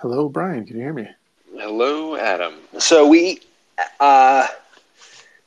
[0.00, 0.64] Hello, Bryan.
[0.64, 1.06] Can you hear me?
[1.52, 2.54] Hello, Adam.
[2.78, 3.40] So we
[4.00, 4.46] uh,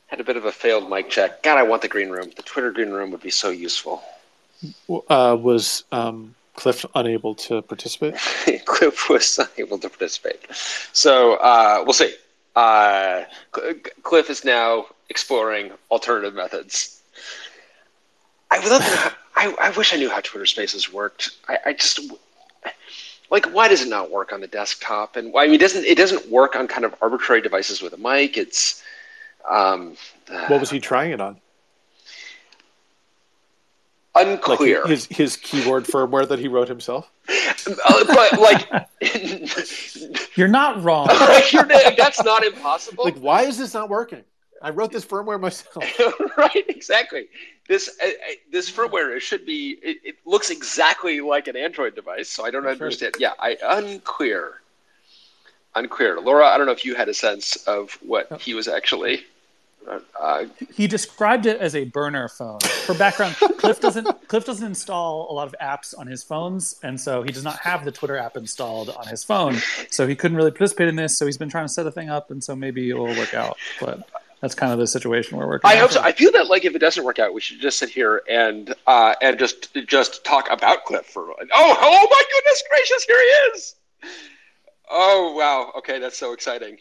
[0.06, 1.42] had a bit of a failed mic check.
[1.42, 2.30] God, I want the green room.
[2.36, 4.04] The Twitter green room would be so useful.
[5.08, 8.14] Uh, was um, Cliff unable to participate?
[8.64, 10.46] Cliff was unable to participate.
[10.92, 12.14] So uh, we'll see.
[12.54, 13.24] Uh,
[14.04, 17.02] Cliff is now exploring alternative methods.
[18.52, 21.30] I I, I wish I knew how Twitter Spaces worked.
[21.48, 21.98] I, I just
[23.30, 25.16] like why does it not work on the desktop?
[25.16, 27.92] And why I mean, it doesn't it doesn't work on kind of arbitrary devices with
[27.92, 28.36] a mic?
[28.36, 28.82] It's
[29.48, 29.96] um,
[30.48, 31.40] what was he trying it on?
[34.14, 34.82] Unclear.
[34.82, 37.10] Like his his keyboard firmware that he wrote himself.
[37.28, 38.88] Uh, but like,
[40.36, 41.08] you're not wrong.
[41.52, 43.04] you're, that's not impossible.
[43.04, 44.22] Like, why is this not working?
[44.64, 45.84] I wrote this firmware myself.
[46.38, 47.26] right, exactly.
[47.68, 49.78] This uh, uh, this firmware it should be.
[49.82, 53.14] It, it, looks exactly like an Android device, so I don't That's understand.
[53.16, 53.20] Right.
[53.20, 54.62] Yeah, I unclear,
[55.74, 56.18] unclear.
[56.18, 58.38] Laura, I don't know if you had a sense of what oh.
[58.38, 59.24] he was actually.
[60.18, 62.60] Uh, he described it as a burner phone.
[62.60, 66.98] For background, Cliff doesn't Cliff doesn't install a lot of apps on his phones, and
[66.98, 69.58] so he does not have the Twitter app installed on his phone.
[69.90, 71.18] So he couldn't really participate in this.
[71.18, 73.34] So he's been trying to set a thing up, and so maybe it will work
[73.34, 73.58] out.
[73.78, 74.08] But
[74.44, 75.70] that's kind of the situation we're working.
[75.70, 76.02] I hope so.
[76.02, 78.74] I feel that like if it doesn't work out, we should just sit here and
[78.86, 81.30] uh, and just just talk about Cliff for.
[81.30, 83.04] Oh, oh my goodness gracious!
[83.04, 83.76] Here he is.
[84.90, 85.72] Oh wow!
[85.78, 86.76] Okay, that's so exciting.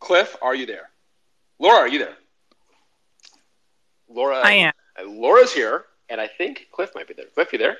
[0.00, 0.90] Cliff, are you there?
[1.60, 2.16] Laura, are you there?
[4.08, 4.72] Laura, I am.
[5.06, 7.26] Laura's here, and I think Cliff might be there.
[7.26, 7.76] Cliff, you there?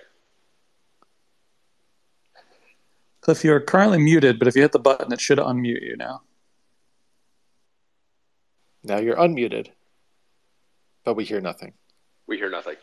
[3.20, 6.22] Cliff, you're currently muted, but if you hit the button, it should unmute you now.
[8.82, 9.68] Now you're unmuted,
[11.04, 11.72] but we hear nothing.
[12.26, 12.76] We hear nothing.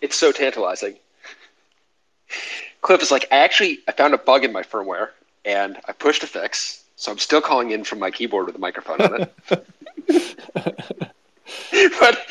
[0.00, 0.96] It's so tantalizing.
[2.80, 5.08] Cliff is like, I actually I found a bug in my firmware
[5.44, 8.58] and I pushed a fix, so I'm still calling in from my keyboard with a
[8.58, 9.34] microphone on it.
[12.00, 12.26] but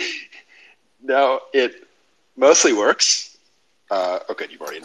[1.01, 1.88] no, it
[2.38, 3.38] mostly works.
[3.89, 4.81] Uh, okay, you've already.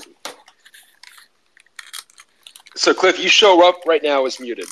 [2.75, 4.67] So Cliff, you show up right now as muted.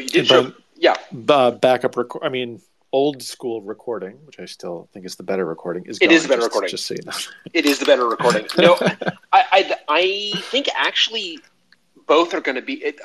[0.00, 0.96] But you did show, yeah.
[1.28, 2.22] Uh, backup record.
[2.22, 6.10] I mean, old school recording, which I still think is the better recording, is it
[6.10, 6.70] is the better just, recording.
[6.70, 7.12] Just so you know,
[7.52, 8.46] it is the better recording.
[8.56, 8.78] No,
[9.32, 11.38] I, I, I think actually
[12.06, 12.98] both are going to be it,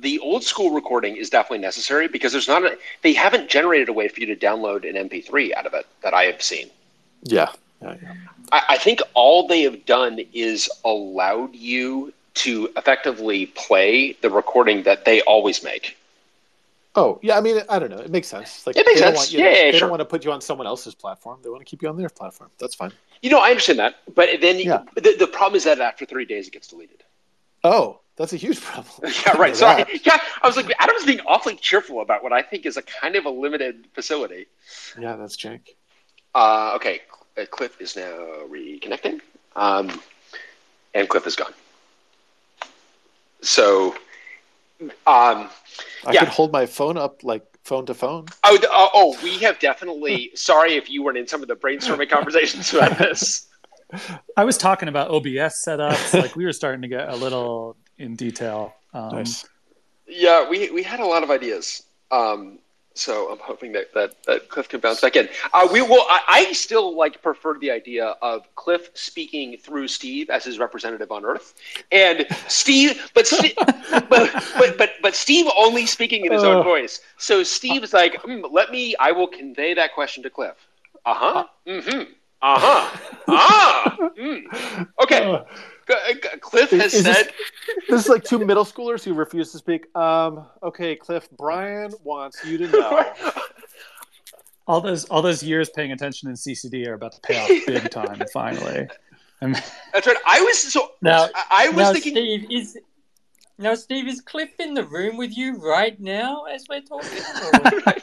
[0.00, 3.94] the old school recording is definitely necessary because there's not a they haven't generated a
[3.94, 6.68] way for you to download an MP3 out of it that I have seen.
[7.22, 7.50] Yeah.
[7.80, 8.12] yeah, yeah.
[8.52, 14.82] I, I think all they have done is allowed you to effectively play the recording
[14.82, 15.96] that they always make.
[16.94, 17.98] Oh yeah, I mean, I don't know.
[17.98, 18.66] It makes sense.
[18.66, 19.32] Like it makes sense.
[19.32, 19.80] Yeah, yeah, they sure.
[19.80, 21.40] don't want to put you on someone else's platform.
[21.42, 22.50] They want to keep you on their platform.
[22.58, 22.92] That's fine.
[23.22, 24.82] You know, I understand that, but then yeah.
[24.96, 27.02] the, the problem is that after three days, it gets deleted.
[27.64, 29.12] Oh, that's a huge problem.
[29.26, 29.56] yeah, right.
[29.56, 32.76] So I, yeah, I was like, Adam's being awfully cheerful about what I think is
[32.76, 34.46] a kind of a limited facility.
[34.98, 35.60] Yeah, that's jank.
[36.34, 37.00] Uh, okay,
[37.38, 38.10] uh, Cliff is now
[38.48, 39.20] reconnecting,
[39.56, 40.00] um,
[40.94, 41.52] and Cliff is gone.
[43.40, 43.94] So
[45.06, 45.48] um,
[46.04, 46.20] I yeah.
[46.20, 48.26] could hold my phone up like phone to phone.
[48.44, 50.32] Oh, uh, oh, we have definitely.
[50.34, 53.48] sorry if you weren't in some of the brainstorming conversations about this.
[54.36, 56.20] I was talking about OBS setups.
[56.20, 58.74] like we were starting to get a little in detail.
[58.94, 59.46] Um, nice.
[60.06, 61.82] Yeah, we we had a lot of ideas.
[62.10, 62.58] Um,
[62.94, 65.28] so I'm hoping that, that, that Cliff can bounce back in.
[65.52, 66.02] Uh, we will.
[66.08, 71.10] I, I, still like prefer the idea of Cliff speaking through Steve as his representative
[71.10, 71.54] on Earth,
[71.90, 73.30] and Steve, but
[74.08, 77.00] but, but but but Steve only speaking in his own voice.
[77.16, 78.94] So Steve is like, mm, let me.
[79.00, 80.56] I will convey that question to Cliff.
[81.04, 81.44] Uh huh.
[81.66, 82.12] Mm-hmm.
[82.42, 82.98] Uh huh.
[83.28, 83.96] Ah.
[84.18, 84.88] Mm.
[85.02, 85.42] Okay.
[86.40, 87.26] Cliff has is said.
[87.26, 89.94] This, this, is like two middle schoolers who refuse to speak.
[89.96, 91.28] Um, okay, Cliff.
[91.30, 93.12] Bryan wants you to know.
[94.66, 97.90] all those all those years paying attention in CCD are about to pay off big
[97.90, 98.20] time.
[98.32, 98.88] finally.
[99.40, 100.16] That's right.
[100.26, 100.92] I was so.
[101.02, 102.12] Now, I, I was now thinking.
[102.12, 102.78] Steve is.
[103.58, 107.10] Now, Steve, is Cliff in the room with you right now as we're talking?
[107.86, 108.02] right.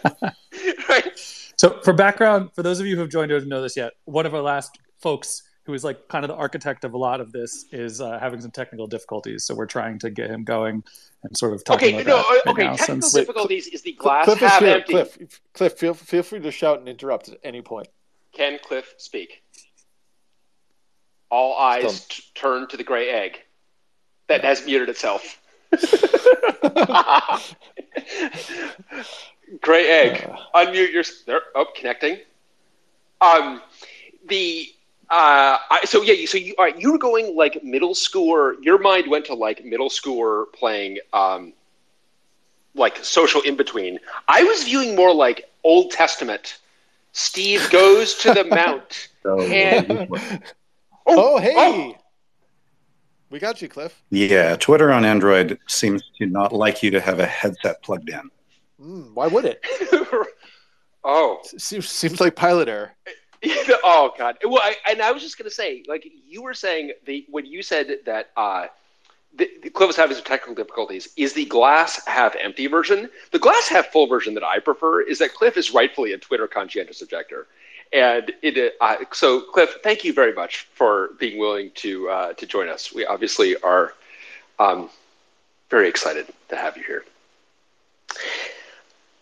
[0.88, 1.12] right.
[1.58, 3.94] So, for background, for those of you who have joined us and know this yet,
[4.06, 7.22] one of our last folks who is like kind of the architect of a lot
[7.22, 9.44] of this, is uh, having some technical difficulties.
[9.44, 10.84] So we're trying to get him going
[11.22, 12.28] and sort of talking okay, about no, that.
[12.28, 13.14] Right okay, now, technical since...
[13.14, 14.78] difficulties is the glass Cliff half is here.
[14.78, 14.94] empty.
[14.94, 17.88] Cliff, Cliff, feel feel free to shout and interrupt at any point.
[18.32, 19.44] Can Cliff speak?
[21.30, 23.42] All eyes t- turn to the gray egg
[24.28, 25.40] that has muted itself.
[29.62, 31.04] gray egg, uh, unmute your.
[31.28, 32.18] There, oh, connecting.
[33.22, 33.62] Um,
[34.28, 34.74] the
[35.12, 38.54] Uh, I, so yeah, so you all right, you were going like middle schooler.
[38.62, 41.54] Your mind went to like middle schooler playing um,
[42.76, 44.00] like social in between.
[44.28, 46.60] I was viewing more like Old Testament.
[47.12, 50.08] Steve goes to the mount, So, and
[51.08, 51.54] Oh, hey.
[51.58, 51.96] oh.
[53.32, 54.00] We got you, Cliff.
[54.12, 58.30] yeah, Twitter on Android seems to not like you to have a headset plugged in.
[58.82, 59.64] Mm, why would it?
[61.04, 62.92] oh, Seems, seems like pilot error.
[63.84, 64.38] oh god.
[64.44, 67.62] Well, I, and I was just gonna say, like you were saying, the when you
[67.62, 68.68] said that uh,
[69.36, 73.10] the, the Cliff having some technical difficulties, is the glass half empty version?
[73.32, 76.48] The glass half full version that I prefer is that Cliff is rightfully a Twitter
[76.48, 77.48] conscientious objector.
[77.92, 82.46] And it, uh, so, Cliff, thank you very much for being willing to uh, to
[82.46, 82.94] join us.
[82.94, 83.94] We obviously are
[84.60, 84.90] um,
[85.70, 87.04] very excited to have you here.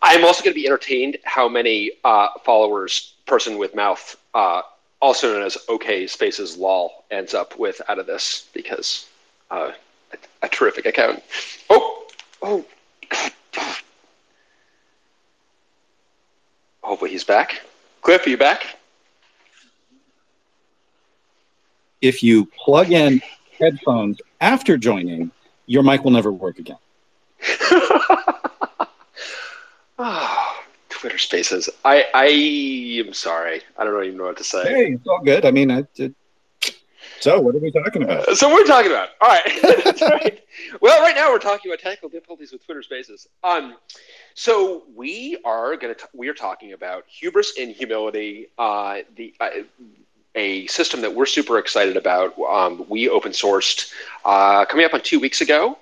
[0.00, 4.62] I'm also going to be entertained how many uh, followers person with mouth, uh,
[5.00, 9.08] also known as OK Spaces Lol, ends up with out of this because
[9.50, 9.72] uh,
[10.12, 11.22] a, a terrific account.
[11.68, 12.06] Oh,
[12.42, 12.64] oh,
[13.08, 13.32] God.
[16.82, 17.60] hopefully he's back.
[18.02, 18.76] Cliff, are you back?
[22.00, 23.20] If you plug in
[23.58, 25.32] headphones after joining,
[25.66, 26.78] your mic will never work again.
[29.98, 31.68] oh, Twitter Spaces.
[31.84, 33.62] I I am sorry.
[33.76, 34.62] I don't even know what to say.
[34.62, 35.44] Hey, it's all good.
[35.44, 36.14] I mean, I, it,
[37.20, 38.36] so what are we talking about?
[38.36, 39.98] So we're talking about all right.
[40.00, 40.40] Right.
[40.80, 43.28] Well, right now we're talking about technical difficulties with Twitter Spaces.
[43.42, 43.76] Um,
[44.34, 48.48] so we are going to we are talking about hubris and humility.
[48.58, 49.50] Uh, the uh,
[50.34, 52.38] a system that we're super excited about.
[52.38, 53.92] Um, we open sourced
[54.24, 55.78] uh, coming up on two weeks ago,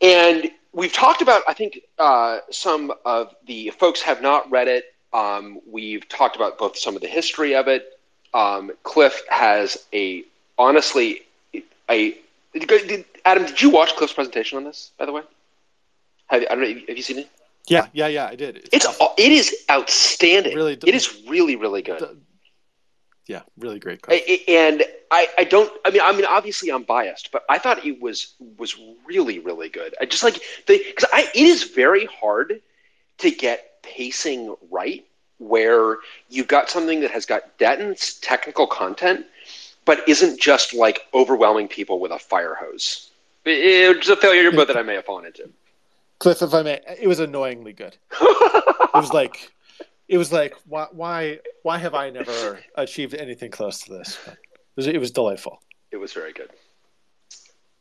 [0.00, 1.42] and we've talked about.
[1.48, 4.94] I think uh, some of the folks have not read it.
[5.12, 7.98] Um, we've talked about both some of the history of it.
[8.32, 10.24] Um, Cliff has a
[10.58, 11.22] honestly
[11.90, 12.16] a
[12.54, 13.44] did, Adam.
[13.44, 14.92] Did you watch Cliff's presentation on this?
[14.98, 15.22] By the way,
[16.28, 16.80] have, I don't know.
[16.88, 17.28] Have you seen it?
[17.66, 18.26] Yeah, yeah, yeah.
[18.26, 18.68] I did.
[18.72, 18.86] It's
[19.18, 20.54] it is outstanding.
[20.56, 22.20] Really, it is really really good.
[23.26, 24.02] Yeah, really great.
[24.02, 24.22] Cliff.
[24.26, 27.58] I- I- and I, I don't I mean I mean obviously I'm biased, but I
[27.58, 28.76] thought it was was
[29.06, 29.94] really really good.
[30.00, 32.60] I just like the because I it is very hard
[33.18, 35.04] to get pacing right
[35.38, 35.96] where
[36.28, 39.24] you've got something that has got dense technical content,
[39.84, 43.10] but isn't just like overwhelming people with a fire hose.
[43.44, 45.48] It- It's a failure mode that I may have fallen into.
[46.18, 47.96] Cliff, if I may, it was annoyingly good.
[48.20, 49.50] It was like,
[50.10, 54.18] it was like, why, why, why have I never achieved anything close to this?
[54.26, 54.36] It
[54.74, 55.62] was, it was delightful.
[55.92, 56.50] It was very good.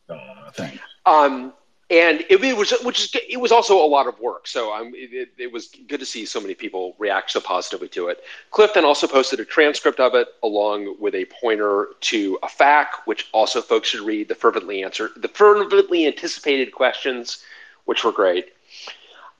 [0.07, 0.79] Uh, thanks.
[1.07, 1.53] Um,
[1.89, 4.47] and it, it was which is it was also a lot of work.
[4.47, 7.87] So um, it, it, it was good to see so many people react so positively
[7.89, 8.23] to it.
[8.51, 12.85] Cliff then also posted a transcript of it along with a pointer to a FAQ,
[13.05, 14.27] which also folks should read.
[14.27, 17.43] The fervently answered, the fervently anticipated questions,
[17.85, 18.53] which were great.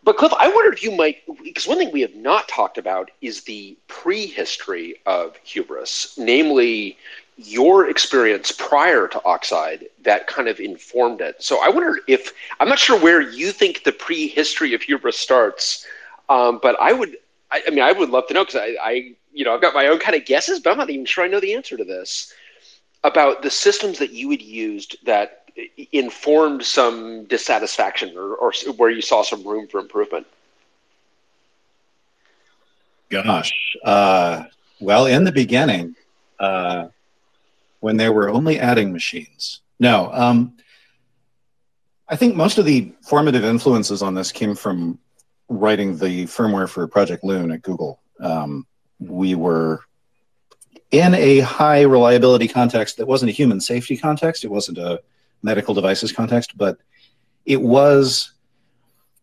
[0.04, 3.12] But Cliff, I wondered if you might, because one thing we have not talked about
[3.22, 6.98] is the prehistory of hubris, namely
[7.36, 11.42] your experience prior to Oxide that kind of informed it.
[11.42, 15.86] So I wonder if I'm not sure where you think the prehistory of hubris starts,
[16.28, 17.18] um, but I would,
[17.52, 19.74] I, I mean, I would love to know because I, I, you know, I've got
[19.74, 21.84] my own kind of guesses, but I'm not even sure I know the answer to
[21.84, 22.34] this
[23.04, 25.49] about the systems that you had used that
[25.92, 30.28] informed some dissatisfaction or, or where you saw some room for improvement.
[33.10, 33.52] Gosh.
[33.84, 34.44] Uh,
[34.80, 35.96] well, in the beginning,
[36.40, 36.88] uh,
[37.80, 39.62] when there were only adding machines.
[39.80, 40.58] No, um,
[42.08, 45.00] I think most of the formative influences on this came from
[45.48, 48.02] writing the firmware for Project Loon at Google.
[48.20, 48.68] Um,
[49.00, 49.82] we were
[50.92, 55.02] in a high reliability context that wasn't a human safety context, it wasn't a
[55.42, 56.78] medical devices context, but
[57.46, 58.34] it was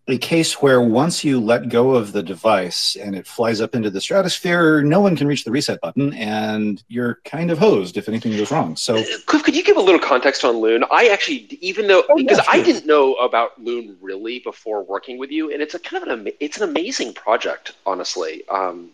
[0.08, 3.90] a case where once you let go of the device and it flies up into
[3.90, 8.08] the stratosphere, no one can reach the reset button, and you're kind of hosed if
[8.08, 8.76] anything goes wrong.
[8.76, 10.84] So, Cliff, could you give a little context on Loon?
[10.92, 15.18] I actually, even though Oh, yeah, because I didn't know about Loon really before working
[15.18, 18.46] with you, and it's a kind of an it's an amazing project, honestly.
[18.48, 18.90] Um,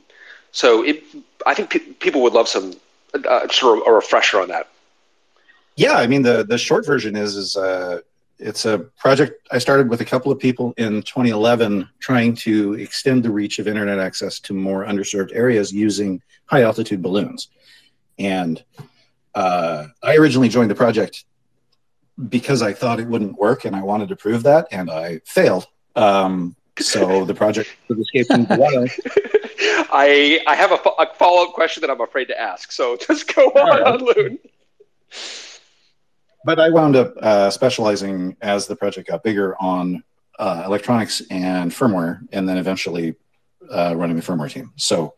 [0.50, 1.02] so it,
[1.45, 2.75] I think pe- people would love some
[3.14, 4.69] uh, sort of a refresher on that.
[5.76, 8.00] Yeah, I mean the the short version is is uh,
[8.38, 13.23] it's a project I started with a couple of people in 2011, trying to extend
[13.23, 17.49] the reach of internet access to more underserved areas using high altitude balloons.
[18.19, 18.62] And
[19.35, 21.25] uh, I originally joined the project
[22.29, 25.67] because I thought it wouldn't work, and I wanted to prove that, and I failed.
[25.97, 28.91] Um, So the project was escaping the wild.
[29.95, 32.73] I I have a, fo- a follow up question that I'm afraid to ask.
[32.73, 33.83] So just go on, right.
[33.83, 34.38] on Loon.
[36.45, 40.03] But I wound up uh, specializing as the project got bigger on
[40.39, 43.15] uh, electronics and firmware, and then eventually
[43.71, 44.73] uh, running the firmware team.
[44.77, 45.15] So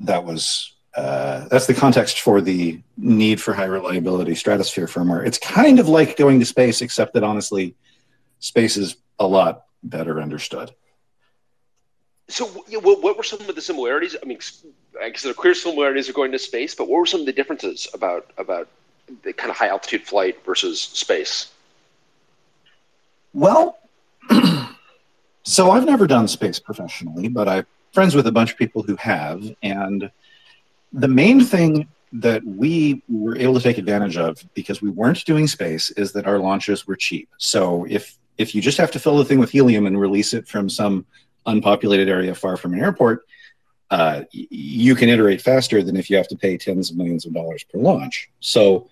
[0.00, 5.26] that was uh, that's the context for the need for high reliability stratosphere firmware.
[5.26, 7.74] It's kind of like going to space, except that honestly,
[8.38, 10.72] space is a lot better understood.
[12.28, 14.16] So, what were some of the similarities?
[14.20, 14.38] I mean,
[15.00, 17.26] I guess there are clear similarities of going to space, but what were some of
[17.26, 18.68] the differences about about
[19.22, 21.52] the kind of high altitude flight versus space?
[23.32, 23.78] Well,
[25.42, 28.96] so I've never done space professionally, but I'm friends with a bunch of people who
[28.96, 30.10] have, and
[30.92, 35.46] the main thing that we were able to take advantage of because we weren't doing
[35.46, 37.28] space is that our launches were cheap.
[37.38, 40.46] So if if you just have to fill the thing with helium and release it
[40.46, 41.06] from some
[41.46, 43.26] unpopulated area far from an airport,
[43.90, 47.32] uh, you can iterate faster than if you have to pay tens of millions of
[47.32, 48.30] dollars per launch.
[48.40, 48.88] So,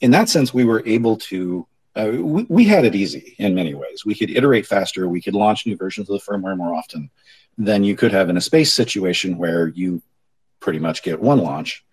[0.00, 1.66] in that sense, we were able to.
[1.94, 4.04] Uh, we, we had it easy in many ways.
[4.04, 5.08] We could iterate faster.
[5.08, 7.10] We could launch new versions of the firmware more often
[7.58, 10.00] than you could have in a space situation where you
[10.58, 11.84] pretty much get one launch.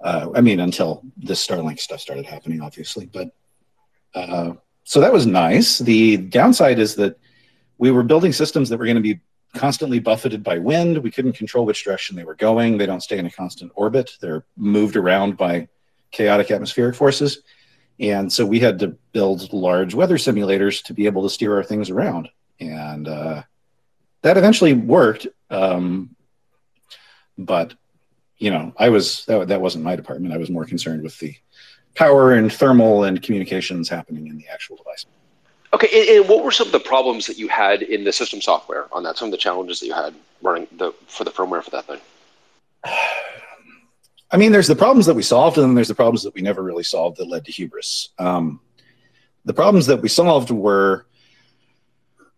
[0.00, 3.06] Uh, I mean, until this Starlink stuff started happening, obviously.
[3.06, 3.30] But
[4.14, 5.78] uh, so that was nice.
[5.78, 7.18] The downside is that
[7.76, 9.20] we were building systems that were going to be
[9.54, 10.98] constantly buffeted by wind.
[10.98, 12.78] We couldn't control which direction they were going.
[12.78, 14.12] They don't stay in a constant orbit.
[14.20, 15.68] They're moved around by
[16.10, 17.42] chaotic atmospheric forces.
[17.98, 21.64] And so we had to build large weather simulators to be able to steer our
[21.64, 22.28] things around.
[22.58, 23.42] And uh,
[24.22, 25.26] that eventually worked.
[25.50, 26.16] Um,
[27.36, 27.74] but,
[28.38, 30.32] you know, I was, that, that wasn't my department.
[30.32, 31.34] I was more concerned with the
[31.94, 35.06] power and thermal and communications happening in the actual device.
[35.72, 38.40] Okay, and, and, what were some of the problems that you had in the system
[38.40, 39.16] software on that?
[39.16, 42.00] Some of the challenges that you had running the for the firmware for that thing.
[44.32, 46.40] I mean, there's the problems that we solved, and then there's the problems that we
[46.40, 48.10] never really solved that led to hubris.
[48.18, 48.60] Um,
[49.44, 51.06] the problems that we solved were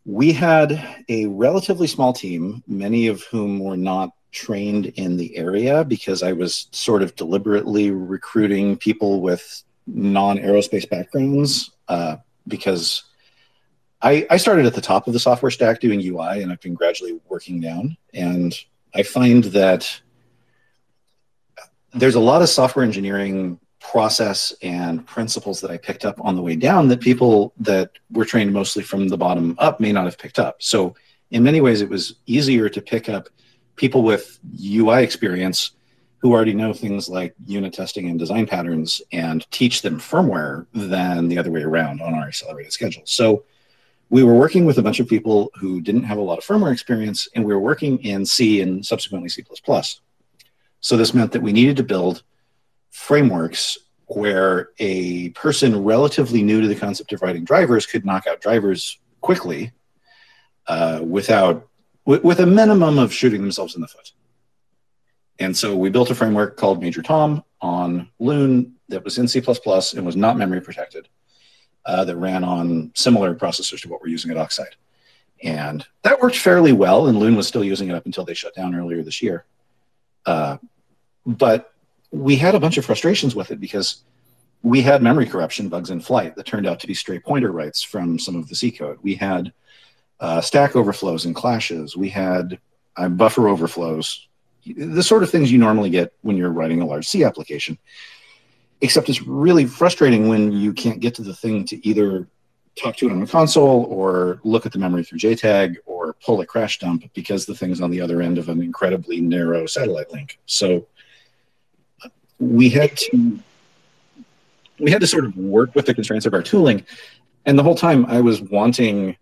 [0.04, 5.84] we had a relatively small team, many of whom were not trained in the area
[5.84, 12.16] because I was sort of deliberately recruiting people with non aerospace backgrounds uh,
[12.48, 13.04] because
[14.02, 16.74] I, I started at the top of the software stack doing UI and I've been
[16.74, 17.96] gradually working down.
[18.12, 18.52] And
[18.94, 20.00] I find that
[21.94, 26.42] there's a lot of software engineering process and principles that I picked up on the
[26.42, 30.18] way down that people that were trained mostly from the bottom up may not have
[30.18, 30.62] picked up.
[30.62, 30.94] So
[31.30, 33.28] in many ways, it was easier to pick up
[33.76, 35.72] people with UI experience
[36.18, 41.28] who already know things like unit testing and design patterns and teach them firmware than
[41.28, 43.02] the other way around on our accelerated schedule.
[43.04, 43.44] So
[44.12, 46.70] we were working with a bunch of people who didn't have a lot of firmware
[46.70, 49.42] experience, and we were working in C and subsequently C++.
[50.80, 52.22] So this meant that we needed to build
[52.90, 58.42] frameworks where a person relatively new to the concept of writing drivers could knock out
[58.42, 59.72] drivers quickly
[60.66, 61.70] uh, without
[62.04, 64.12] with, with a minimum of shooting themselves in the foot.
[65.38, 69.42] And so we built a framework called Major Tom on Loon that was in C++
[69.42, 71.08] and was not memory protected,
[71.86, 74.76] uh, that ran on similar processors to what we're using at Oxide.
[75.42, 78.54] And that worked fairly well, and Loon was still using it up until they shut
[78.54, 79.44] down earlier this year.
[80.24, 80.58] Uh,
[81.26, 81.72] but
[82.12, 84.04] we had a bunch of frustrations with it because
[84.62, 87.82] we had memory corruption bugs in flight that turned out to be stray pointer writes
[87.82, 88.98] from some of the C code.
[89.02, 89.52] We had
[90.20, 91.96] uh, stack overflows and clashes.
[91.96, 92.60] We had
[92.96, 94.28] uh, buffer overflows,
[94.64, 97.76] the sort of things you normally get when you're writing a large C application.
[98.82, 102.28] Except it's really frustrating when you can't get to the thing to either
[102.76, 106.40] talk to it on the console or look at the memory through JTAG or pull
[106.40, 110.10] a crash dump because the thing's on the other end of an incredibly narrow satellite
[110.10, 110.38] link.
[110.46, 110.86] So
[112.38, 113.38] we had to
[114.78, 116.84] we had to sort of work with the constraints of our tooling.
[117.46, 119.16] And the whole time I was wanting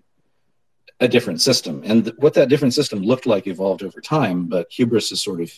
[1.00, 1.83] a different system.
[1.85, 5.40] And th- what that different system looked like evolved over time, but Hubris is sort
[5.40, 5.52] of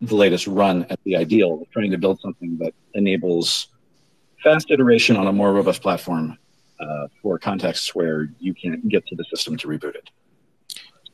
[0.00, 3.68] the latest run at the ideal of trying to build something that enables
[4.42, 6.38] fast iteration on a more robust platform
[6.80, 10.10] uh, for contexts where you can't get to the system to reboot it.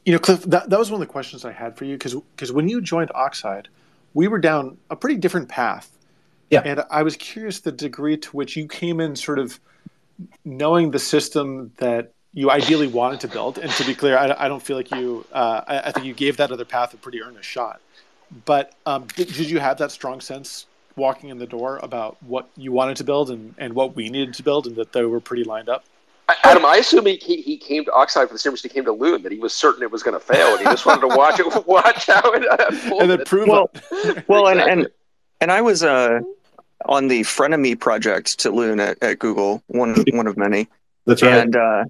[0.04, 2.14] You know, Cliff, that, that was one of the questions I had for you because
[2.14, 3.68] because when you joined Oxide,
[4.14, 5.90] we were down a pretty different path.
[6.50, 6.62] Yeah.
[6.64, 9.58] And I was curious the degree to which you came in sort of
[10.44, 13.58] knowing the system that you ideally wanted to build.
[13.58, 16.14] And to be clear, I, I don't feel like you, uh, I, I, think you
[16.14, 17.80] gave that other path a pretty earnest shot.
[18.44, 20.66] But um, did, did, you have that strong sense
[20.96, 24.34] walking in the door about what you wanted to build and, and what we needed
[24.34, 25.84] to build and that they were pretty lined up?
[26.42, 28.92] Adam, I assume he, he came to Oxide for the same reason he came to
[28.92, 31.16] Loon, that he was certain it was going to fail, and he just wanted to
[31.16, 33.02] watch it, watch how it unfolded.
[33.02, 34.24] and then prove well, it.
[34.28, 34.72] well, Exactly.
[34.72, 34.90] and, and
[35.40, 36.20] and I was uh
[36.86, 40.66] on the frenemy project to Loon at, at Google, one one of many,
[41.04, 41.32] That's right.
[41.32, 41.84] and uh,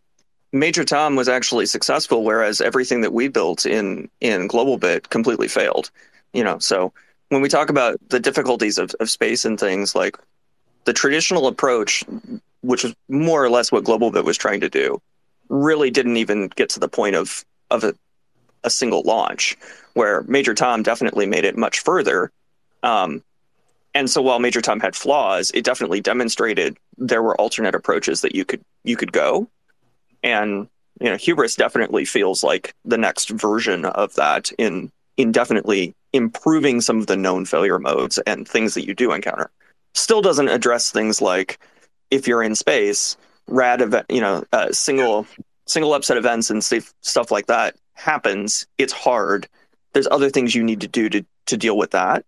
[0.52, 5.90] Major Tom was actually successful, whereas everything that we built in in GlobalBit completely failed.
[6.32, 6.92] You know, so
[7.28, 10.16] when we talk about the difficulties of, of space and things like
[10.84, 12.04] the traditional approach,
[12.60, 15.00] which was more or less what GlobalBit was trying to do,
[15.48, 17.94] really didn't even get to the point of of a,
[18.64, 19.56] a single launch.
[19.94, 22.30] Where Major Tom definitely made it much further.
[22.82, 23.22] Um,
[23.94, 28.34] and so while Major Tom had flaws, it definitely demonstrated there were alternate approaches that
[28.34, 29.48] you could you could go.
[30.22, 30.68] And
[31.00, 36.80] you know, hubris definitely feels like the next version of that in in definitely improving
[36.80, 39.50] some of the known failure modes and things that you do encounter.
[39.94, 41.58] Still doesn't address things like
[42.10, 45.26] if you're in space, rad event, you know, uh, single
[45.66, 48.66] single upset events and stuff stuff like that happens.
[48.78, 49.48] It's hard.
[49.92, 52.24] There's other things you need to do to to deal with that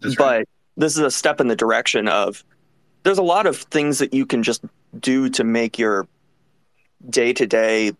[0.00, 0.46] That's right.
[0.76, 2.44] but this is a step in the direction of
[3.02, 4.64] there's a lot of things that you can just
[4.98, 6.08] do to make your
[7.10, 7.92] day-to-day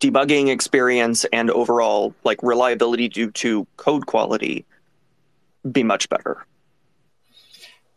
[0.00, 4.64] debugging experience and overall like reliability due to code quality
[5.70, 6.46] be much better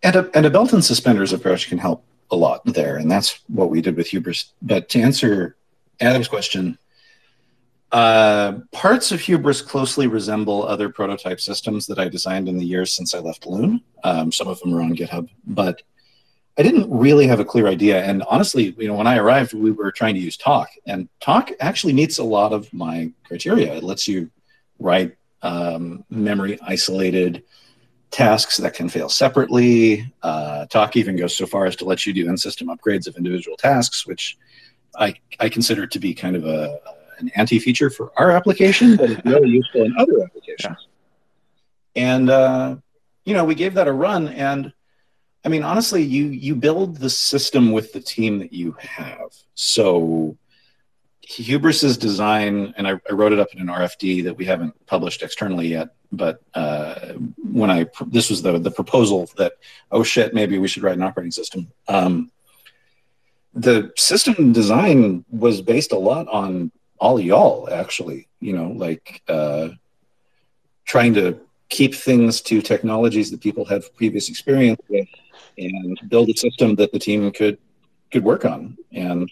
[0.04, 3.40] And a, and a belt and suspenders approach can help a lot there, and that's
[3.48, 4.54] what we did with Hubris.
[4.62, 5.56] But to answer
[6.00, 6.78] Adam's question,
[7.92, 12.94] uh, parts of Hubris closely resemble other prototype systems that I designed in the years
[12.94, 13.82] since I left Loon.
[14.04, 15.82] Um, some of them are on GitHub, but
[16.58, 18.04] I didn't really have a clear idea.
[18.04, 21.52] And honestly, you know, when I arrived, we were trying to use Tock, and Tock
[21.60, 23.74] actually meets a lot of my criteria.
[23.76, 24.32] It lets you
[24.80, 27.44] write um, memory isolated
[28.10, 30.12] tasks that can fail separately.
[30.24, 33.58] Uh, Tock even goes so far as to let you do in-system upgrades of individual
[33.58, 34.38] tasks, which
[34.98, 36.80] I, I consider to be kind of a
[37.20, 40.78] an anti-feature for our application, but it's really useful in other applications.
[41.96, 42.76] And uh,
[43.26, 44.72] you know, we gave that a run, and
[45.46, 49.32] I mean, honestly, you you build the system with the team that you have.
[49.56, 50.38] So
[51.28, 55.24] Hubris's design, and I, I wrote it up in an RFD that we haven't published
[55.24, 55.90] externally yet.
[56.12, 57.14] But uh,
[57.52, 59.54] when I this was the the proposal that
[59.92, 61.72] oh shit maybe we should write an operating system.
[61.88, 62.32] Um,
[63.54, 68.28] the system design was based a lot on all y'all actually.
[68.40, 69.70] You know, like uh,
[70.86, 75.08] trying to keep things to technologies that people have previous experience with,
[75.58, 77.58] and build a system that the team could
[78.12, 79.30] could work on and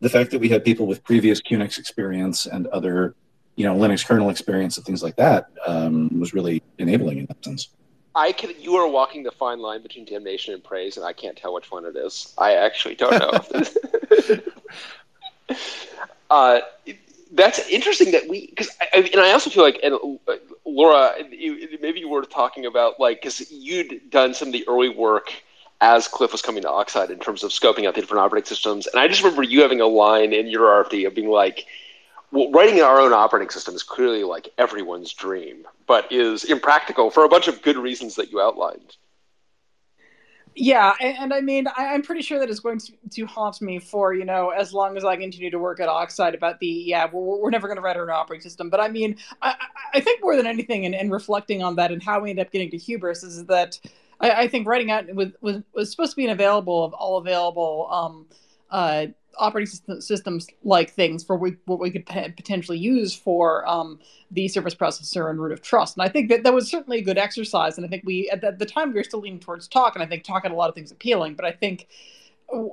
[0.00, 3.14] the fact that we had people with previous Unix experience and other,
[3.56, 7.44] you know, Linux kernel experience and things like that um, was really enabling in that
[7.44, 7.68] sense.
[8.14, 8.52] I can.
[8.58, 11.70] You are walking the fine line between damnation and praise, and I can't tell which
[11.70, 12.34] one it is.
[12.38, 13.30] I actually don't know.
[16.30, 16.60] uh,
[17.32, 21.14] that's interesting that we because I, and I also feel like and uh, Laura,
[21.80, 25.32] maybe you were talking about like because you'd done some of the early work
[25.80, 28.86] as Cliff was coming to Oxide in terms of scoping out the different operating systems,
[28.86, 31.66] and I just remember you having a line in your RFD of being like.
[32.30, 37.24] Well, writing our own operating system is clearly like everyone's dream, but is impractical for
[37.24, 38.98] a bunch of good reasons that you outlined.
[40.60, 43.62] Yeah, and, and I mean, I, I'm pretty sure that is going to, to haunt
[43.62, 46.34] me for you know as long as I continue to work at Oxide.
[46.34, 48.68] About the yeah, we're, we're never going to write our operating system.
[48.68, 49.54] But I mean, I,
[49.94, 52.50] I- think more than anything, and, and reflecting on that and how we end up
[52.50, 53.78] getting to hubris is that
[54.20, 57.18] I, I think writing out was, was was supposed to be an available of all
[57.18, 58.26] available um,
[58.70, 59.06] uh,
[59.38, 63.98] operating systems like things for what we could potentially use for um,
[64.30, 65.96] the service processor and root of trust.
[65.96, 67.76] And I think that that was certainly a good exercise.
[67.76, 69.94] And I think we at the, at the time we were still leaning towards tock,
[69.94, 71.34] and I think tock had a lot of things appealing.
[71.34, 71.88] But I think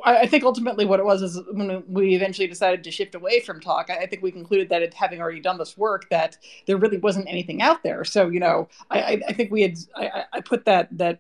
[0.05, 3.59] I think ultimately what it was is when we eventually decided to shift away from
[3.59, 6.97] tock, I think we concluded that it, having already done this work, that there really
[6.97, 8.05] wasn't anything out there.
[8.05, 11.19] So you know, I, I, think we had I- I put that that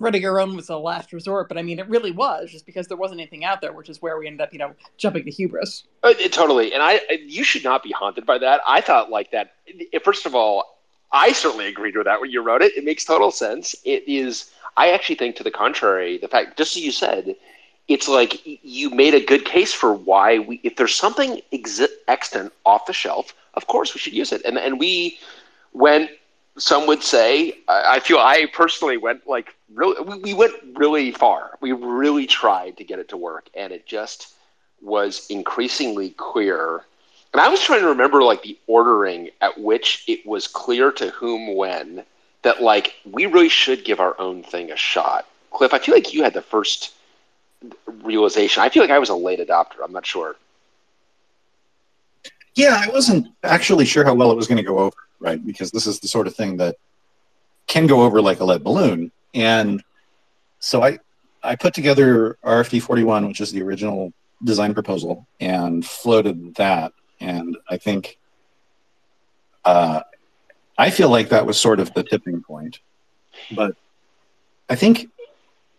[0.00, 2.88] writing our own was the last resort, but I mean it really was just because
[2.88, 5.30] there wasn't anything out there, which is where we ended up, you know, jumping to
[5.30, 5.84] hubris.
[6.02, 8.60] Uh, it- totally, and I you should not be haunted by that.
[8.66, 9.54] I thought like that.
[10.02, 10.78] First of all,
[11.12, 12.76] I certainly agreed with that when you wrote it.
[12.76, 13.74] It makes total sense.
[13.84, 14.50] It is.
[14.76, 16.18] I actually think to the contrary.
[16.18, 17.34] The fact, just as you said,
[17.88, 20.60] it's like you made a good case for why we.
[20.62, 24.42] If there's something exi- extant off the shelf, of course we should use it.
[24.44, 25.18] And and we
[25.72, 26.10] went.
[26.60, 27.58] Some would say.
[27.68, 30.00] I, feel I personally went like really.
[30.02, 31.56] We, we went really far.
[31.60, 34.34] We really tried to get it to work, and it just
[34.82, 36.82] was increasingly clear.
[37.32, 41.08] And I was trying to remember like the ordering at which it was clear to
[41.10, 42.04] whom when
[42.42, 45.26] that like we really should give our own thing a shot.
[45.50, 46.92] Cliff, I feel like you had the first
[48.02, 48.62] realization.
[48.62, 49.82] I feel like I was a late adopter.
[49.82, 50.36] I'm not sure.
[52.54, 55.44] Yeah, I wasn't actually sure how well it was going to go over, right?
[55.44, 56.76] Because this is the sort of thing that
[57.66, 59.12] can go over like a lead balloon.
[59.34, 59.82] And
[60.58, 60.98] so I,
[61.42, 66.92] I put together RFD 41, which is the original design proposal, and floated that.
[67.20, 68.18] And I think,
[69.64, 70.00] uh,
[70.76, 72.80] I feel like that was sort of the tipping point.
[73.52, 73.76] But
[74.68, 75.08] I think,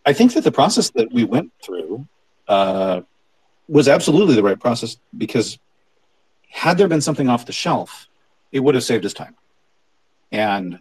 [0.06, 2.08] I think that the process that we went through
[2.48, 3.02] uh,
[3.68, 5.58] was absolutely the right process because
[6.50, 8.08] had there been something off the shelf,
[8.52, 9.36] it would have saved us time.
[10.32, 10.80] And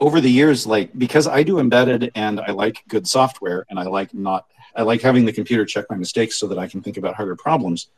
[0.00, 3.84] over the years, like because I do embedded and I like good software and I
[3.84, 6.96] like not I like having the computer check my mistakes so that I can think
[6.96, 7.88] about harder problems.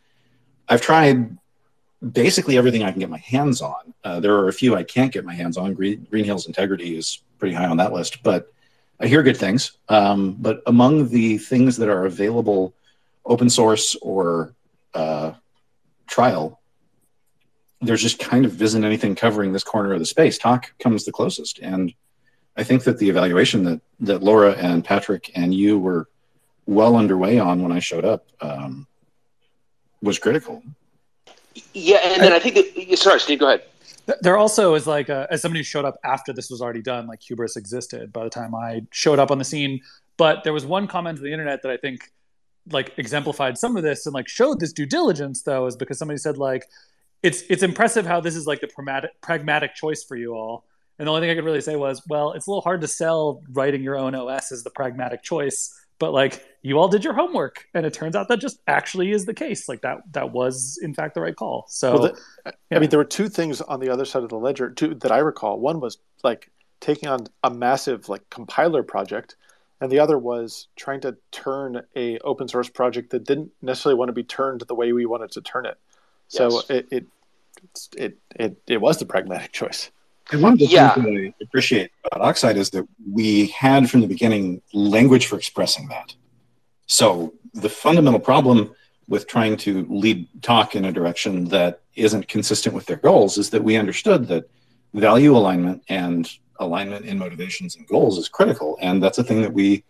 [0.69, 1.39] I've tried
[2.13, 3.95] basically everything I can get my hands on.
[4.03, 5.75] Uh, there are a few I can't get my hands on.
[5.75, 8.53] Green, Green Hills Integrity is pretty high on that list, but
[9.01, 9.79] I hear good things.
[9.89, 12.75] Um, but among the things that are available,
[13.25, 14.55] open source or
[14.93, 15.33] uh,
[16.07, 16.61] trial,
[17.81, 20.39] there's just kind of isn't anything covering this corner of the space.
[20.39, 21.93] Tock comes the closest, and
[22.57, 26.09] I think that the evaluation that that Laura and Patrick and you were
[26.67, 28.87] well underway on when I showed up um,
[30.03, 30.63] was critical.
[31.73, 33.65] Yeah, and then I, I think that sorry, Steve, go ahead.
[34.21, 37.07] There also is like a, as somebody who showed up after this was already done,
[37.07, 39.81] like hubris existed by the time I showed up on the scene.
[40.17, 42.13] But there was one comment on the internet that I think
[42.71, 46.19] like exemplified some of this and like showed this due diligence though is because somebody
[46.19, 46.67] said like
[47.25, 50.65] it's it's impressive how this is like the pragmatic pragmatic choice for you all.
[50.99, 52.87] And the only thing i could really say was well it's a little hard to
[52.87, 57.15] sell writing your own os as the pragmatic choice but like you all did your
[57.15, 59.69] homework and it turns out that just actually is the case.
[59.69, 61.67] Like that that was in fact the right call.
[61.69, 62.13] So well,
[62.45, 64.95] the, i mean there were two things on the other side of the ledger two
[64.97, 65.61] that i recall.
[65.61, 69.37] One was like taking on a massive like compiler project
[69.81, 74.09] and the other was trying to turn a open source project that didn't necessarily want
[74.09, 75.79] to be turned the way we wanted to turn it.
[76.29, 76.71] So yes.
[76.71, 77.07] it, it
[77.97, 79.91] it it it was the pragmatic choice.
[80.33, 80.95] And one of the yeah.
[80.95, 85.37] things that I appreciate about Oxide is that we had from the beginning language for
[85.37, 86.15] expressing that.
[86.87, 88.75] So the fundamental problem
[89.07, 93.51] with trying to lead tock in a direction that isn't consistent with their goals is
[93.51, 94.49] that we understood that
[94.95, 99.53] value alignment and alignment in motivations and goals is critical and that's a thing that
[99.53, 99.83] we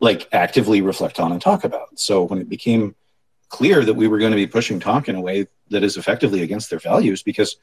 [0.00, 2.94] like actively reflect on and talk about so when it became
[3.58, 6.42] clear that we were going to be pushing tock in a way that is effectively
[6.42, 7.56] against their values because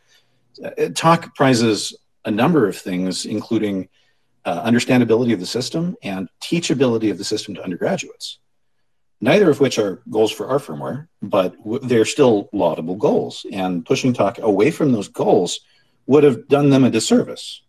[0.65, 3.89] uh, tock prizes a number of things including
[4.45, 8.39] uh, understandability of the system and teachability of the system to undergraduates
[9.21, 13.45] neither of which are goals for our firmware but w- they're still laudable goals.
[13.51, 15.61] And pushing tock away from those goals
[16.07, 17.61] would have done them a disservice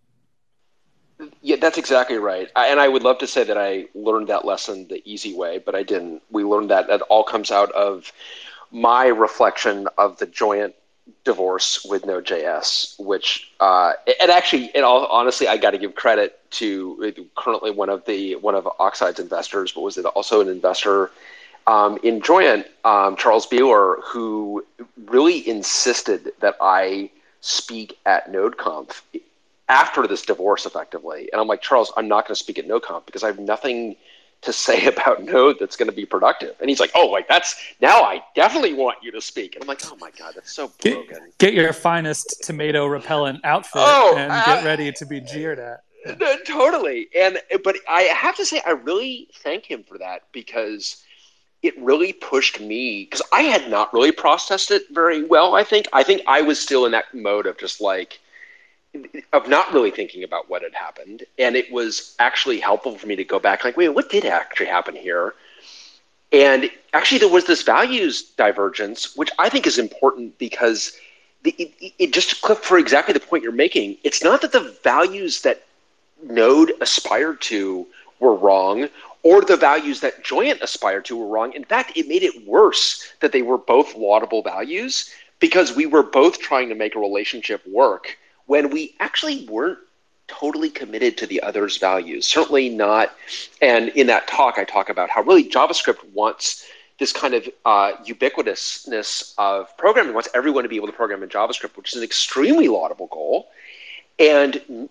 [1.40, 2.48] yeah, that's exactly right.
[2.56, 5.58] I, and I would love to say that I learned that lesson the easy way,
[5.58, 6.22] but I didn't.
[6.30, 8.12] We learned that that all comes out of
[8.70, 10.74] my reflection of the Joyent
[11.24, 16.38] divorce with Node.js, which uh, and actually, in all honestly, I got to give credit
[16.52, 21.10] to currently one of the one of Oxide's investors, but was it also an investor
[21.66, 24.64] um, in Joyent, um, Charles Beeler, who
[25.06, 29.02] really insisted that I speak at NodeConf
[29.72, 31.30] after this divorce effectively.
[31.32, 33.96] And I'm like, Charles, I'm not going to speak at NodeConf because I have nothing
[34.42, 36.54] to say about Node that's going to be productive.
[36.60, 39.54] And he's like, oh, like that's now I definitely want you to speak.
[39.54, 41.06] And I'm like, oh my God, that's so broken.
[41.08, 45.58] Get, get your finest tomato repellent outfit oh, and uh, get ready to be jeered
[45.58, 45.84] at.
[46.46, 47.08] Totally.
[47.16, 51.02] And, but I have to say, I really thank him for that because
[51.62, 55.54] it really pushed me because I had not really processed it very well.
[55.54, 58.18] I think, I think I was still in that mode of just like,
[59.32, 61.24] of not really thinking about what had happened.
[61.38, 64.66] And it was actually helpful for me to go back, like, wait, what did actually
[64.66, 65.34] happen here?
[66.32, 70.92] And actually, there was this values divergence, which I think is important because
[71.42, 73.96] the, it, it just click for exactly the point you're making.
[74.04, 75.62] It's not that the values that
[76.22, 77.86] Node aspired to
[78.20, 78.88] were wrong
[79.22, 81.52] or the values that Joyent aspired to were wrong.
[81.52, 86.02] In fact, it made it worse that they were both laudable values because we were
[86.02, 89.78] both trying to make a relationship work when we actually weren't
[90.28, 92.26] totally committed to the other's values.
[92.26, 93.14] Certainly not.
[93.60, 96.66] And in that talk, I talk about how really JavaScript wants
[96.98, 101.28] this kind of uh, ubiquitousness of programming, wants everyone to be able to program in
[101.28, 103.48] JavaScript, which is an extremely laudable goal.
[104.18, 104.88] And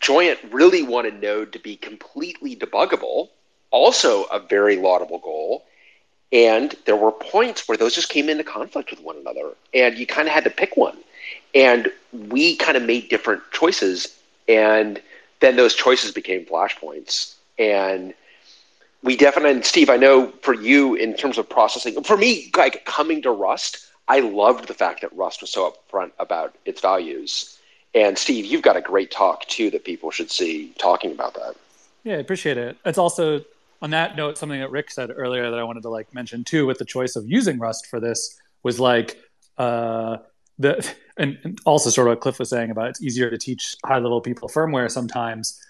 [0.00, 3.30] Joyent really wanted Node to be completely debuggable,
[3.70, 5.64] also a very laudable goal.
[6.32, 10.06] And there were points where those just came into conflict with one another, and you
[10.06, 10.98] kind of had to pick one.
[11.54, 14.16] And we kind of made different choices.
[14.48, 15.00] And
[15.40, 17.34] then those choices became flashpoints.
[17.58, 18.14] And
[19.02, 22.84] we definitely, and Steve, I know for you in terms of processing, for me, like
[22.86, 27.58] coming to Rust, I loved the fact that Rust was so upfront about its values.
[27.94, 31.54] And Steve, you've got a great talk too that people should see talking about that.
[32.02, 32.76] Yeah, I appreciate it.
[32.84, 33.44] It's also
[33.80, 36.66] on that note something that Rick said earlier that I wanted to like mention too
[36.66, 39.18] with the choice of using Rust for this was like
[39.58, 40.16] uh
[40.58, 43.76] the and, and also sort of what Cliff was saying about it's easier to teach
[43.84, 45.60] high level people firmware sometimes.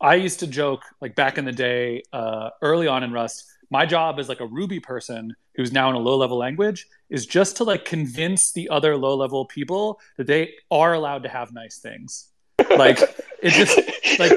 [0.00, 3.84] I used to joke like back in the day, uh, early on in Rust, my
[3.84, 7.56] job as like a Ruby person who's now in a low level language is just
[7.56, 11.78] to like convince the other low level people that they are allowed to have nice
[11.78, 12.28] things.
[12.76, 13.00] Like
[13.42, 13.78] it just
[14.18, 14.32] like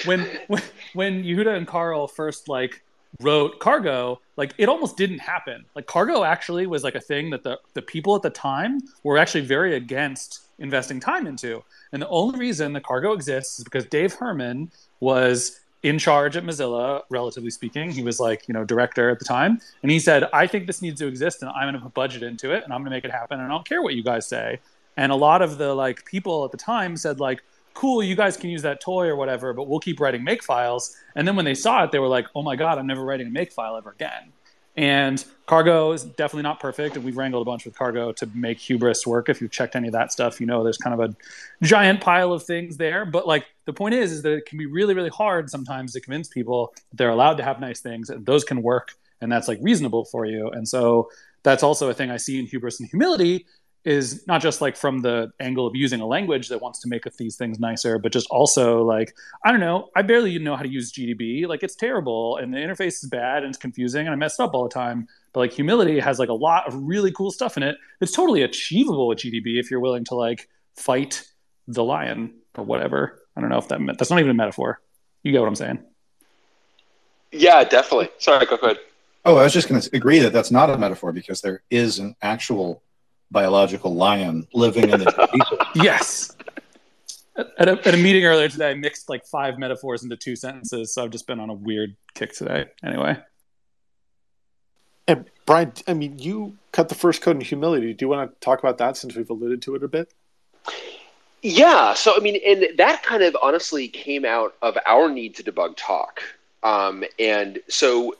[0.04, 0.62] when when
[0.94, 2.82] when Yehuda and Carl first like
[3.20, 5.64] wrote cargo like it almost didn't happen.
[5.74, 9.18] Like cargo actually was like a thing that the, the people at the time were
[9.18, 11.62] actually very against investing time into.
[11.92, 16.44] And the only reason the cargo exists is because dave herman was in charge at
[16.44, 17.90] mozilla relatively speaking.
[17.90, 19.60] He was like you know director at the time.
[19.82, 22.22] And he said i think this needs to exist and i'm going to put budget
[22.22, 24.02] into it and i'm going to make it happen and i don't care what you
[24.02, 24.60] guys say.
[24.98, 27.42] And a lot of the like people at the time said like
[27.76, 30.96] cool, you guys can use that toy or whatever, but we'll keep writing make files.
[31.14, 33.28] And then when they saw it, they were like, oh my God, I'm never writing
[33.28, 34.32] a make file ever again.
[34.76, 36.96] And Cargo is definitely not perfect.
[36.96, 39.28] And we've wrangled a bunch with Cargo to make Hubris work.
[39.28, 41.16] If you've checked any of that stuff, you know there's kind of a
[41.64, 43.06] giant pile of things there.
[43.06, 46.00] But like the point is, is that it can be really, really hard sometimes to
[46.00, 49.48] convince people that they're allowed to have nice things and those can work and that's
[49.48, 50.50] like reasonable for you.
[50.50, 51.10] And so
[51.42, 53.46] that's also a thing I see in Hubris and Humility
[53.86, 57.04] is not just like from the angle of using a language that wants to make
[57.16, 60.68] these things nicer, but just also like I don't know, I barely know how to
[60.68, 61.46] use GDB.
[61.46, 64.54] Like it's terrible and the interface is bad and it's confusing and I messed up
[64.54, 65.06] all the time.
[65.32, 67.76] But like Humility has like a lot of really cool stuff in it.
[68.00, 71.24] It's totally achievable with GDB if you're willing to like fight
[71.68, 73.22] the lion or whatever.
[73.36, 74.80] I don't know if that meant, that's not even a metaphor.
[75.22, 75.78] You get what I'm saying?
[77.30, 78.08] Yeah, definitely.
[78.18, 78.78] Sorry, go ahead.
[79.24, 81.98] Oh, I was just going to agree that that's not a metaphor because there is
[81.98, 82.82] an actual
[83.30, 86.36] biological lion living in the yes.
[87.36, 90.94] At a, at a meeting earlier today i mixed like five metaphors into two sentences
[90.94, 92.66] so i've just been on a weird kick today.
[92.82, 93.18] Anyway.
[95.06, 97.92] And bryan i mean you cut the first code in humility.
[97.92, 100.12] Do you want to talk about that since we've alluded to it a bit?
[101.42, 105.42] Yeah so i mean and that kind of honestly came out of our need to
[105.42, 106.22] debug tock.
[106.62, 108.16] Um, and so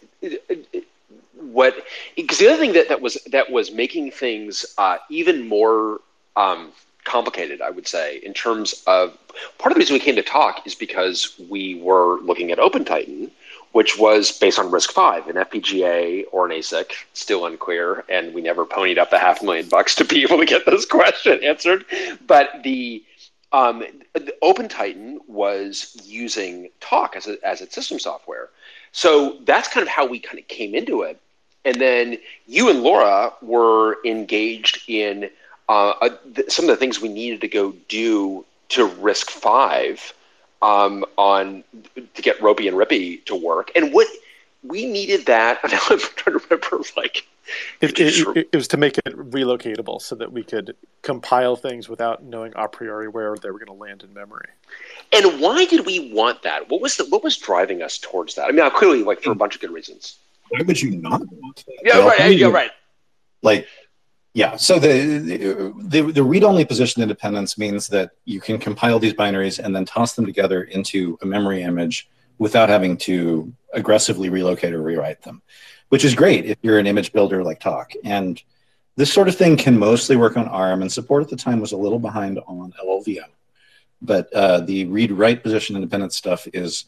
[1.52, 1.74] what
[2.16, 6.00] because the other thing that, that was that was making things uh, even more
[6.37, 6.72] um,
[7.06, 9.16] complicated, I would say, in terms of
[9.59, 13.30] part of the reason we came to tock is because we were looking at OpenTitan,
[13.72, 18.66] which was based on RISC-V, an FPGA or an ASIC, still unclear, and we never
[18.66, 21.87] ponied up the half million bucks to be able to get this question answered.
[22.26, 23.02] But the
[23.52, 23.85] um,
[24.42, 28.50] OpenTitan was using Tock as a, as its system software.
[28.92, 31.20] So that's kind of how we kind of came into it.
[31.66, 35.29] And then you and Laura were engaged in
[35.68, 40.12] uh, uh, th- some of the things we needed to go do to RISC-V
[40.62, 43.70] um, on to get ROPI and RWPI to work.
[43.74, 44.07] And what
[44.62, 45.59] we needed that.
[45.64, 47.26] I'm trying to remember, like
[47.81, 52.24] it, it, it, was to make it relocatable so that we could compile things without
[52.24, 54.48] knowing a priori where they were going to land in memory.
[55.12, 56.68] And why did we want that?
[56.68, 58.48] What was the, what was driving us towards that?
[58.48, 60.18] I mean, clearly, like for a bunch of good reasons
[60.50, 61.76] why would you not want that?
[61.82, 62.37] Yeah, well, right.
[62.37, 62.70] Yeah, right.
[63.42, 63.66] Like,
[64.35, 64.56] yeah.
[64.56, 69.74] So the, the the read-only position independence means that you can compile these binaries and
[69.74, 75.22] then toss them together into a memory image without having to aggressively relocate or rewrite
[75.22, 75.40] them,
[75.88, 77.92] which is great if you're an image builder like Tock.
[78.04, 78.42] And
[78.96, 81.72] this sort of thing can mostly work on ARM, and support at the time was
[81.72, 83.30] a little behind on LLVM.
[84.02, 86.85] But uh, the read-write position independent stuff is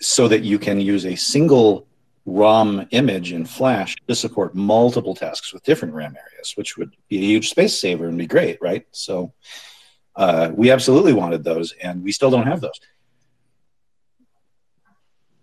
[0.00, 1.87] so that you can use a single
[2.28, 7.18] ROM image in Flash to support multiple tasks with different RAM areas, which would be
[7.18, 8.86] a huge space saver and be great, right?
[8.92, 9.32] So
[10.14, 12.78] uh, we absolutely wanted those, and we still don't have those.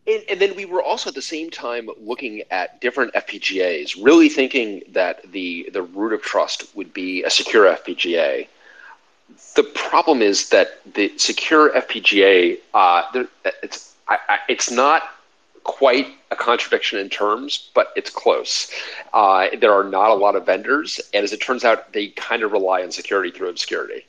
[0.07, 4.29] And, and, then we were also at the same time looking at different FPGAs, really
[4.29, 8.47] thinking that the the root of trust would be a secure FPGA.
[9.55, 13.23] The problem is that the secure FPGA, uh,
[13.63, 15.14] it's I, I, it's not
[15.65, 18.71] quite a contradiction in terms, but it's close.
[19.13, 22.43] Uh, there are not a lot of vendors, and as it turns out, they kind
[22.43, 24.05] of rely on security through obscurity.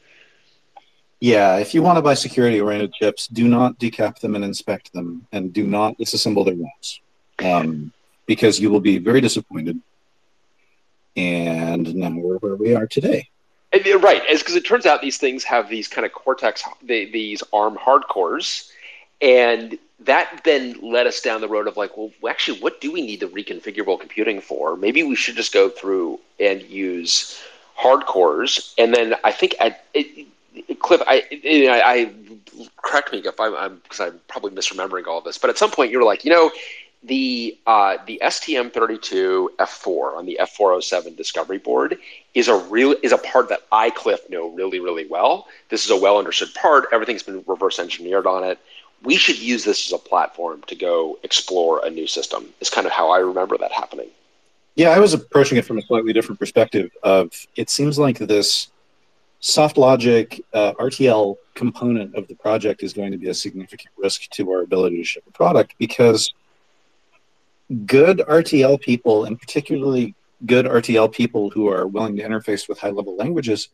[1.18, 4.92] Yeah, if you want to buy security oriented chips, do not decap them and inspect
[4.92, 7.00] them, and do not disassemble their ROMs,
[7.42, 7.92] um,
[8.26, 9.80] because you will be very disappointed.
[11.16, 13.30] And now we're where we are today.
[13.72, 17.42] And, right, because it turns out these things have these kind of Cortex, they, these
[17.52, 18.70] ARM hardcores,
[19.20, 23.02] and that then led us down the road of like, well, actually, what do we
[23.02, 24.76] need the reconfigurable computing for?
[24.76, 27.40] Maybe we should just go through and use
[27.78, 28.74] hardcores.
[28.78, 30.26] And then I think at it,
[30.80, 32.12] Cliff, I, I, I
[32.82, 35.90] correct me if I'm because I'm, I'm probably misremembering all this, but at some point
[35.90, 36.50] you were like, you know,
[37.02, 41.98] the uh, the STM32 F4 on the F407 Discovery board
[42.34, 45.46] is a real is a part that I Cliff know really really well.
[45.68, 46.86] This is a well understood part.
[46.92, 48.58] Everything's been reverse engineered on it.
[49.02, 52.48] We should use this as a platform to go explore a new system.
[52.60, 54.08] Is kind of how I remember that happening.
[54.74, 56.90] Yeah, I was approaching it from a slightly different perspective.
[57.02, 58.68] Of it seems like this
[59.40, 64.28] soft logic uh, RTL component of the project is going to be a significant risk
[64.30, 66.32] to our ability to ship a product because
[67.86, 72.90] good RTL people, and particularly good RTL people who are willing to interface with high
[72.90, 73.68] level languages,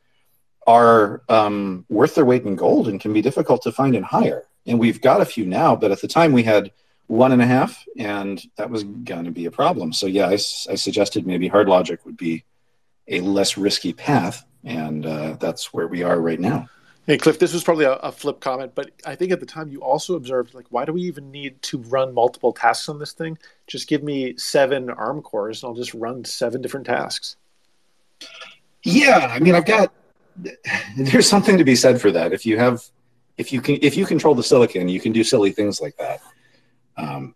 [0.67, 4.45] are um, worth their weight in gold and can be difficult to find and hire.
[4.66, 6.70] And we've got a few now, but at the time we had
[7.07, 9.92] one and a half, and that was going to be a problem.
[9.92, 12.44] So, yeah, I, I suggested maybe hard logic would be
[13.09, 16.68] a less risky path, and uh, that's where we are right now.
[17.05, 19.68] Hey, Cliff, this was probably a, a, flip comment, but I think at the time
[19.68, 23.12] you also observed, like, why do we even need to run multiple tasks on this
[23.12, 23.38] thing?
[23.66, 27.37] Just give me seven ARM cores and I'll just run seven different tasks.
[28.85, 29.92] Yeah, I mean, I've got,
[30.96, 32.33] there's something to be said for that.
[32.33, 32.85] If you have,
[33.38, 36.21] if you can, if you control the silicon, you can do silly things like that.
[36.97, 37.35] Um,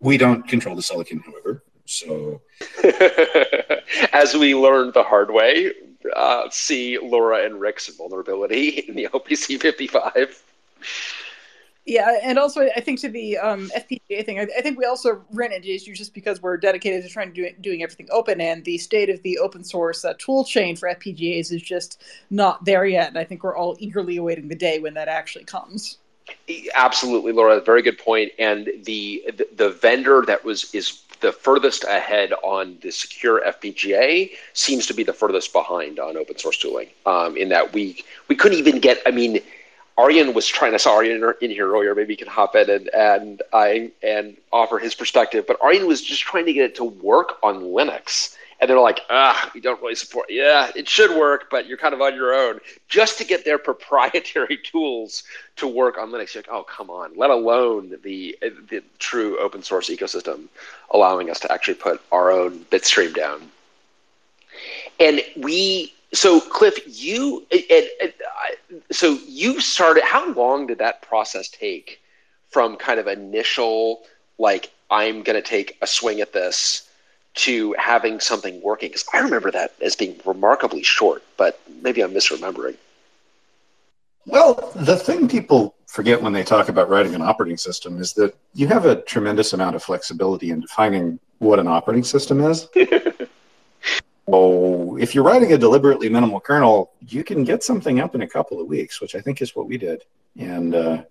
[0.00, 1.62] we don't control the silicon, however.
[1.86, 2.40] So,
[4.12, 5.72] as we learned the hard way,
[6.14, 10.42] uh, see Laura and Rick's vulnerability in the LPC 55.
[11.90, 15.24] Yeah, and also I think to the um, FPGA thing, I, I, think we also
[15.32, 18.64] ran into issues just because we're dedicated to trying to do doing everything open, and
[18.64, 22.00] the state of the open source uh, tool chain for FPGAs is just
[22.30, 23.08] not there yet.
[23.08, 25.98] And I think we're all eagerly awaiting the day when that actually comes.
[26.76, 27.60] Absolutely, Laura.
[27.60, 28.30] Very good point.
[28.38, 34.30] And the the, the vendor that was is the furthest ahead on the secure FPGA
[34.52, 36.90] seems to be the furthest behind on open source tooling.
[37.04, 39.02] Um, in that we we couldn't even get.
[39.06, 39.40] I mean,
[40.00, 40.72] Arjen was trying.
[40.72, 41.94] to saw Arjen in here earlier.
[41.94, 45.44] Maybe he can hop in and and I and offer his perspective.
[45.46, 49.00] But Arjen was just trying to get it to work on Linux and they're like,
[49.08, 50.26] ah, we don't really support.
[50.28, 52.60] Yeah, it should work, but you're kind of on your own.
[52.88, 55.24] Just to get their proprietary tools
[55.56, 57.16] to work on Linux, you're like, oh, come on.
[57.16, 58.36] Let alone the
[58.68, 60.48] the true open source ecosystem,
[60.90, 63.50] allowing us to actually put our own bitstream down.
[64.98, 70.02] And we, so Cliff, you, and, and, uh, so you started.
[70.04, 72.00] How long did that process take
[72.48, 74.02] from kind of initial
[74.38, 76.86] like I'm going to take a swing at this?
[77.32, 78.88] to having something working?
[78.88, 82.76] Because I remember that as being remarkably short, but maybe I'm misremembering.
[84.26, 88.36] Well, the thing people forget when they talk about writing an operating system is that
[88.54, 92.68] you have a tremendous amount of flexibility in defining what an operating system is.
[94.30, 98.28] so if you're writing a deliberately minimal kernel, you can get something up in a
[98.28, 100.04] couple of weeks, which I think is what we did.
[100.38, 101.02] And uh,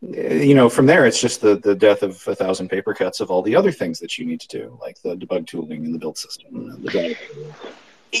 [0.00, 3.30] you know, from there, it's just the, the death of a thousand paper cuts of
[3.30, 5.98] all the other things that you need to do, like the debug tooling and the
[5.98, 6.80] build system.
[6.82, 7.16] The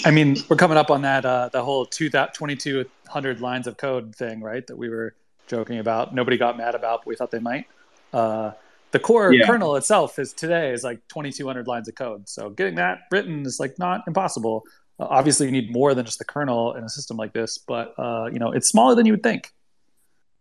[0.04, 4.40] I mean, we're coming up on that uh, the whole 2,200 lines of code thing,
[4.40, 4.66] right?
[4.66, 5.14] That we were
[5.46, 6.14] joking about.
[6.14, 7.66] Nobody got mad about, but we thought they might.
[8.12, 8.52] Uh,
[8.94, 9.44] the core yeah.
[9.44, 12.28] kernel itself is today is like 2,200 lines of code.
[12.28, 14.62] So getting that written is like not impossible.
[15.00, 17.92] Uh, obviously, you need more than just the kernel in a system like this, but
[17.98, 19.52] uh, you know, it's smaller than you would think.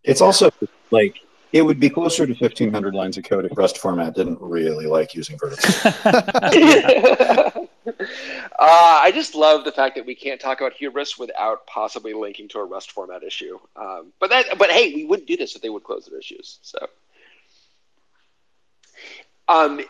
[0.03, 0.51] It's also
[0.91, 1.19] like
[1.51, 5.15] it would be closer to 1500 lines of code if Rust format didn't really like
[5.15, 5.73] using vertical.
[6.05, 7.59] uh,
[8.59, 12.59] I just love the fact that we can't talk about hubris without possibly linking to
[12.59, 13.57] a Rust format issue.
[13.75, 16.59] Um, but that, but hey, we wouldn't do this if they would close their issues.
[16.61, 16.77] So.
[19.49, 19.81] Um,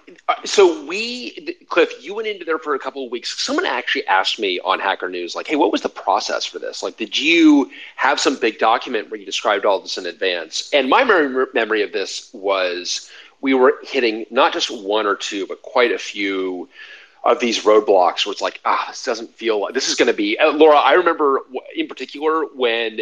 [0.46, 3.40] so we, Cliff, you went into there for a couple of weeks.
[3.40, 6.82] Someone actually asked me on Hacker News, like, "Hey, what was the process for this?
[6.82, 10.90] Like, did you have some big document where you described all this in advance?" And
[10.90, 13.10] my memory of this was
[13.42, 16.68] we were hitting not just one or two, but quite a few
[17.24, 20.14] of these roadblocks where it's like, ah, this doesn't feel like this is going to
[20.14, 20.38] be.
[20.40, 21.42] Uh, Laura, I remember
[21.76, 23.02] in particular when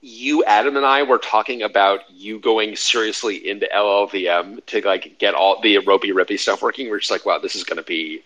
[0.00, 5.34] you, Adam, and I were talking about you going seriously into LLVM to like get
[5.34, 6.90] all the ROPI RWPI stuff working.
[6.90, 8.22] We're just like, wow, this is going to be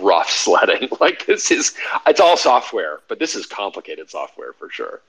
[0.00, 0.88] rough sledding.
[1.00, 1.74] like this is,
[2.06, 5.00] it's all software, but this is complicated software for sure.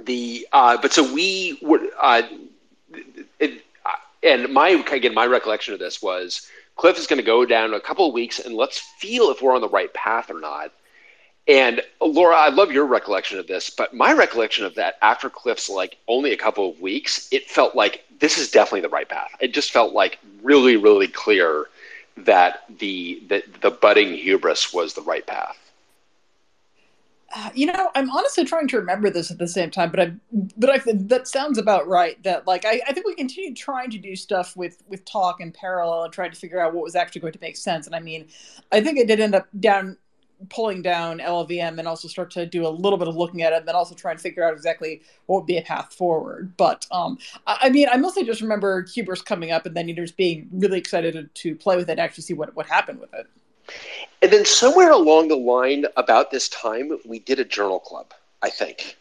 [0.00, 2.22] The uh, but so we were, uh,
[3.40, 3.64] it,
[4.22, 6.46] and my again my recollection of this was
[6.76, 9.54] Cliff is going to go down a couple of weeks and let's feel if we're
[9.54, 10.72] on the right path or not
[11.48, 15.70] And Laura, I love your recollection of this, but my recollection of that after Cliff's
[15.70, 19.34] like only a couple of weeks, it felt like this is definitely the right path.
[19.40, 21.66] It just felt like really, really clear
[22.18, 25.56] that the the, the budding hubris was the right path.
[27.34, 30.12] Uh, you know, I'm honestly trying to remember this at the same time, but I,
[30.56, 32.22] but I, that sounds about right.
[32.24, 35.52] That like I, I think we continued trying to do stuff with with Tock in
[35.52, 37.86] parallel and trying to figure out what was actually going to make sense.
[37.86, 38.28] And I mean,
[38.70, 39.96] I think I did end up down
[40.50, 43.56] pulling down LLVM and also start to do a little bit of looking at it,
[43.56, 46.52] and then also try and figure out exactly what would be a path forward.
[46.56, 49.94] But um, I, I mean, I mostly just remember Hubris coming up, and then you
[49.94, 53.00] just being really excited to, to play with it, and actually see what what happened
[53.00, 53.26] with it.
[54.22, 58.12] And then somewhere along the line, about this time, we did a journal club.
[58.42, 58.96] I think.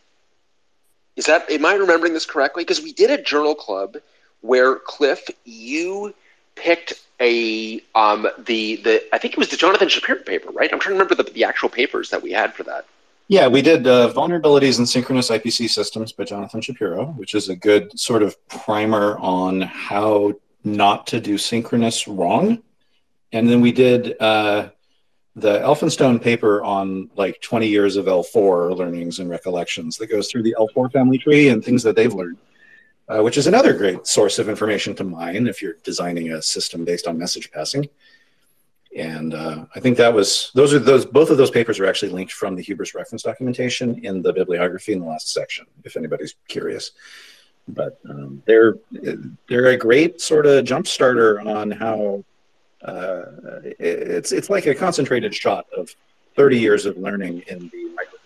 [1.15, 2.63] Is that am I remembering this correctly?
[2.63, 3.97] Because we did a journal club
[4.41, 6.13] where Cliff, you
[6.58, 10.72] picked a um, the the I think it was the Jonathan Shapiro paper, right?
[10.72, 12.86] I'm trying to remember the, the actual papers that we had for that.
[13.30, 17.55] Yeah, we did uh, Vulnerabilities in Synchronous IPC Systems by Jonathan Shapiro, which is a
[17.55, 20.34] good sort of primer on how
[20.64, 22.64] not to do synchronous wrong.
[23.34, 24.70] And then we did uh,
[25.36, 30.43] the Elphinstone paper on like 20 years of L4 learnings and recollections that goes through
[30.43, 32.38] the L4 family tree and things that they've learned
[33.10, 36.84] uh, which is another great source of information to mine if you're designing a system
[36.84, 37.88] based on message passing.
[38.95, 42.12] And uh, I think that was those are those both of those papers are actually
[42.12, 46.36] linked from the Hubris reference documentation in the bibliography in the last section, if anybody's
[46.47, 46.91] curious.
[47.68, 48.76] But um, they're
[49.47, 52.24] they're a great sort of jump starter on how
[52.84, 53.24] uh,
[53.80, 55.93] it's it's like a concentrated shot of
[56.36, 58.16] 30 years of learning in the micro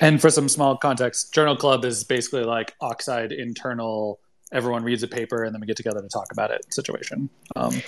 [0.00, 4.18] and for some small context, Journal Club is basically like Oxide internal.
[4.52, 7.28] Everyone reads a paper and then we get together to talk about it situation.
[7.56, 7.82] Um,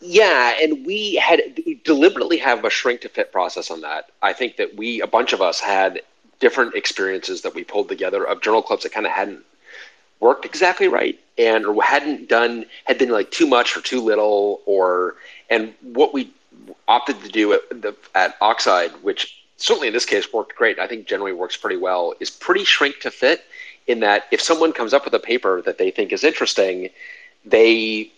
[0.00, 4.10] yeah, and we had we deliberately have a shrink to fit process on that.
[4.22, 6.02] I think that we, a bunch of us, had
[6.38, 9.42] different experiences that we pulled together of journal clubs that kind of hadn't
[10.20, 14.62] worked exactly right and or hadn't done had been like too much or too little
[14.64, 15.16] or
[15.50, 16.30] and what we
[16.88, 20.78] opted to do at, the, at Oxide, which certainly in this case worked great.
[20.78, 22.14] I think generally works pretty well.
[22.20, 23.44] Is pretty shrink to fit
[23.86, 26.90] in that if someone comes up with a paper that they think is interesting,
[27.44, 28.10] they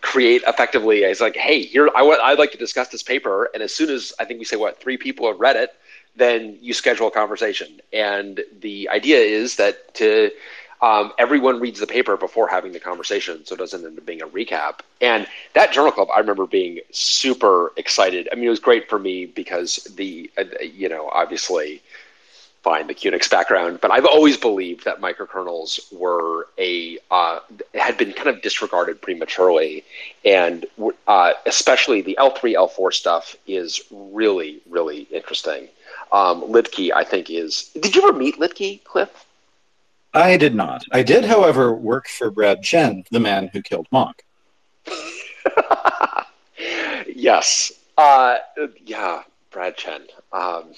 [0.00, 3.90] create effectively as like, hey, here I'd like to discuss this paper, and as soon
[3.90, 5.74] as I think we say what three people have read it,
[6.16, 7.80] then you schedule a conversation.
[7.92, 10.30] And the idea is that to
[10.82, 14.22] um, everyone reads the paper before having the conversation, so it doesn't end up being
[14.22, 14.80] a recap.
[15.00, 18.28] And that journal club, I remember being super excited.
[18.32, 21.82] I mean, it was great for me because the, uh, you know, obviously,
[22.62, 27.40] fine the QNX background, but I've always believed that microkernels were a uh,
[27.74, 29.84] had been kind of disregarded prematurely,
[30.24, 30.66] and
[31.06, 35.68] uh, especially the L3 L4 stuff is really really interesting.
[36.12, 37.70] Um, I think, is.
[37.78, 39.26] Did you ever meet Liedtke, Cliff?
[40.12, 40.84] I did not.
[40.92, 44.22] I did, however, work for Brad Chen, the man who killed Mach.
[47.06, 47.72] yes.
[47.96, 48.38] Uh,
[48.84, 50.02] yeah, Brad Chen.
[50.32, 50.72] Um,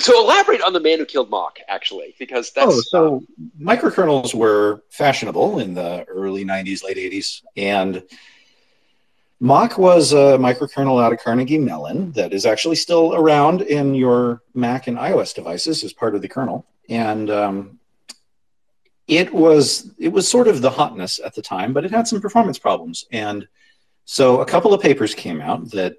[0.00, 2.72] so elaborate on the man who killed Mach, actually, because that's.
[2.72, 3.22] Oh, so
[3.60, 7.42] microkernels were fashionable in the early 90s, late 80s.
[7.56, 8.02] And
[9.38, 14.42] Mach was a microkernel out of Carnegie Mellon that is actually still around in your
[14.52, 17.78] Mac and iOS devices as part of the kernel and um,
[19.06, 22.20] it was it was sort of the hotness at the time, but it had some
[22.20, 23.06] performance problems.
[23.12, 23.46] And
[24.04, 25.96] so a couple of papers came out that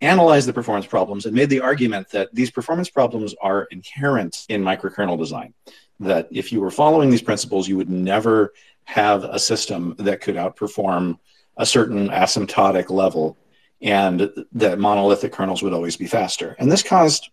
[0.00, 4.62] analyzed the performance problems and made the argument that these performance problems are inherent in
[4.62, 5.54] microkernel design.
[6.00, 8.52] That if you were following these principles, you would never
[8.84, 11.18] have a system that could outperform
[11.56, 13.36] a certain asymptotic level,
[13.80, 16.56] and that monolithic kernels would always be faster.
[16.58, 17.30] And this caused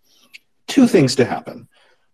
[0.67, 1.67] two things to happen.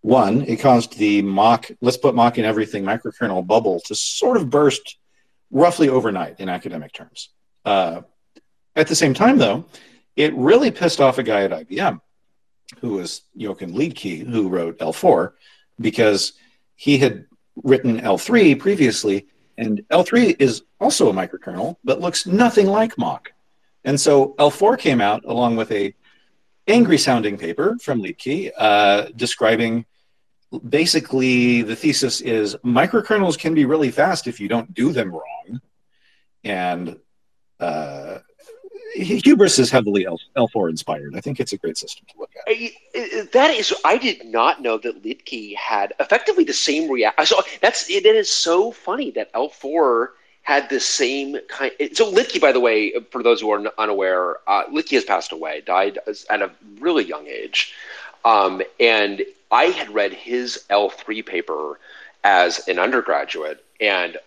[0.06, 4.52] One, it caused the Mach, let's put Mach in everything microkernel bubble to sort of
[4.52, 4.98] burst
[5.50, 7.30] roughly overnight in academic terms.
[7.66, 8.02] Uh,
[8.76, 9.66] at the same time, though,
[10.16, 12.00] it really pissed off a guy at IBM
[12.82, 15.32] who was Jochen Liedtke, who wrote L4,
[15.82, 16.34] because
[16.76, 17.26] he had
[17.64, 19.26] written L3 previously,
[19.58, 23.32] and L3 is also a microkernel, but looks nothing like Mach.
[23.84, 25.96] And so L4 came out along with a
[26.68, 29.84] angry sounding paper from Liedtke uh, describing
[30.60, 35.62] basically the thesis is microkernels can be really fast if you don't do them wrong.
[36.44, 36.98] And
[37.60, 38.20] uh,
[38.96, 41.16] hubris is heavily L- l4 inspired.
[41.16, 43.32] I think it's a great system to look at.
[43.32, 47.90] That is i did not know that Liedtke had effectively the same reaction so that's
[47.90, 50.10] it is so funny that l4
[50.46, 51.72] had the same kind.
[51.94, 55.98] So Liedtke, by the way, for those who are unaware, uh, has passed away, died
[56.30, 57.74] at a really young age,
[58.24, 61.80] um, and I had read his L three paper
[62.24, 64.18] as an undergraduate, and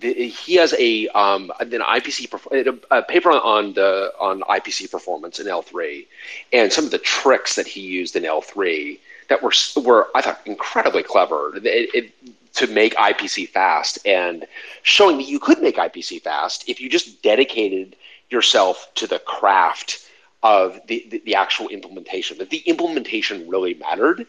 [0.00, 5.48] the, he has a um, an IPC a paper on the on IPC performance in
[5.48, 6.06] L three,
[6.52, 10.20] and some of the tricks that he used in L three that were were I
[10.20, 11.56] thought incredibly clever.
[11.56, 12.12] It, it,
[12.54, 14.46] to make IPC fast and
[14.82, 17.96] showing that you could make IPC fast if you just dedicated
[18.28, 20.06] yourself to the craft
[20.42, 24.26] of the, the, the actual implementation, that the implementation really mattered.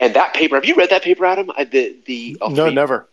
[0.00, 1.50] And that paper, have you read that paper, Adam?
[1.56, 3.08] The, the no, never.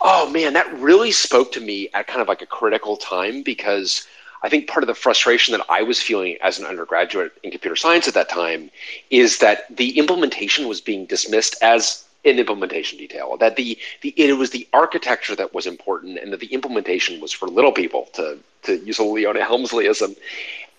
[0.00, 4.06] Oh man, that really spoke to me at kind of like a critical time because
[4.42, 7.76] I think part of the frustration that I was feeling as an undergraduate in computer
[7.76, 8.70] science at that time
[9.10, 13.36] is that the implementation was being dismissed as an implementation detail.
[13.36, 17.32] That the, the it was the architecture that was important, and that the implementation was
[17.32, 20.16] for little people to to use a Leona Helmsleyism.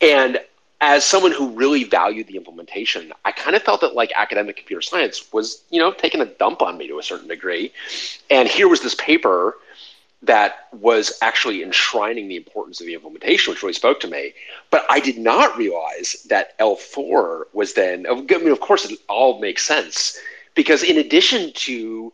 [0.02, 0.39] And
[0.82, 4.82] as someone who really valued the implementation, I kind of felt that like academic computer
[4.82, 7.74] science was, you know, taking a dump on me to a certain degree.
[8.30, 9.58] And here was this paper
[10.22, 14.34] that was actually enshrining the importance of the implementation, which really spoke to me.
[14.70, 19.39] But I did not realize that L4 was then, I mean, of course, it all
[19.39, 20.18] makes sense
[20.56, 22.12] because in addition to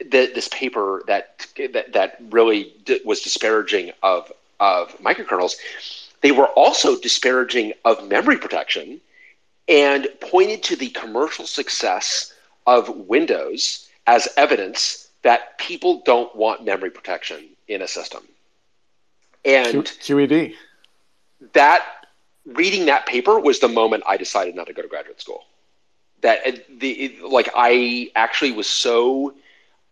[0.00, 2.74] the, this paper that, that, that really
[3.04, 5.56] was disparaging of, of microkernels,
[6.22, 9.00] they were also disparaging of memory protection
[9.68, 12.32] and pointed to the commercial success
[12.66, 18.22] of Windows as evidence that people don't want memory protection in a system.
[19.44, 20.54] And QED.
[21.52, 21.84] That
[22.46, 25.44] reading that paper was the moment I decided not to go to graduate school.
[26.22, 29.34] That uh, the like I actually was so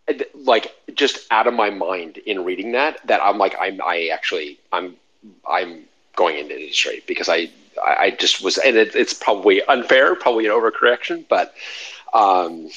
[0.08, 4.10] uh, like just out of my mind in reading that that I'm like I'm I
[4.12, 4.96] actually I'm
[5.48, 5.86] I'm
[6.20, 7.50] going into industry because I
[7.82, 11.54] I just was and it, it's probably unfair, probably an overcorrection, but
[12.12, 12.68] um,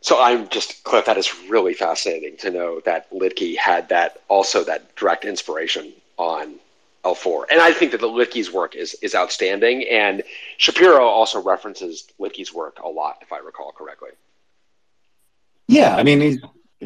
[0.00, 1.04] so I'm just Cliff.
[1.04, 6.56] That is really fascinating to know that Liedtke had that also that direct inspiration on
[7.04, 9.86] L4, and I think that the Liedtke's work is is outstanding.
[9.88, 10.24] And
[10.56, 14.10] Shapiro also references Liedtke's work a lot, if I recall correctly.
[15.68, 16.40] Yeah, I mean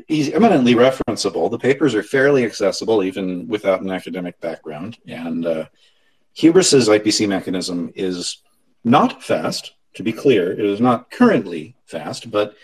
[0.09, 1.51] he's eminently referenceable.
[1.51, 5.66] The papers are fairly accessible even without an academic background, and uh,
[6.36, 8.38] Hubris's IPC mechanism is
[8.84, 9.72] not fast.
[9.94, 12.55] To be clear, it is not currently fast, but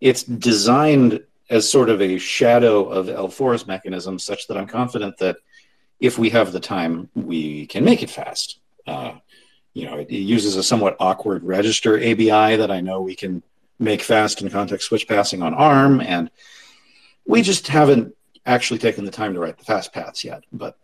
[0.00, 5.36] it's designed as sort of a shadow of L4's mechanism, such that I'm confident that
[6.00, 8.58] if we have the time, we can make it fast.
[8.86, 9.12] Uh,
[9.72, 13.42] you know, it, it, uses a somewhat awkward register ABI that I know we can
[13.78, 16.30] make fast in context switch passing on ARM, and
[17.26, 18.14] we just haven't
[18.44, 20.44] actually taken the time to write the fast paths yet.
[20.52, 20.76] But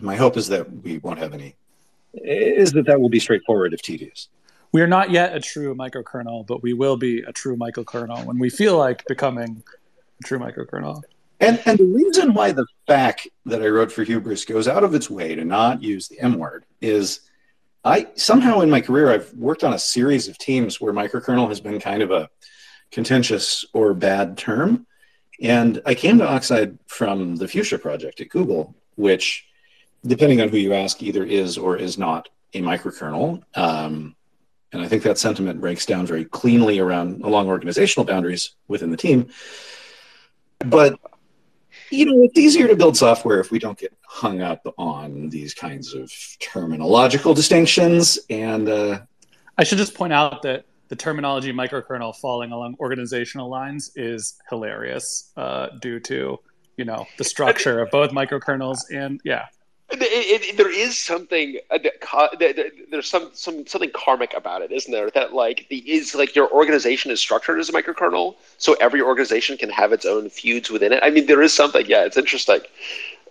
[0.00, 1.56] my hope is that we won't have any.
[2.14, 4.28] Is that that will be straightforward if tedious
[4.72, 8.38] we are not yet a true microkernel, but we will be a true microkernel when
[8.38, 9.62] we feel like becoming
[10.20, 11.02] a true microkernel.
[11.40, 14.94] And and the reason why the FAQ that I wrote for Hubris goes out of
[14.94, 17.20] its way to not use the M word is
[17.84, 21.60] I somehow in my career I've worked on a series of teams where microkernel has
[21.60, 22.28] been kind of a
[22.90, 24.86] contentious or bad term.
[25.40, 29.46] And I came to Oxide from the Fuchsia project at Google, which,
[30.04, 33.42] depending on who you ask, either is or is not a microkernel.
[33.54, 34.16] Um,
[34.72, 38.96] and I think that sentiment breaks down very cleanly around along organizational boundaries within the
[38.96, 39.28] team.
[40.58, 40.98] But
[41.90, 45.54] you know, it's easier to build software if we don't get hung up on these
[45.54, 46.10] kinds of
[46.40, 48.18] terminological distinctions.
[48.28, 49.00] And uh,
[49.56, 55.32] I should just point out that the terminology microkernel falling along organizational lines is hilarious
[55.36, 56.38] uh, due to
[56.76, 59.46] you know the structure of both microkernels and yeah
[59.90, 64.92] it, it, there is something uh, that, there's some, some something karmic about it, isn't
[64.92, 65.10] there?
[65.10, 69.56] That like the is like your organization is structured as a microkernel, so every organization
[69.56, 71.02] can have its own feuds within it.
[71.02, 71.86] I mean, there is something.
[71.86, 72.60] Yeah, it's interesting.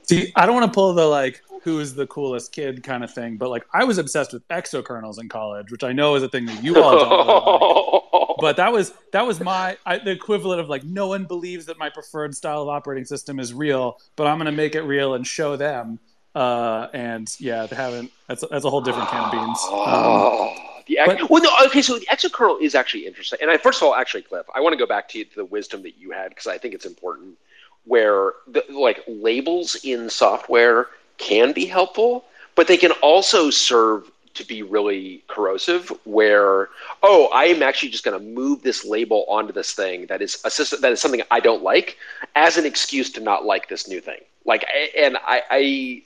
[0.04, 3.14] See, I don't want to pull the like who is the coolest kid kind of
[3.14, 6.30] thing, but like I was obsessed with exokernels in college, which I know is a
[6.30, 8.30] thing that you all don't.
[8.30, 8.38] like.
[8.40, 11.78] But that was that was my I, the equivalent of like no one believes that
[11.78, 15.14] my preferred style of operating system is real, but I'm going to make it real
[15.16, 16.00] and show them
[16.38, 18.12] uh, and yeah, they haven't.
[18.28, 19.60] That's that's a whole different can of beans.
[19.64, 21.82] Oh, um, the ex- but, well, no, okay.
[21.82, 23.40] So the exokernel is actually interesting.
[23.42, 25.82] And I, first of all, actually, Cliff, I want to go back to the wisdom
[25.82, 27.38] that you had because I think it's important.
[27.86, 30.88] Where the, like labels in software
[31.18, 36.70] can be helpful, but they can also serve to be really corrosive where
[37.02, 40.40] oh i am actually just going to move this label onto this thing that is
[40.46, 41.98] a system that is something i don't like
[42.36, 44.66] as an excuse to not like this new thing Like,
[44.98, 46.02] and I, I,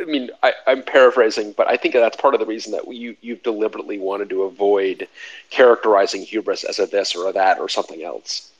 [0.00, 3.16] I mean, I, am paraphrasing, but I think that's part of the reason that you
[3.22, 5.08] you've deliberately wanted to avoid
[5.48, 8.52] characterizing hubris as a this or a that or something else.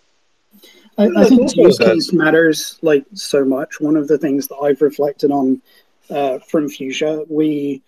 [0.99, 3.81] I, I think use case matters like so much.
[3.81, 5.63] One of the things that I've reflected on
[6.11, 7.83] uh, from Fuchsia, we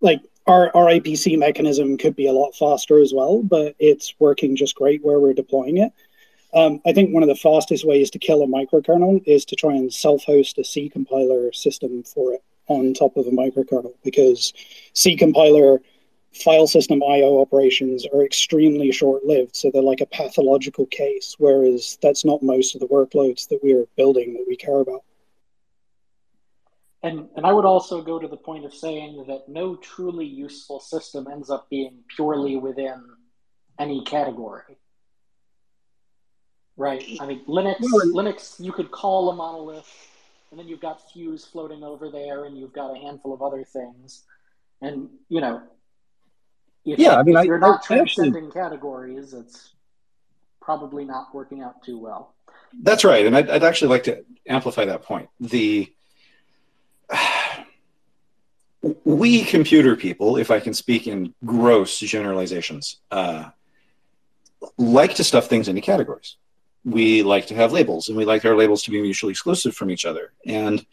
[0.00, 4.56] like our, our IPC mechanism could be a lot faster as well, but it's working
[4.56, 5.92] just great where we're deploying it.
[6.54, 9.72] Um, I think one of the fastest ways to kill a microkernel is to try
[9.74, 14.52] and self-host a C compiler system for it on top of a microkernel because
[14.94, 15.80] C compiler
[16.44, 21.36] file system I/O operations are extremely short-lived, so they're like a pathological case.
[21.38, 25.02] Whereas that's not most of the workloads that we are building that we care about.
[27.02, 30.80] And and I would also go to the point of saying that no truly useful
[30.80, 33.04] system ends up being purely within
[33.78, 34.76] any category.
[36.76, 37.04] Right.
[37.20, 37.80] I mean, Linux.
[37.80, 39.90] Linux, you could call a monolith,
[40.50, 43.64] and then you've got Fuse floating over there, and you've got a handful of other
[43.64, 44.24] things,
[44.82, 45.62] and you know,
[46.86, 47.16] if, yeah.
[47.16, 49.74] I mean, you're not I, transcending actually, categories, it's
[50.60, 52.34] probably not working out too well.
[52.82, 55.28] That's right, and I'd, I'd actually like to amplify that point.
[55.40, 55.92] The
[59.04, 63.50] we computer people, if I can speak in gross generalizations, uh,
[64.78, 66.36] like to stuff things into categories
[66.86, 69.90] we like to have labels and we like our labels to be mutually exclusive from
[69.90, 70.32] each other.
[70.46, 70.86] And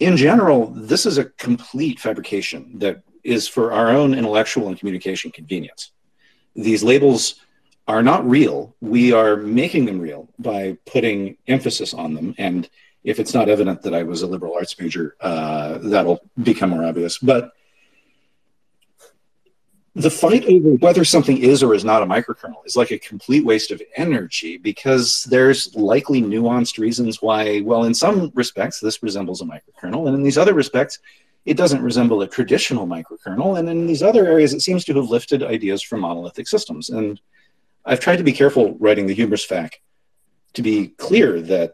[0.00, 5.30] in general, this is a complete fabrication that is for our own intellectual and communication
[5.30, 5.92] convenience.
[6.54, 7.36] These labels
[7.86, 8.74] are not real.
[8.80, 12.34] We are making them real by putting emphasis on them.
[12.38, 12.68] And
[13.02, 16.84] if it's not evident that I was a liberal arts major, uh, that'll become more
[16.84, 17.18] obvious.
[17.18, 17.52] But
[19.94, 23.44] the fight over whether something is or is not a microkernel is like a complete
[23.44, 29.42] waste of energy because there's likely nuanced reasons why, well, in some respects, this resembles
[29.42, 31.00] a microkernel, and in these other respects,
[31.48, 33.58] it doesn't resemble a traditional microkernel.
[33.58, 36.90] And in these other areas, it seems to have lifted ideas from monolithic systems.
[36.90, 37.18] And
[37.86, 39.70] I've tried to be careful writing the hubris FAQ
[40.52, 41.72] to be clear that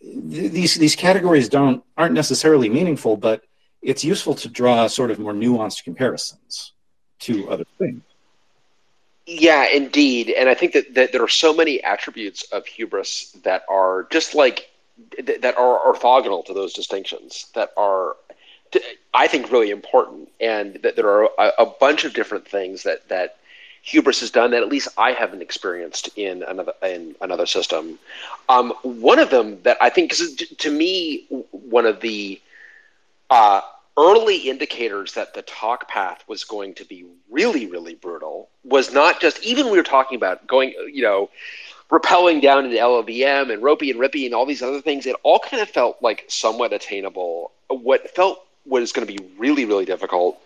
[0.00, 3.42] these these categories don't aren't necessarily meaningful, but
[3.82, 6.72] it's useful to draw sort of more nuanced comparisons
[7.18, 8.00] to other things.
[9.26, 10.30] Yeah, indeed.
[10.30, 14.34] And I think that, that there are so many attributes of hubris that are just
[14.34, 14.70] like
[15.22, 18.16] that are orthogonal to those distinctions that are
[19.14, 23.08] I think really important and that there are a, a bunch of different things that
[23.08, 23.36] that
[23.86, 27.98] hubris has done that at least I haven't experienced in another in another system.
[28.48, 30.12] Um, one of them that I think,
[30.58, 32.40] to me, one of the
[33.30, 33.60] uh,
[33.96, 39.20] early indicators that the Tock path was going to be really, really brutal was not
[39.20, 41.30] just even we were talking about going, you know,
[41.90, 45.06] rappelling down into LLVM and ROPI and RWPI and all these other things.
[45.06, 47.52] It all kind of felt like somewhat attainable.
[47.68, 50.40] What felt was going to be really, really difficult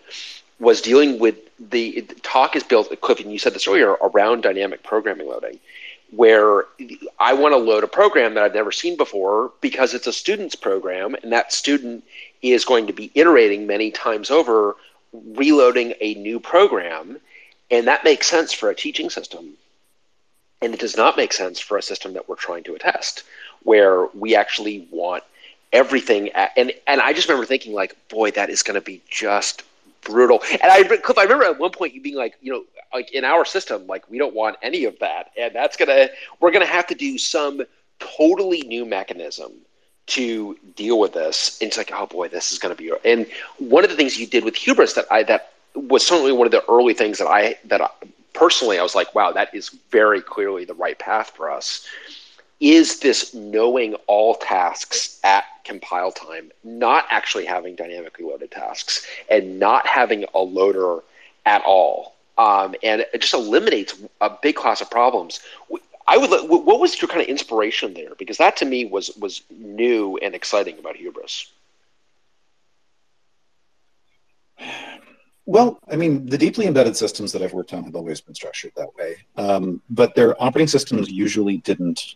[0.59, 4.83] was dealing with the Tock is built, Cliff, and you said this earlier, around dynamic
[4.83, 5.59] programming loading
[6.11, 6.65] where
[7.19, 10.55] I want to load a program that I've never seen before because it's a student's
[10.55, 12.03] program, and that student
[12.41, 14.75] is going to be iterating many times over,
[15.13, 17.17] reloading a new program.
[17.69, 19.53] And that makes sense for a teaching system.
[20.61, 23.23] And it does not make sense for a system that we're trying to attest,
[23.63, 25.23] where we actually want
[25.73, 26.29] everything.
[26.29, 29.63] At, and, and I just remember thinking, like, boy, that is going to be just
[30.01, 30.41] brutal.
[30.51, 33.23] And I, Cliff, I remember at one point you being like, you know, like in
[33.23, 36.09] our system, like we don't want any of that, and that's gonna
[36.39, 37.61] we're gonna have to do some
[37.99, 39.51] totally new mechanism
[40.07, 41.59] to deal with this.
[41.61, 42.91] And it's like, oh boy, this is gonna be.
[43.05, 43.25] And
[43.59, 46.51] one of the things you did with hubris that I that was certainly one of
[46.51, 47.89] the early things that I that I,
[48.33, 51.85] personally I was like, wow, that is very clearly the right path for us.
[52.59, 59.59] Is this knowing all tasks at compile time, not actually having dynamically loaded tasks, and
[59.59, 60.99] not having a loader
[61.45, 62.15] at all?
[62.37, 65.39] um, and it just eliminates a big class of problems.
[66.07, 66.29] I would.
[66.49, 68.15] What was your kind of inspiration there?
[68.17, 71.47] Because that to me was was new and exciting about hubris.
[75.45, 78.73] Well, I mean, the deeply embedded systems that I've worked on have always been structured
[78.75, 82.15] that way, um, but their operating systems usually didn't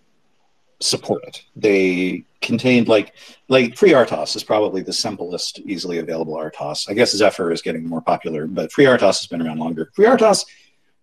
[0.80, 1.44] support it.
[1.56, 3.14] They contained like
[3.48, 6.90] like FreeRTOS is probably the simplest, easily available RTOS.
[6.90, 9.92] I guess Zephyr is getting more popular, but FreeRTOS has been around longer.
[9.98, 10.46] FreeRTOS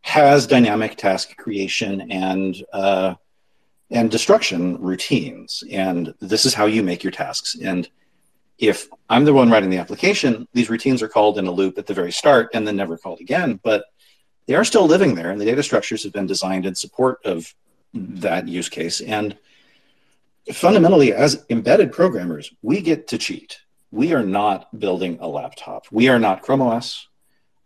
[0.02, 3.14] has dynamic task creation and uh,
[3.90, 7.56] and destruction routines, and this is how you make your tasks.
[7.62, 7.88] And
[8.58, 11.86] if I'm the one writing the application, these routines are called in a loop at
[11.86, 13.58] the very start and then never called again.
[13.62, 13.84] But
[14.46, 17.54] they are still living there, and the data structures have been designed in support of
[17.94, 19.00] that use case.
[19.00, 19.36] And
[20.52, 23.58] fundamentally, as embedded programmers, we get to cheat.
[23.90, 25.86] We are not building a laptop.
[25.90, 27.08] We are not Chrome OS.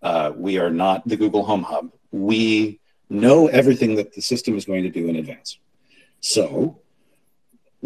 [0.03, 1.91] Uh, we are not the Google Home Hub.
[2.11, 5.59] We know everything that the system is going to do in advance.
[6.20, 6.80] So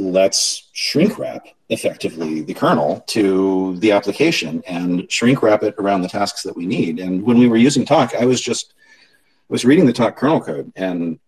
[0.00, 6.08] let's shrink wrap effectively the kernel to the application and shrink wrap it around the
[6.08, 6.98] tasks that we need.
[6.98, 10.40] And when we were using Tock, I was just I was reading the Tock kernel
[10.40, 11.18] code and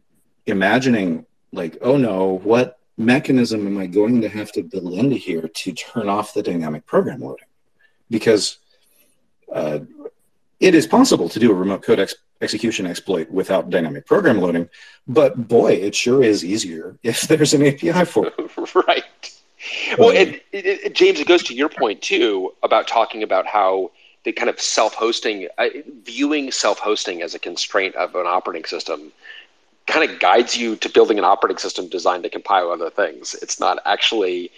[0.46, 5.48] imagining like, oh no, what mechanism am I going to have to build into here
[5.48, 7.46] to turn off the dynamic program loading?
[8.10, 8.58] Because
[9.52, 9.80] uh,
[10.62, 14.68] it is possible to do a remote code ex- execution exploit without dynamic program loading,
[15.08, 18.74] but boy, it sure is easier if there's an API for it.
[18.74, 19.04] right.
[19.98, 23.46] Well, um, and it, it, James, it goes to your point too about talking about
[23.46, 23.90] how
[24.24, 25.68] the kind of self-hosting, uh,
[26.04, 29.12] viewing self-hosting as a constraint of an operating system
[29.88, 33.34] kind of guides you to building an operating system designed to compile other things.
[33.42, 34.52] It's not actually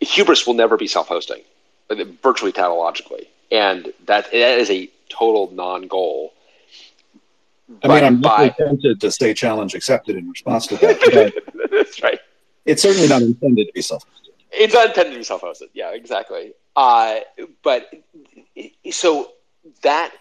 [0.00, 1.42] hubris will never be self-hosting,
[1.90, 6.32] uh, virtually tautologically, and that that is a total non-goal.
[7.82, 11.32] I mean, I'm by, tempted to say challenge accepted in response to that.
[11.70, 12.18] That's right.
[12.64, 14.32] It's certainly not intended to be self-hosted.
[14.50, 15.70] It's not intended to be self-hosted.
[15.72, 16.52] Yeah, exactly.
[16.76, 17.20] Uh,
[17.62, 17.90] but
[18.90, 19.32] so
[19.82, 20.12] that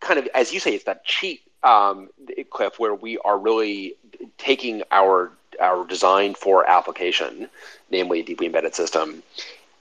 [0.00, 2.08] kind of, as you say, it's that cheat um,
[2.50, 3.94] Cliff, where we are really
[4.38, 7.48] taking our our design for application,
[7.90, 9.22] namely a deeply embedded system,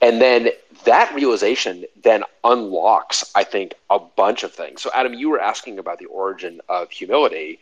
[0.01, 0.49] and then
[0.83, 4.81] that realization then unlocks, I think, a bunch of things.
[4.81, 7.59] So, Adam, you were asking about the origin of humility.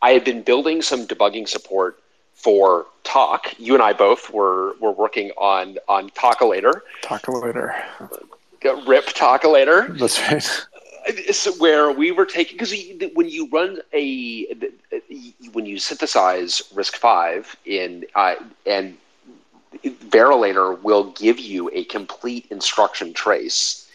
[0.00, 1.98] I had been building some debugging support
[2.34, 3.54] for Tock.
[3.58, 6.80] You and I both were were working on on Tockilator.
[7.02, 7.74] Tockilator.
[8.86, 9.98] Rip Tockilator.
[9.98, 10.66] That's right
[11.58, 12.74] where we were taking because
[13.14, 14.46] when you run a
[15.52, 18.36] when you synthesize RISC-V in uh,
[18.66, 18.96] and
[19.84, 23.88] Verilator will give you a complete instruction trace.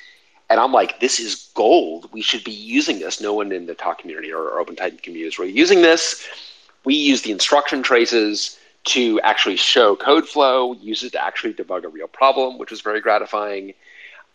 [0.49, 2.09] And I'm like, this is gold.
[2.11, 3.19] We should be using this.
[3.19, 6.25] No one in the Tock community or, or OpenTitan community is really using this.
[6.86, 11.84] We use the instruction traces to actually show code flow, use it to actually debug
[11.84, 13.73] a real problem, which was very gratifying.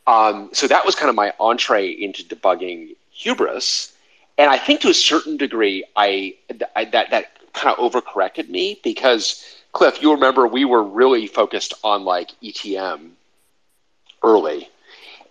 [0.07, 3.93] Um, so that was kind of my entree into debugging hubris,
[4.38, 6.34] and I think to a certain degree, I,
[6.74, 11.75] I that that kind of overcorrected me because Cliff, you remember we were really focused
[11.83, 13.11] on like ETM
[14.23, 14.68] early,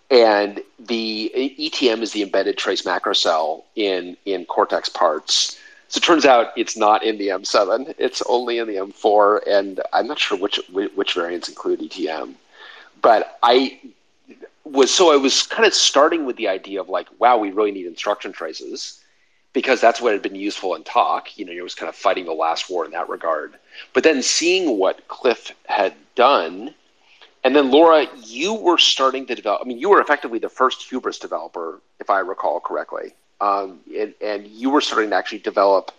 [0.10, 5.58] and the ETM is the embedded trace macro cell in in Cortex parts.
[5.88, 9.82] So it turns out it's not in the M7; it's only in the M4, and
[9.94, 12.34] I'm not sure which which variants include ETM.
[13.02, 13.80] But I
[14.64, 17.72] was so I was kind of starting with the idea of like, wow, we really
[17.72, 19.04] need instruction traces
[19.54, 21.38] because that's what had been useful in Tock.
[21.38, 23.56] You know, it was kind of fighting the last war in that regard.
[23.94, 26.74] But then seeing what Cliff had done,
[27.44, 29.62] and then Laura, you were starting to develop.
[29.64, 34.14] I mean, you were effectively the first Hubris developer, if I recall correctly, um, and,
[34.22, 35.92] and, you were starting to actually develop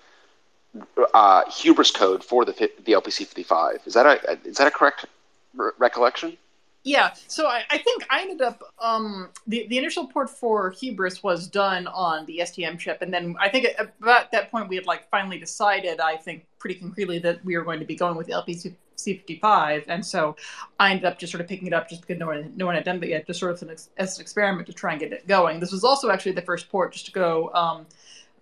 [1.12, 2.52] uh, Hubris code for the
[2.84, 3.80] the LPC fifty five.
[3.86, 5.06] Is that a is that a correct
[5.54, 6.36] re- recollection?
[6.84, 11.22] Yeah, so I, I, think I ended up um, the the initial port for Hubris
[11.22, 14.86] was done on the STM chip, and then I think about that point we had
[14.86, 18.26] like finally decided, I think pretty concretely that we were going to be going with
[18.26, 20.34] the LPC 55, and so
[20.80, 22.74] I ended up just sort of picking it up just because no one no one
[22.74, 24.98] had done it yet, just sort of an ex- as an experiment to try and
[24.98, 25.60] get it going.
[25.60, 27.86] This was also actually the first port just to go um,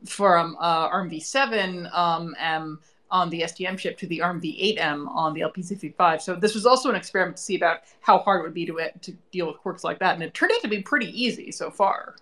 [0.06, 2.78] from uh, ARMv7 um, and
[3.10, 6.20] on the STM chip to the ARMv8M on the LPC55.
[6.20, 8.80] So this was also an experiment to see about how hard it would be to,
[8.80, 11.50] uh, to deal with quirks like that, and it turned out to be pretty easy
[11.50, 12.16] so far.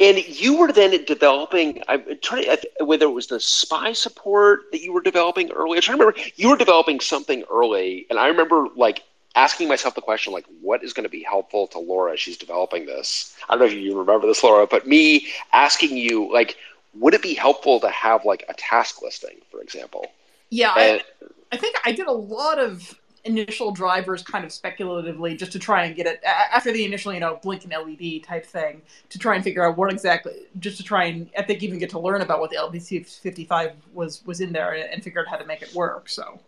[0.00, 1.82] And you were then developing.
[1.88, 5.78] I'm trying to, whether it was the SPI support that you were developing early.
[5.78, 6.30] I'm trying to remember.
[6.34, 9.04] You were developing something early, and I remember like
[9.34, 12.36] asking myself the question, like, what is going to be helpful to Laura as she's
[12.36, 13.36] developing this?
[13.48, 16.56] I don't know if you remember this, Laura, but me asking you, like,
[16.96, 20.06] would it be helpful to have like a task listing, for example?
[20.50, 25.36] Yeah, and, I, I think I did a lot of initial drivers kind of speculatively
[25.36, 28.44] just to try and get it after the initial you know blink and led type
[28.44, 31.78] thing to try and figure out what exactly just to try and i think even
[31.78, 35.26] get to learn about what the lpc 55 was was in there and figure out
[35.26, 36.38] how to make it work so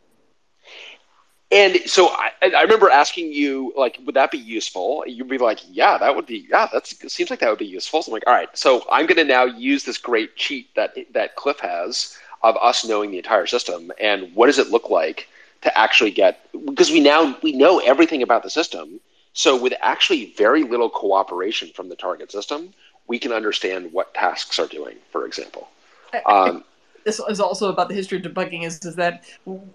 [1.57, 5.03] and so I, I remember asking you, like, would that be useful?
[5.07, 8.03] You'd be like, yeah, that would be, yeah, that seems like that would be useful.
[8.03, 10.95] So I'm like, all right, so I'm going to now use this great cheat that
[11.13, 15.29] that Cliff has of us knowing the entire system, and what does it look like
[15.63, 16.47] to actually get?
[16.67, 19.01] Because we now we know everything about the system,
[19.33, 22.75] so with actually very little cooperation from the target system,
[23.07, 24.97] we can understand what tasks are doing.
[25.11, 25.69] For example,
[26.27, 26.65] um,
[27.07, 29.25] this is also about the history of debugging is, is that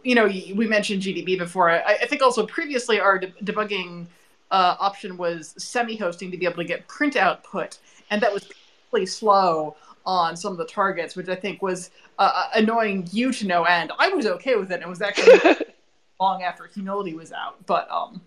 [0.04, 1.72] you know we mentioned GDB before.
[1.72, 4.06] I, I think also previously our de- debugging
[4.52, 7.80] uh, option was semi-hosting to be able to get print output,
[8.10, 8.52] and that was
[8.92, 13.32] really slow on some of the targets, which I think was uh, uh annoying you
[13.32, 13.94] to no end.
[13.98, 14.76] I was okay with it.
[14.76, 15.40] And It was actually
[16.20, 18.22] long after humility was out, but um.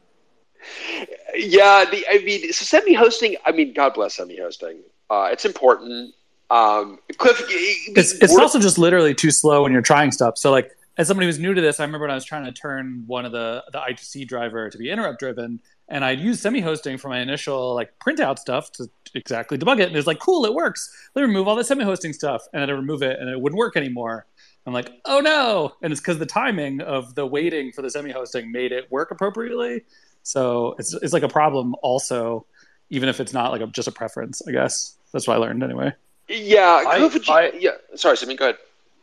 [1.34, 3.36] Yeah, the I mean, so semi-hosting.
[3.44, 4.80] I mean, God bless semi-hosting.
[5.10, 6.14] Uh, it's important.
[6.50, 10.38] Um, Cliff, it's, it's also just literally too slow when you're trying stuff.
[10.38, 12.52] So, like, as somebody who's new to this, I remember when I was trying to
[12.52, 16.98] turn one of the the I2C driver to be interrupt driven, and I'd use semi-hosting
[16.98, 20.54] for my initial like printout stuff to exactly debug it, and it's like, cool, it
[20.54, 20.94] works.
[21.14, 23.58] Let me remove all the semi-hosting stuff, and then I remove it, and it wouldn't
[23.58, 24.26] work anymore.
[24.66, 28.50] I'm like, oh no, and it's because the timing of the waiting for the semi-hosting
[28.50, 29.84] made it work appropriately.
[30.22, 32.46] So it's it's like a problem also,
[32.90, 34.40] even if it's not like a, just a preference.
[34.48, 35.92] I guess that's what I learned anyway.
[36.28, 37.72] Yeah, I, I, yeah.
[37.94, 38.58] Sorry, Simi, go ahead.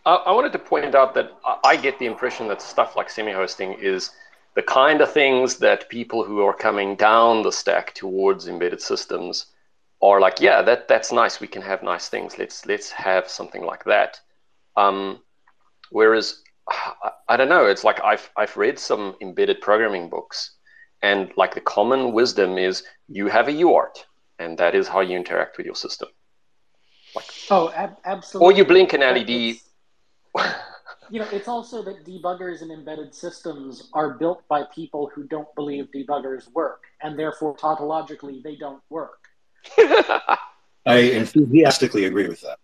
[0.05, 1.31] I, I wanted to point out that
[1.63, 4.11] I get the impression that stuff like semi-hosting is
[4.55, 9.45] the kind of things that people who are coming down the stack towards embedded systems
[10.01, 11.39] are like, yeah, that that's nice.
[11.39, 12.39] We can have nice things.
[12.39, 14.19] Let's let's have something like that.
[14.75, 15.19] Um,
[15.91, 17.67] whereas I, I don't know.
[17.67, 20.55] It's like I've I've read some embedded programming books
[21.01, 24.05] and like the common wisdom is you have a UART,
[24.39, 26.09] and that is how you interact with your system.
[27.15, 28.53] Like, oh, ab- absolutely.
[28.53, 29.29] Or you blink an LED.
[31.09, 35.53] you know, it's also that debuggers and embedded systems are built by people who don't
[35.55, 39.19] believe debuggers work, and therefore tautologically they don't work.
[39.77, 42.57] I enthusiastically agree with that.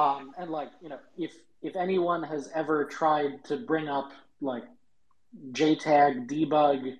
[0.00, 4.64] Um, and like you know, if if anyone has ever tried to bring up like
[5.52, 6.96] JTAG debug.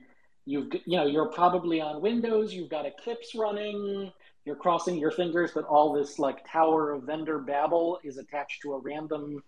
[0.47, 2.53] You've you know you're probably on Windows.
[2.53, 4.13] You've got Eclipse running.
[4.45, 8.73] You're crossing your fingers that all this like tower of vendor babble is attached to
[8.73, 9.43] a random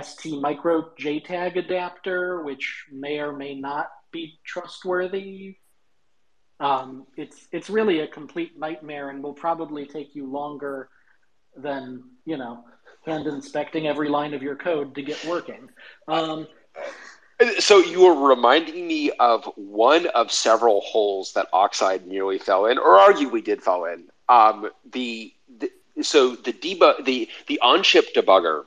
[0.00, 5.56] ST micro JTAG adapter, which may or may not be trustworthy.
[6.58, 10.88] Um, it's it's really a complete nightmare, and will probably take you longer
[11.56, 12.64] than you know
[13.04, 15.68] hand inspecting every line of your code to get working.
[16.08, 16.48] Um,
[17.58, 22.78] so you are reminding me of one of several holes that Oxide nearly fell in,
[22.78, 24.04] or arguably did fall in.
[24.28, 25.70] Um, the, the,
[26.02, 28.64] so the debug the the on chip debugger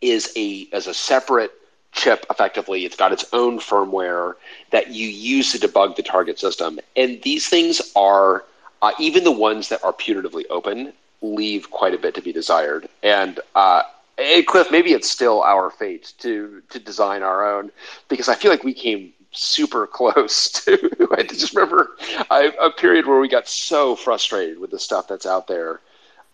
[0.00, 1.52] is a as a separate
[1.92, 2.26] chip.
[2.30, 4.34] Effectively, it's got its own firmware
[4.70, 8.44] that you use to debug the target system, and these things are
[8.82, 12.88] uh, even the ones that are putatively open leave quite a bit to be desired.
[13.02, 13.82] And uh,
[14.20, 17.70] Hey, Cliff, maybe it's still our fate to to design our own
[18.08, 21.08] because I feel like we came super close to.
[21.16, 21.96] I just remember
[22.30, 25.80] I, a period where we got so frustrated with the stuff that's out there.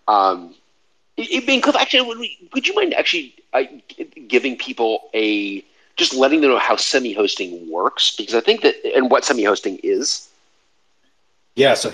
[0.08, 0.56] Um,
[1.16, 3.62] it, being Cliff, actually, would, we, would you mind actually uh,
[4.26, 5.64] giving people a
[5.96, 10.28] just letting them know how semi-hosting works because I think that and what semi-hosting is.
[11.54, 11.90] Yeah, so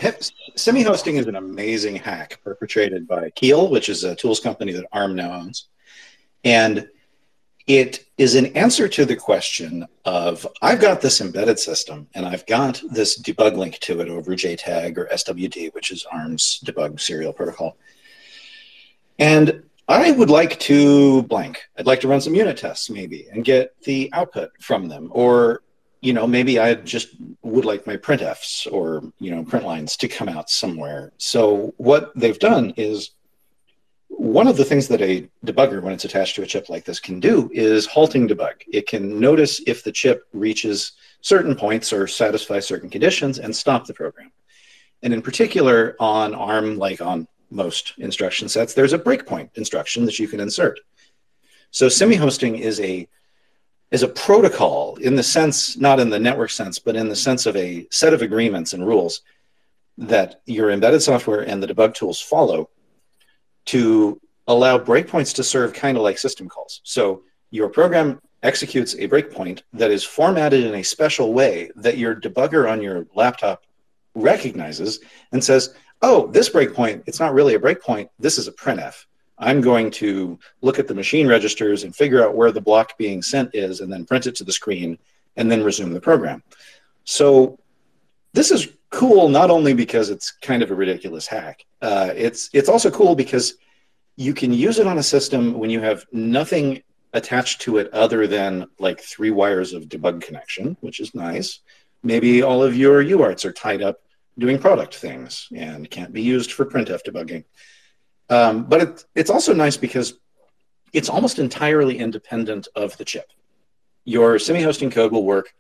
[0.57, 5.15] semi-hosting is an amazing hack perpetrated by Keil, which is a tools company that ARM
[5.15, 5.67] now owns.
[6.45, 6.89] And
[7.67, 12.47] it is an answer to the question of I've got this embedded system and I've
[12.47, 17.33] got this debug link to it over JTAG or SWD, which is ARM's debug serial
[17.33, 17.77] protocol.
[19.19, 21.63] And I would like to blank.
[21.79, 25.11] I'd like to run some unit tests maybe and get the output from them.
[25.13, 25.63] Or,
[26.01, 27.09] you know, maybe I just
[27.43, 31.13] would like my printfs or, you know, print lines to come out somewhere.
[31.19, 33.11] So what they've done is
[34.19, 37.01] one of the things that a debugger, when it's attached to a chip like this,
[37.01, 38.55] can do is halting debug.
[38.71, 40.93] It can notice if the chip reaches
[41.23, 44.31] certain points or satisfies certain conditions and stop the program.
[45.03, 50.19] And in particular, on ARM, like on most instruction sets, there's a breakpoint instruction that
[50.19, 50.79] you can insert.
[51.71, 53.09] So semi-hosting is a
[53.91, 57.45] is a protocol in the sense, not in the network sense, but in the sense
[57.45, 59.21] of a set of agreements and rules
[59.99, 62.71] that your embedded software and the debug tools follow
[63.67, 66.81] to allow breakpoints to serve kind of like system calls.
[66.85, 72.15] So your program executes a breakpoint that is formatted in a special way that your
[72.17, 73.65] debugger on your laptop
[74.15, 75.01] recognizes
[75.31, 79.05] and says, oh, this breakpoint, it's not really a breakpoint, this is a printf.
[79.39, 83.23] I'm going to look at the machine registers and figure out where the block being
[83.23, 84.99] sent is and then print it to the screen
[85.37, 86.43] and then resume the program.
[87.05, 87.59] So
[88.35, 91.65] this is cool not only because it's kind of a ridiculous hack.
[91.81, 93.55] Uh, it's it's also cool because
[94.17, 96.83] you can use it on a system when you have nothing
[97.15, 101.61] attached to it other than like three wires of debug connection, which is nice.
[102.03, 104.01] Maybe all of your UARTs are tied up
[104.39, 107.45] doing product things and can't be used for printf debugging.
[108.29, 110.15] Um, but it, it's also nice because
[110.93, 113.31] it's almost entirely independent of the chip.
[114.05, 115.55] Your semi-hosting code will work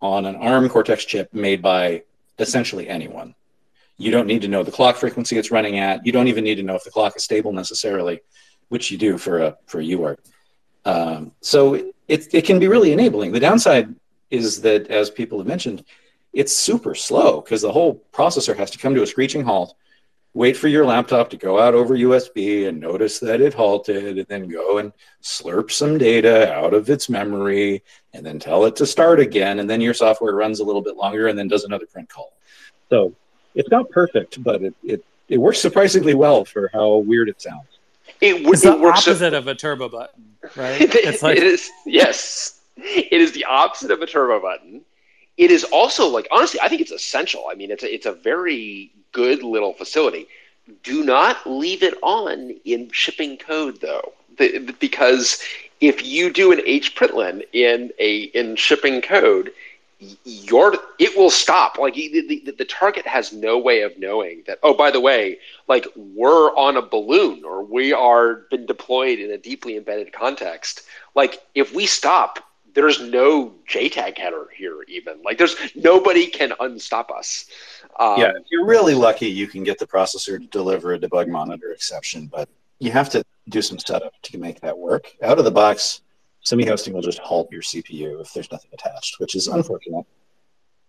[0.00, 2.02] on an ARM Cortex chip made by
[2.38, 3.34] essentially anyone.
[3.98, 6.04] You don't need to know the clock frequency it's running at.
[6.04, 8.20] You don't even need to know if the clock is stable necessarily,
[8.68, 10.18] which you do for a for a UART.
[10.84, 11.74] Um, so
[12.06, 13.32] it, it can be really enabling.
[13.32, 13.94] The downside
[14.30, 15.84] is that, as people have mentioned,
[16.32, 19.74] it's super slow because the whole processor has to come to a screeching halt,
[20.36, 24.26] wait for your laptop to go out over USB and notice that it halted, and
[24.28, 27.82] then go and slurp some data out of its memory,
[28.12, 29.60] and then tell it to start again.
[29.60, 32.34] And then your software runs a little bit longer and then does another print call.
[32.90, 33.14] So
[33.54, 37.78] it's not perfect, but it, it, it works surprisingly well for how weird it sounds.
[38.20, 40.80] It, it's it the opposite of a turbo button, right?
[40.94, 41.38] It's like...
[41.38, 44.84] it is yes, it is the opposite of a turbo button.
[45.36, 47.46] It is also like honestly, I think it's essential.
[47.50, 50.28] I mean, it's a, it's a very good little facility.
[50.82, 55.42] Do not leave it on in shipping code though, the, because
[55.80, 59.52] if you do an hprintln in a in shipping code,
[60.24, 64.58] your it will stop like the, the, the, target has no way of knowing that
[64.62, 69.30] oh by the way like we're on a balloon or we are been deployed in
[69.30, 70.82] a deeply embedded context
[71.14, 72.40] like if we stop
[72.76, 77.46] there's no jtag header here even like there's nobody can unstop us
[77.98, 81.26] um, yeah if you're really lucky you can get the processor to deliver a debug
[81.26, 82.48] monitor exception but
[82.78, 86.02] you have to do some setup to make that work out of the box
[86.46, 90.06] semi-hosting will just halt your CPU if there's nothing attached, which is unfortunate.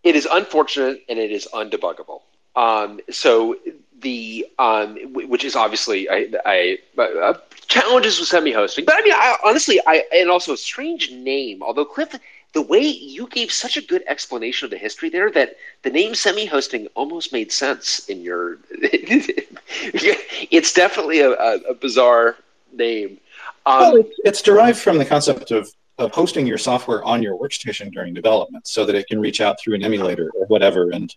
[0.03, 2.21] It is unfortunate and it is undebuggable.
[2.55, 3.55] Um, so
[4.01, 7.33] the um, which is obviously I, I uh,
[7.67, 11.63] challenges with semi-hosting, but I mean, I, honestly, I and also a strange name.
[11.63, 12.15] Although Cliff,
[12.53, 16.15] the way you gave such a good explanation of the history there, that the name
[16.15, 18.57] semi-hosting almost made sense in your.
[18.71, 22.37] it's definitely a, a, bizarre
[22.73, 23.19] name.
[23.65, 27.37] Um, well, it's, it's derived from the concept of, of hosting your software on your
[27.37, 31.15] workstation during development so that it can reach out through an emulator or whatever and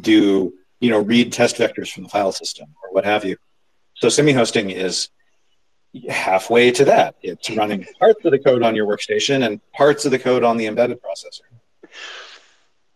[0.00, 3.36] do, you know, read test vectors from the file system or what have you.
[3.96, 5.08] So semi-hosting is
[6.08, 7.16] halfway to that.
[7.22, 10.56] It's running parts of the code on your workstation and parts of the code on
[10.56, 11.90] the embedded processor.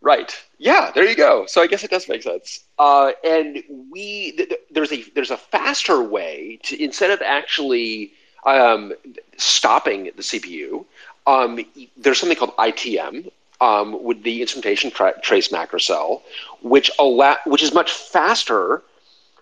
[0.01, 0.37] Right.
[0.59, 0.91] Yeah.
[0.95, 1.47] There you go.
[1.47, 2.65] So I guess it does make sense.
[2.79, 8.13] Uh, and we th- th- there's a there's a faster way to instead of actually
[8.45, 8.93] um,
[9.37, 10.85] stopping the CPU.
[11.27, 11.61] Um,
[11.97, 13.31] there's something called ITM,
[13.63, 16.23] um, with the instrumentation tra- trace macro cell,
[16.63, 18.83] which allow, which is much faster,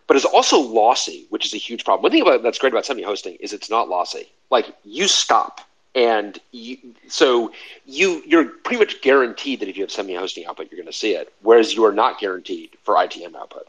[0.06, 2.02] but is also lossy, which is a huge problem.
[2.02, 4.30] One thing about, that's great about semi-hosting is it's not lossy.
[4.50, 5.62] Like you stop,
[5.94, 6.76] and you,
[7.08, 7.50] so
[7.86, 11.14] you you're pretty much guaranteed that if you have semi-hosting output, you're going to see
[11.14, 13.68] it, whereas you are not guaranteed for ITM output.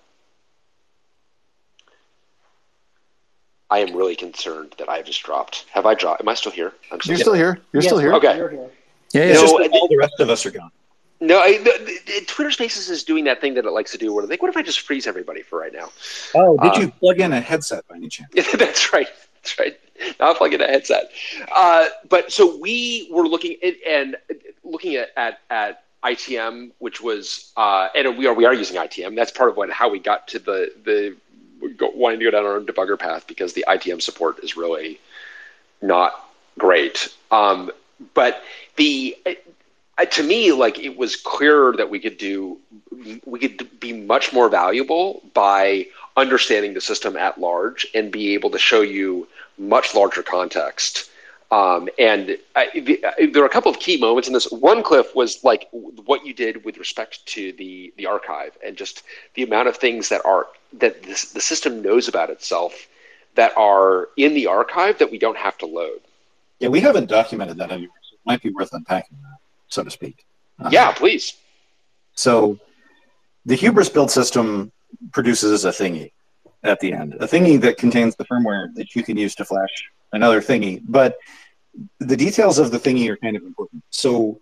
[3.70, 5.66] I am really concerned that I've just dropped.
[5.72, 6.20] Have I dropped?
[6.20, 6.74] Am I still here?
[6.92, 7.60] I'm still You're still here.
[7.72, 8.14] You're yes, still here.
[8.16, 8.36] Okay.
[8.36, 8.70] Here.
[9.14, 9.34] Yeah, yeah.
[9.34, 10.72] No, all the rest of us are gone.
[11.20, 14.12] No, I, the, the, Twitter Spaces is doing that thing that it likes to do.
[14.12, 15.92] Where like, what if I just freeze everybody for right now?
[16.34, 18.32] Oh, did um, you plug in a headset by any chance?
[18.58, 19.08] That's right.
[19.36, 19.80] That's right.
[20.20, 21.12] Not plug in a headset.
[21.56, 24.18] Uh, but so we were looking at, and
[24.64, 29.16] looking at, at at ITM, which was uh, and we are we are using ITM.
[29.16, 31.16] That's part of what how we got to the the
[31.78, 35.00] go, wanting to go down our own debugger path because the ITM support is really
[35.84, 37.14] not great.
[37.30, 37.72] Um,
[38.14, 38.44] but
[38.76, 42.58] the uh, to me, like it was clearer that we could do,
[43.26, 45.86] we could be much more valuable by
[46.18, 49.28] understanding the system at large and be able to show you
[49.58, 51.10] much larger context.
[51.52, 54.50] Um, and I, the, I, there are a couple of key moments in this.
[54.52, 59.04] One, Cliff, was like what you did with respect to the the archive and just
[59.34, 62.88] the amount of things that are that this, the system knows about itself
[63.36, 66.00] that are in the archive that we don't have to load.
[66.62, 69.90] Yeah, we haven't documented that anywhere, so it might be worth unpacking that, so to
[69.90, 70.26] speak.
[70.60, 71.34] Uh, yeah, please.
[72.14, 72.60] So
[73.48, 74.72] the Hubris build system
[75.12, 76.12] produces a thingy
[76.64, 79.90] at the end, a thingy that contains the firmware that you can use to flash
[80.14, 80.84] another thingy.
[80.88, 81.18] But
[81.98, 83.84] the details of the thingy are kind of important.
[83.90, 84.40] So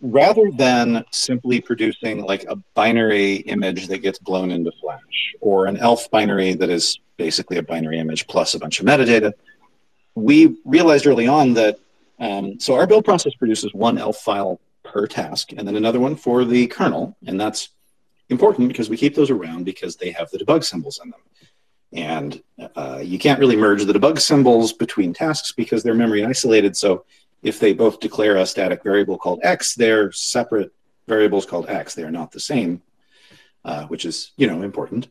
[0.00, 5.76] rather than simply producing like a binary image that gets blown into Flash or an
[5.76, 9.32] ELF binary that is basically a binary image plus a bunch of metadata,
[10.14, 11.78] we realized early on that
[12.18, 16.16] um, so our build process produces one ELF file per task and then another one
[16.16, 17.70] for the kernel, and that's
[18.28, 21.20] important because we keep those around because they have the debug symbols in them.
[21.92, 22.42] And
[22.74, 26.76] uh, you can't really merge the debug symbols between tasks because they're memory isolated.
[26.76, 27.04] So
[27.42, 30.72] if they both declare a static variable called x, they're separate
[31.06, 31.94] variables called x.
[31.94, 32.82] They are not the same,
[33.64, 35.08] uh, which is you know important.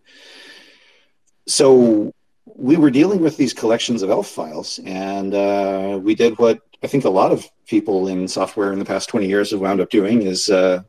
[1.47, 2.13] So
[2.45, 6.87] we were dealing with these collections of ELF files, and uh, we did what I
[6.87, 9.89] think a lot of people in software in the past 20 years have wound up
[9.89, 10.83] doing is uh,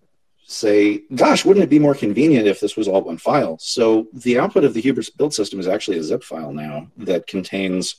[0.45, 3.57] say, gosh, wouldn't it be more convenient if this was all one file?
[3.61, 7.29] So the output of the Hubris build system is actually a zip file now that
[7.29, 7.97] contains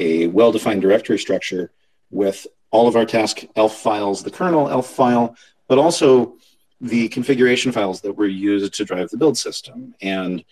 [0.00, 1.70] a well-defined directory structure
[2.10, 5.36] with all of our task ELF files, the kernel ELF file,
[5.68, 6.36] but also
[6.80, 9.94] the configuration files that were used to drive the build system.
[10.00, 10.44] And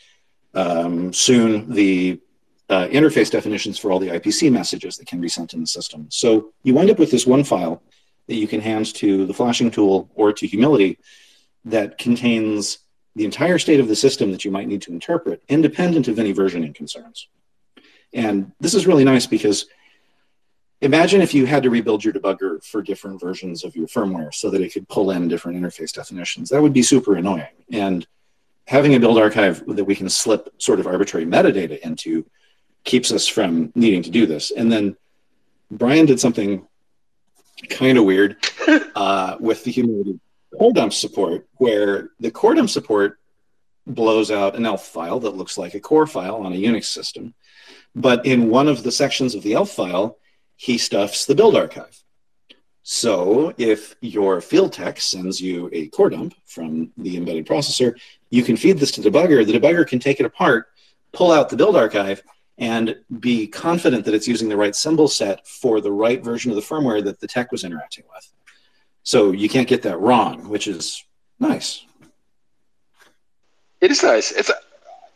[0.54, 2.20] um, soon the
[2.68, 6.06] uh, interface definitions for all the IPC messages that can be sent in the system.
[6.10, 7.82] So you wind up with this one file
[8.26, 10.98] that you can hand to the flashing tool or to Humility
[11.64, 12.78] that contains
[13.14, 16.34] the entire state of the system that you might need to interpret, independent of any
[16.34, 17.28] versioning concerns.
[18.12, 19.66] And this is really nice because
[20.80, 24.50] imagine if you had to rebuild your debugger for different versions of your firmware so
[24.50, 26.50] that it could pull in different interface definitions.
[26.50, 27.46] That would be super annoying.
[27.72, 28.06] And
[28.66, 32.26] having a build archive that we can slip sort of arbitrary metadata into
[32.86, 34.50] keeps us from needing to do this.
[34.50, 34.96] And then
[35.70, 36.66] Brian did something
[37.68, 38.36] kind of weird
[38.94, 40.18] uh, with the humility
[40.56, 43.18] core dump support, where the core dump support
[43.86, 47.34] blows out an ELF file that looks like a core file on a Unix system.
[47.94, 50.18] But in one of the sections of the ELF file,
[50.56, 52.02] he stuffs the build archive.
[52.82, 57.98] So if your field tech sends you a core dump from the embedded processor,
[58.30, 59.44] you can feed this to the debugger.
[59.44, 60.68] The debugger can take it apart,
[61.12, 62.22] pull out the build archive,
[62.58, 66.56] and be confident that it's using the right symbol set for the right version of
[66.56, 68.32] the firmware that the tech was interacting with.
[69.02, 71.04] So you can't get that wrong, which is
[71.38, 71.84] nice.
[73.80, 74.32] It is nice.
[74.32, 74.54] It's a,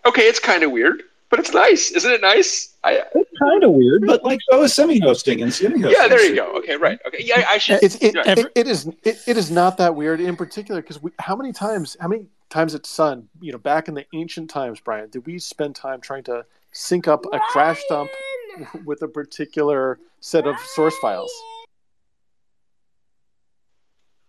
[0.07, 0.22] okay.
[0.22, 2.20] It's kind of weird, but it's nice, isn't it?
[2.20, 2.76] Nice.
[2.84, 5.97] I, it's kind of weird, but like oh, so is semi-hosting and semi-hosting.
[5.99, 6.57] Yeah, there you go.
[6.59, 6.99] Okay, right.
[7.07, 7.82] Okay, yeah, I should.
[7.82, 11.36] It's, it, it, it is it, it is not that weird in particular because how
[11.36, 15.09] many times how many times at Sun you know back in the ancient times, Brian,
[15.11, 18.10] did we spend time trying to sync up a crash dump
[18.84, 21.32] with a particular set of source files.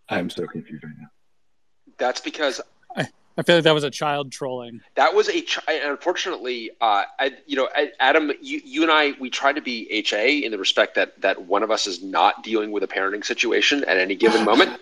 [0.09, 1.07] I'm so confused right now.
[1.97, 2.59] That's because
[2.95, 4.81] I, I feel like that was a child trolling.
[4.95, 7.69] That was a unfortunately, uh, I, you know,
[7.99, 11.43] Adam, you, you and I, we try to be HA in the respect that that
[11.43, 14.79] one of us is not dealing with a parenting situation at any given moment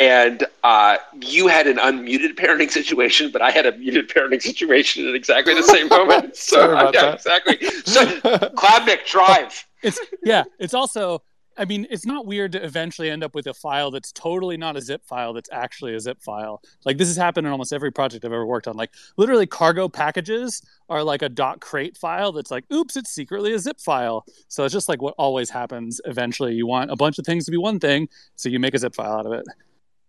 [0.00, 5.06] and uh, you had an unmuted parenting situation, but I had a muted parenting situation
[5.06, 6.36] at exactly the same moment.
[6.40, 7.58] So uh, yeah, exactly.
[7.84, 9.66] So Klabnik drive.
[9.82, 10.44] It's yeah.
[10.58, 11.22] It's also.
[11.56, 14.76] I mean, it's not weird to eventually end up with a file that's totally not
[14.76, 16.62] a zip file that's actually a zip file.
[16.86, 18.76] Like this has happened in almost every project I've ever worked on.
[18.76, 23.52] Like literally cargo packages are like a dot crate file that's like, oops, it's secretly
[23.52, 24.24] a zip file.
[24.48, 26.54] So it's just like what always happens eventually.
[26.54, 28.94] You want a bunch of things to be one thing, so you make a zip
[28.94, 29.44] file out of it.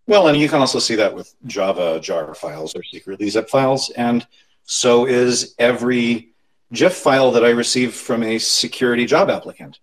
[0.06, 3.90] Well, and you can also see that with Java jar files or secretly zip files.
[3.90, 4.26] And
[4.64, 6.30] so is every
[6.72, 9.78] GIF file that I receive from a security job applicant.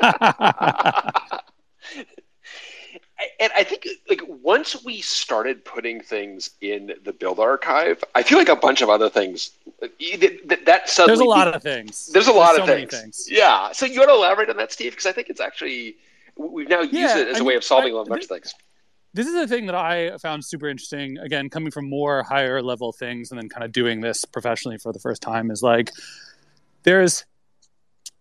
[3.39, 8.37] and I think like once we started putting things in the build archive, I feel
[8.37, 12.07] like a bunch of other things that, that suddenly there's a lot of things.
[12.07, 12.91] There's a lot there's of so things.
[12.91, 13.27] things.
[13.29, 13.71] Yeah.
[13.71, 14.93] So you want to elaborate on that, Steve?
[14.93, 15.97] Because I think it's actually
[16.49, 18.23] we've now used yeah, it as I a mean, way of solving I, a bunch
[18.23, 18.53] of things.
[19.13, 21.17] This is a thing that I found super interesting.
[21.17, 24.93] Again, coming from more higher level things and then kind of doing this professionally for
[24.93, 25.91] the first time is like
[26.83, 27.25] there's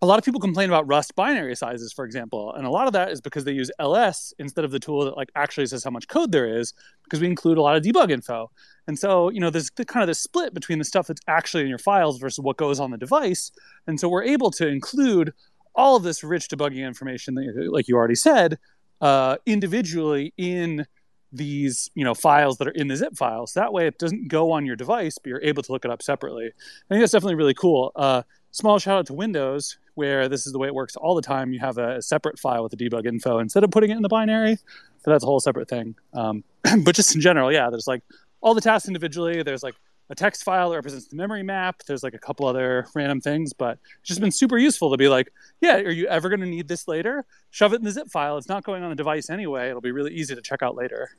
[0.03, 2.93] a lot of people complain about Rust binary sizes, for example, and a lot of
[2.93, 5.91] that is because they use ls instead of the tool that like actually says how
[5.91, 8.49] much code there is, because we include a lot of debug info.
[8.87, 11.63] And so, you know, there's the, kind of the split between the stuff that's actually
[11.63, 13.51] in your files versus what goes on the device.
[13.85, 15.33] And so we're able to include
[15.75, 18.57] all of this rich debugging information that, like you already said,
[18.99, 20.85] uh, individually in
[21.33, 23.53] these you know files that are in the zip files.
[23.53, 26.01] That way, it doesn't go on your device, but you're able to look it up
[26.01, 26.47] separately.
[26.47, 27.91] I think that's definitely really cool.
[27.95, 31.21] Uh, small shout out to Windows, where this is the way it works all the
[31.21, 31.53] time.
[31.53, 34.09] You have a, separate file with the debug info instead of putting it in the
[34.09, 34.55] binary.
[34.55, 35.95] So that's a whole separate thing.
[36.13, 36.43] Um,
[36.83, 38.03] but just in general, yeah, there's like
[38.41, 39.43] all the tasks individually.
[39.43, 39.75] There's like
[40.11, 41.83] a text file that represents the memory map.
[41.87, 45.07] There's like a couple other random things, but it's just been super useful to be
[45.07, 45.31] like,
[45.61, 47.25] yeah, are you ever going to need this later?
[47.49, 48.37] Shove it in the zip file.
[48.37, 49.69] It's not going on the device anyway.
[49.69, 51.11] It'll be really easy to check out later.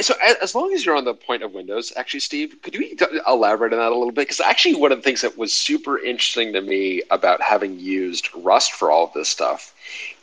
[0.00, 2.96] So as long as you're on the point of Windows, actually, Steve, could you
[3.28, 4.22] elaborate on that a little bit?
[4.22, 8.30] Because actually, one of the things that was super interesting to me about having used
[8.34, 9.74] Rust for all of this stuff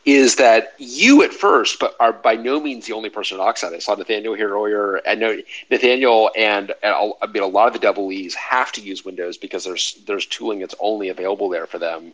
[0.05, 3.73] is that you at first, but are by no means the only person at Oxide.
[3.73, 5.21] I saw Nathaniel here earlier, and
[5.69, 9.37] Nathaniel and, and I mean a lot of the double E's have to use Windows
[9.37, 12.11] because there's there's tooling that's only available there for them.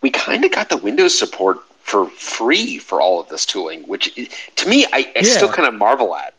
[0.00, 4.14] We kind of got the Windows support for free for all of this tooling, which
[4.56, 5.22] to me I, I yeah.
[5.22, 6.34] still kind of marvel at.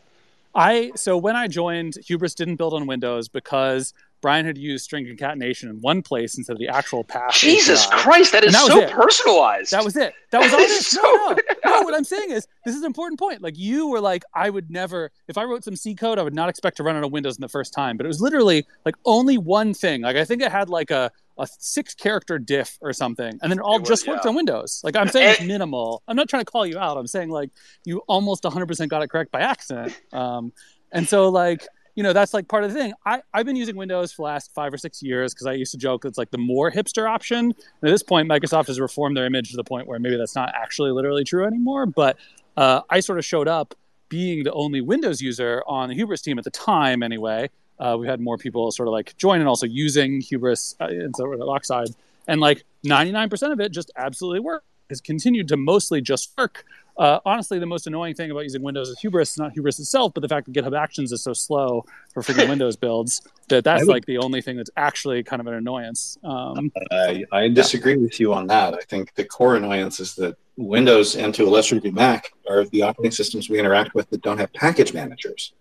[0.56, 3.92] I so when I joined, Hubris didn't build on Windows because
[4.22, 7.34] Brian had used string concatenation in one place instead of the actual path.
[7.34, 8.02] Jesus API.
[8.02, 9.70] Christ, that is that so personalized.
[9.70, 10.14] That was it.
[10.32, 10.70] That was all it.
[10.70, 11.02] So...
[11.02, 11.82] No, no, no.
[11.82, 13.42] What I'm saying is, this is an important point.
[13.42, 16.34] Like you were like, I would never, if I wrote some C code, I would
[16.34, 17.96] not expect to run it on Windows in the first time.
[17.98, 20.00] But it was literally like only one thing.
[20.00, 23.58] Like I think it had like a a six character diff or something, and then
[23.58, 24.30] it all was, just worked yeah.
[24.30, 24.80] on Windows.
[24.84, 26.02] Like I'm saying, it's minimal.
[26.08, 26.96] I'm not trying to call you out.
[26.96, 27.50] I'm saying like
[27.84, 29.98] you almost 100% got it correct by accident.
[30.12, 30.52] Um,
[30.92, 33.74] and so like you know that's like part of the thing I, i've been using
[33.74, 36.30] windows for the last five or six years because i used to joke it's like
[36.30, 39.64] the more hipster option and at this point microsoft has reformed their image to the
[39.64, 42.16] point where maybe that's not actually literally true anymore but
[42.56, 43.74] uh, i sort of showed up
[44.08, 48.06] being the only windows user on the hubris team at the time anyway uh, we
[48.06, 51.88] had more people sort of like join and also using hubris uh, and so oxide
[52.28, 56.64] and like 99% of it just absolutely worked has continued to mostly just work
[56.98, 60.22] uh, honestly, the most annoying thing about using Windows is Hubris, not Hubris itself, but
[60.22, 61.84] the fact that GitHub Actions is so slow
[62.14, 65.46] for freaking Windows builds that that's would, like the only thing that's actually kind of
[65.46, 66.16] an annoyance.
[66.24, 67.98] Um, I, I disagree yeah.
[67.98, 68.72] with you on that.
[68.72, 72.64] I think the core annoyance is that Windows and to a lesser degree Mac are
[72.64, 75.52] the operating systems we interact with that don't have package managers.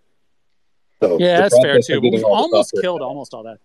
[1.02, 2.00] So yeah, that's fair too.
[2.00, 3.60] We've almost killed almost all that.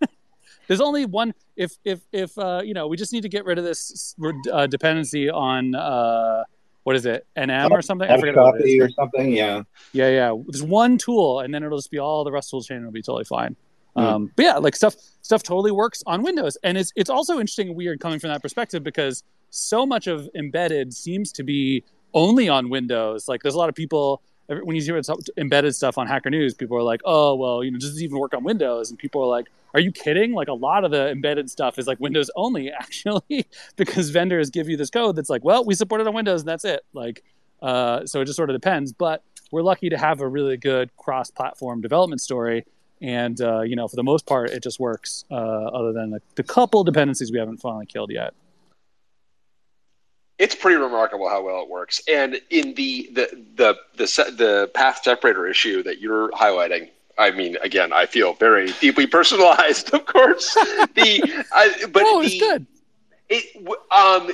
[0.66, 1.34] There's only one.
[1.56, 4.14] If if if uh, you know, we just need to get rid of this
[4.52, 5.74] uh, dependency on.
[5.74, 6.44] Uh,
[6.86, 8.80] what is it nm or something i forget what it is.
[8.80, 12.30] or something yeah yeah yeah there's one tool and then it'll just be all the
[12.30, 13.56] rest of the chain will be totally fine
[13.96, 14.00] mm.
[14.00, 17.66] um, but yeah like stuff stuff totally works on windows and it's it's also interesting
[17.66, 21.82] and weird coming from that perspective because so much of embedded seems to be
[22.14, 25.00] only on windows like there's a lot of people when you hear
[25.36, 28.18] embedded stuff on hacker news people are like oh well you know does this even
[28.18, 29.46] work on windows and people are like
[29.76, 30.32] are you kidding?
[30.32, 33.46] Like a lot of the embedded stuff is like Windows only, actually,
[33.76, 36.48] because vendors give you this code that's like, well, we support it on Windows and
[36.48, 36.82] that's it.
[36.94, 37.22] Like,
[37.60, 38.94] uh, so it just sort of depends.
[38.94, 42.64] But we're lucky to have a really good cross-platform development story,
[43.02, 45.26] and uh, you know, for the most part, it just works.
[45.30, 48.32] Uh, other than the, the couple dependencies we haven't finally killed yet
[50.38, 52.00] it's pretty remarkable how well it works.
[52.08, 57.56] And in the the the the, the path separator issue that you're highlighting, I mean,
[57.62, 60.54] again, I feel very deeply personalized, of course.
[60.54, 62.66] the I, but oh, the, it's good.
[63.28, 63.56] It
[63.90, 64.30] um,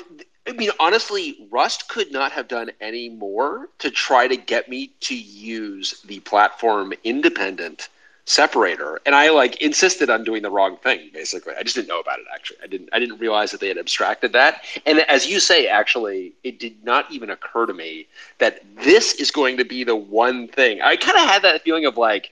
[0.46, 4.92] I mean, honestly, Rust could not have done any more to try to get me
[5.00, 7.88] to use the platform independent
[8.24, 11.54] separator and i like insisted on doing the wrong thing basically.
[11.58, 12.58] I just didn't know about it actually.
[12.62, 14.64] I didn't i didn't realize that they had abstracted that.
[14.86, 18.06] And as you say actually it did not even occur to me
[18.38, 20.80] that this is going to be the one thing.
[20.80, 22.30] I kind of had that feeling of like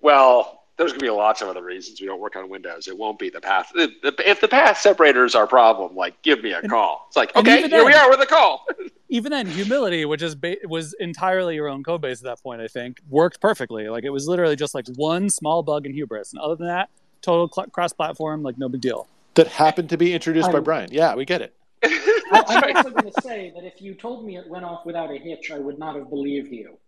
[0.00, 2.86] well, there's going to be lots of other reasons we don't work on Windows.
[2.86, 3.72] It won't be the path.
[3.74, 7.06] If the path separator is our problem, like give me a call.
[7.08, 8.64] It's like okay, here then, we are with a call.
[9.08, 12.60] even then, humility, which is ba- was entirely your own code base at that point,
[12.60, 13.88] I think, worked perfectly.
[13.88, 16.90] Like it was literally just like one small bug in Hubris, and other than that,
[17.22, 19.08] total cl- cross-platform, like no big deal.
[19.34, 20.90] That happened to be introduced by Brian.
[20.92, 21.54] Yeah, we get it.
[21.82, 25.10] I, I'm also going to say that if you told me it went off without
[25.10, 26.78] a hitch, I would not have believed you.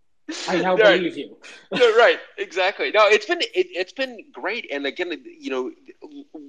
[0.47, 0.97] I now right.
[0.97, 1.35] believe you.
[1.71, 2.91] right, exactly.
[2.91, 5.71] No, it's been it, has been great, and again, you know,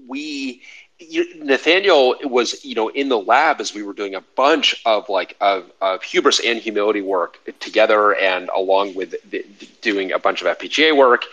[0.07, 0.62] we
[0.99, 5.09] you, Nathaniel was you know in the lab as we were doing a bunch of
[5.09, 9.44] like of, of hubris and humility work together, and along with the,
[9.81, 11.24] doing a bunch of FPGA work,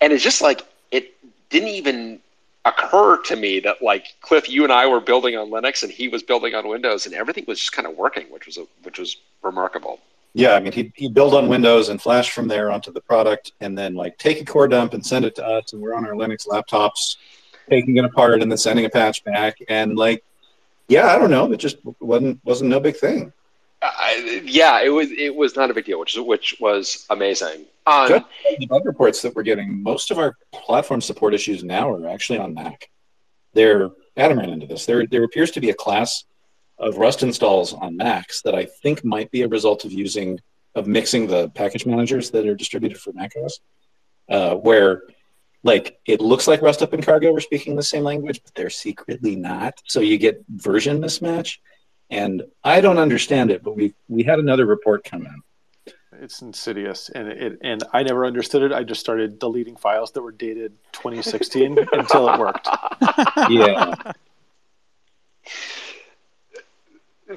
[0.00, 1.14] and it's just like it
[1.50, 2.20] didn't even
[2.64, 6.08] occur to me that like Cliff, you and I were building on Linux, and he
[6.08, 8.98] was building on Windows, and everything was just kind of working, which was a, which
[8.98, 10.00] was remarkable.
[10.36, 13.52] Yeah, I mean, he'd, he'd build on Windows and flash from there onto the product,
[13.60, 16.04] and then like take a core dump and send it to us, and we're on
[16.04, 17.16] our Linux laptops,
[17.70, 20.24] taking it apart and then sending a patch back, and like,
[20.88, 23.32] yeah, I don't know, it just wasn't wasn't no big thing.
[23.80, 27.66] Uh, yeah, it was it was not a big deal, which is, which was amazing.
[27.86, 28.24] Um,
[28.58, 32.40] the bug reports that we're getting, most of our platform support issues now are actually
[32.40, 32.88] on Mac.
[33.52, 34.84] They're Adam ran into this.
[34.84, 36.24] There there appears to be a class
[36.78, 40.40] of Rust installs on Macs that I think might be a result of using
[40.74, 43.60] of mixing the package managers that are distributed for macOS,
[44.28, 45.02] uh, where
[45.62, 49.36] like it looks like rustup and Cargo are speaking the same language, but they're secretly
[49.36, 49.74] not.
[49.86, 51.58] So you get version mismatch,
[52.10, 53.62] and I don't understand it.
[53.62, 55.42] But we we had another report come in.
[56.20, 58.72] It's insidious, and it and I never understood it.
[58.72, 62.68] I just started deleting files that were dated 2016 until it worked.
[63.48, 63.94] Yeah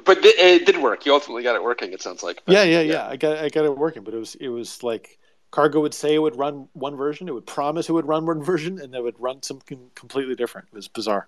[0.06, 1.06] but it did work.
[1.06, 1.94] You ultimately got it working.
[1.94, 2.42] It sounds like.
[2.46, 3.08] But, yeah, yeah, yeah, yeah.
[3.08, 5.18] I got I got it working, but it was it was like
[5.52, 8.44] Cargo would say it would run one version, it would promise it would run one
[8.52, 10.68] version, and it would run something completely different.
[10.72, 11.28] It was bizarre.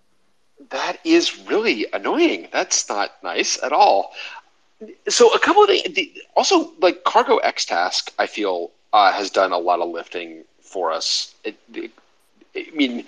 [0.69, 2.49] That is really annoying.
[2.51, 4.13] That's not nice at all.
[5.07, 6.09] So a couple of things.
[6.35, 11.33] Also, like Cargo Xtask, I feel uh, has done a lot of lifting for us.
[11.43, 11.91] It, it,
[12.55, 13.05] I mean,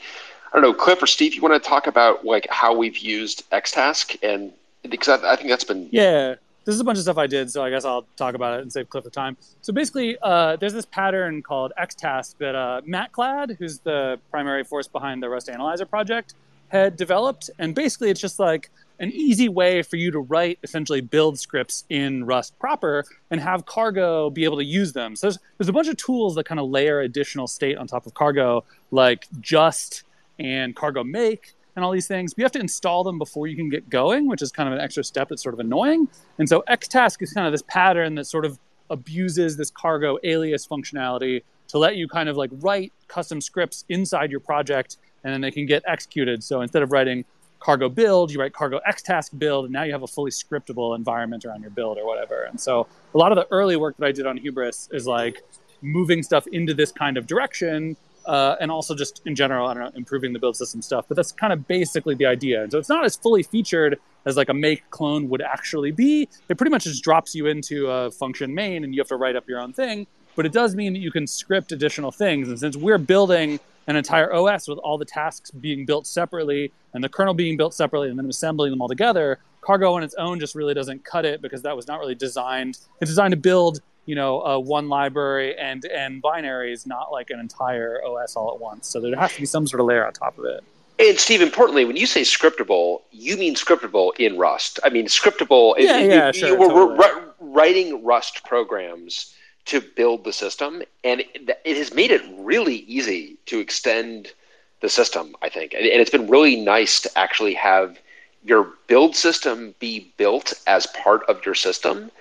[0.52, 3.50] I don't know, Cliff or Steve, you want to talk about like how we've used
[3.52, 4.52] Xtask and
[4.90, 6.36] because I, I think that's been yeah.
[6.64, 8.62] This is a bunch of stuff I did, so I guess I'll talk about it
[8.62, 9.36] and save Cliff the time.
[9.62, 14.88] So basically, uh, there's this pattern called Xtask that uh, matklad, who's the primary force
[14.88, 16.36] behind the Rust Analyzer project,
[16.68, 21.02] had developed, and basically it's just like an easy way for you to write essentially
[21.02, 25.16] build scripts in Rust proper and have Cargo be able to use them.
[25.16, 28.06] So there's, there's a bunch of tools that kind of layer additional state on top
[28.06, 30.04] of Cargo, like Just
[30.38, 32.34] and Cargo Make and all these things.
[32.38, 34.82] You have to install them before you can get going, which is kind of an
[34.82, 36.08] extra step that's sort of annoying.
[36.38, 40.68] And so Xtask is kind of this pattern that sort of abuses this Cargo alias
[40.68, 45.42] functionality to let you kind of like write custom scripts inside your project and then
[45.42, 46.44] they can get executed.
[46.44, 47.24] So instead of writing
[47.60, 51.46] cargo build, you write cargo xtask build, and now you have a fully scriptable environment
[51.46, 52.44] around your build or whatever.
[52.44, 55.44] And so a lot of the early work that I did on Hubris is like
[55.82, 57.96] moving stuff into this kind of direction.
[58.26, 61.06] Uh, and also just in general, I don't know, improving the build system stuff.
[61.08, 62.64] But that's kind of basically the idea.
[62.64, 66.30] And so it's not as fully featured as like a make clone would actually be.
[66.48, 69.36] It pretty much just drops you into a function main, and you have to write
[69.36, 70.08] up your own thing.
[70.36, 72.48] But it does mean that you can script additional things.
[72.48, 77.04] And since we're building an entire OS with all the tasks being built separately and
[77.04, 80.40] the kernel being built separately and then assembling them all together, Cargo on its own
[80.40, 82.80] just really doesn't cut it because that was not really designed.
[83.00, 87.40] It's designed to build, you know, uh, one library and and binaries, not like an
[87.40, 88.88] entire OS all at once.
[88.88, 90.64] So there has to be some sort of layer on top of it.
[91.00, 94.80] And Steve, importantly, when you say scriptable, you mean scriptable in Rust.
[94.84, 95.76] I mean scriptable.
[95.78, 96.50] Yeah, it, yeah, it, sure.
[96.50, 97.26] You were totally.
[97.40, 103.38] writing Rust programs to build the system, and it, it, has made it really easy
[103.46, 104.34] to extend
[104.82, 105.36] the system.
[105.42, 108.00] I think, and, and it's been really nice to actually have
[108.44, 112.12] your build system be built as part of your system.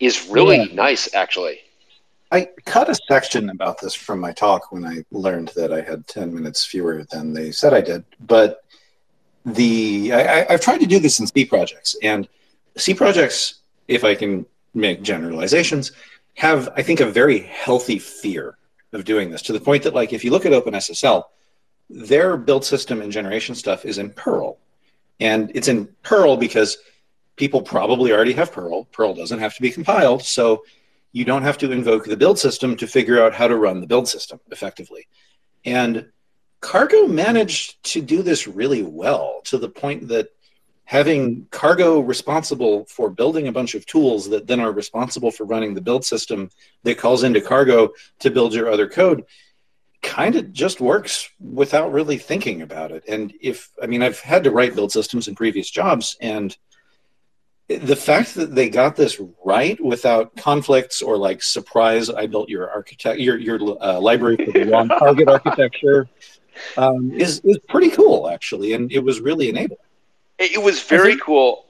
[0.00, 0.74] Is really yeah.
[0.74, 1.60] nice, actually.
[2.32, 6.06] I cut a section about this from my talk when I learned that I had
[6.08, 8.04] 10 minutes fewer than they said I did.
[8.18, 8.64] But
[9.44, 12.28] the I, have tried to do this in C projects, and
[12.76, 15.92] C projects, if I can make generalizations,
[16.34, 18.56] have, I think, a very healthy fear
[18.92, 21.24] of doing this to the point that, like, if you look at OpenSSL,
[21.90, 24.58] their build system and generation stuff is in Perl.
[25.20, 26.78] And it's in Perl because
[27.36, 28.84] people probably already have Perl.
[28.86, 30.22] Perl doesn't have to be compiled.
[30.22, 30.64] So
[31.12, 33.86] you don't have to invoke the build system to figure out how to run the
[33.86, 35.06] build system effectively.
[35.64, 36.06] And
[36.60, 40.28] Cargo managed to do this really well to the point that
[40.84, 45.74] having cargo responsible for building a bunch of tools that then are responsible for running
[45.74, 46.50] the build system
[46.82, 49.24] that calls into cargo to build your other code
[50.02, 54.44] kind of just works without really thinking about it and if i mean i've had
[54.44, 56.56] to write build systems in previous jobs and
[57.68, 62.70] the fact that they got this right without conflicts or like surprise i built your
[62.70, 66.06] architect your your uh, library for the wrong target architecture
[66.76, 69.78] um, is is pretty cool actually and it was really enabling
[70.38, 71.66] it was very think, cool.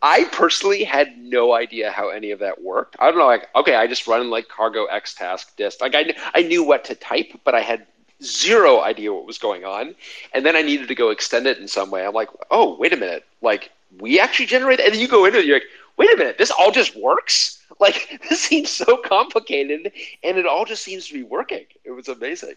[0.00, 2.96] I personally had no idea how any of that worked.
[2.98, 5.80] I don't know, like okay, I just run like cargo xtask dist.
[5.80, 7.86] Like I I knew what to type, but I had
[8.22, 9.94] zero idea what was going on.
[10.32, 12.04] And then I needed to go extend it in some way.
[12.04, 13.70] I'm like, oh, wait a minute, like
[14.00, 16.50] we actually generate, and then you go into it, you're like, wait a minute, this
[16.50, 17.58] all just works.
[17.80, 19.92] Like this seems so complicated,
[20.22, 21.64] and it all just seems to be working.
[21.84, 22.54] It was amazing.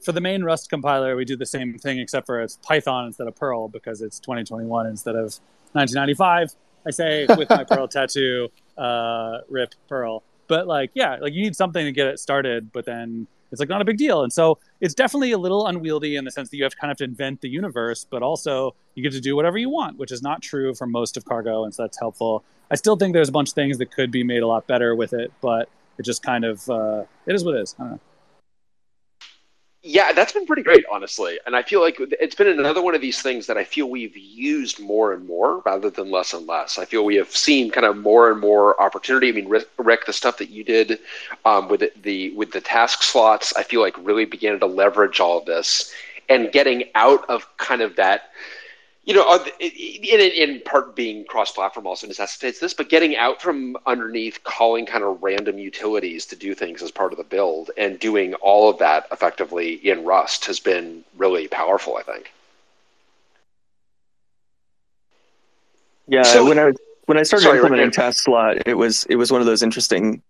[0.00, 3.26] For the main Rust compiler, we do the same thing, except for it's Python instead
[3.26, 5.40] of Perl because it's 2021 instead of
[5.72, 6.54] 1995.
[6.86, 8.48] I say with my Perl tattoo,
[8.78, 10.22] uh, rip Perl.
[10.46, 13.68] But like, yeah, like you need something to get it started, but then it's like
[13.68, 14.22] not a big deal.
[14.22, 16.90] And so it's definitely a little unwieldy in the sense that you have to kind
[16.90, 20.10] of to invent the universe, but also you get to do whatever you want, which
[20.10, 22.42] is not true for most of Cargo, and so that's helpful.
[22.70, 24.96] I still think there's a bunch of things that could be made a lot better
[24.96, 25.68] with it, but
[25.98, 27.76] it just kind of uh, it is what it is.
[27.78, 28.00] I don't know.
[29.84, 31.40] Yeah, that's been pretty great, honestly.
[31.44, 34.16] And I feel like it's been another one of these things that I feel we've
[34.16, 36.78] used more and more rather than less and less.
[36.78, 39.28] I feel we have seen kind of more and more opportunity.
[39.28, 41.00] I mean, Rick, the stuff that you did
[41.44, 45.18] um, with the, the with the task slots, I feel like really began to leverage
[45.18, 45.92] all of this
[46.28, 48.30] and getting out of kind of that
[49.04, 54.44] you know, in, in part being cross-platform also necessitates this, but getting out from underneath
[54.44, 58.34] calling kind of random utilities to do things as part of the build and doing
[58.34, 62.32] all of that effectively in Rust has been really powerful, I think.
[66.06, 66.72] Yeah, so, when I
[67.06, 70.22] when I started sorry, implementing slot, it was it was one of those interesting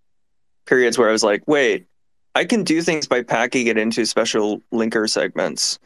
[0.65, 1.87] periods where I was like, wait,
[2.35, 5.79] I can do things by packing it into special linker segments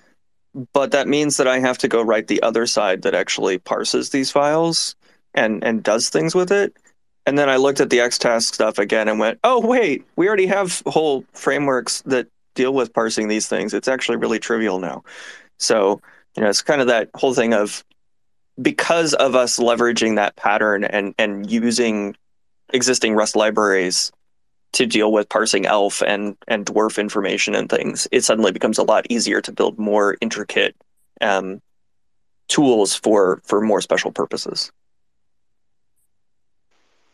[0.73, 4.11] but that means that I have to go write the other side that actually parses
[4.11, 4.97] these files
[5.35, 6.75] and and does things with it.
[7.27, 10.47] and then I looked at the XTask stuff again and went, oh wait, we already
[10.47, 13.75] have whole frameworks that deal with parsing these things.
[13.75, 15.03] It's actually really trivial now.
[15.59, 16.01] So
[16.37, 17.85] you know, it's kind of that whole thing of
[18.61, 22.17] because of us leveraging that pattern and and using
[22.73, 24.13] existing Rust libraries
[24.73, 28.83] to deal with parsing ELF and and dwarf information and things, it suddenly becomes a
[28.83, 30.77] lot easier to build more intricate
[31.21, 31.61] um,
[32.49, 34.71] tools for for more special purposes.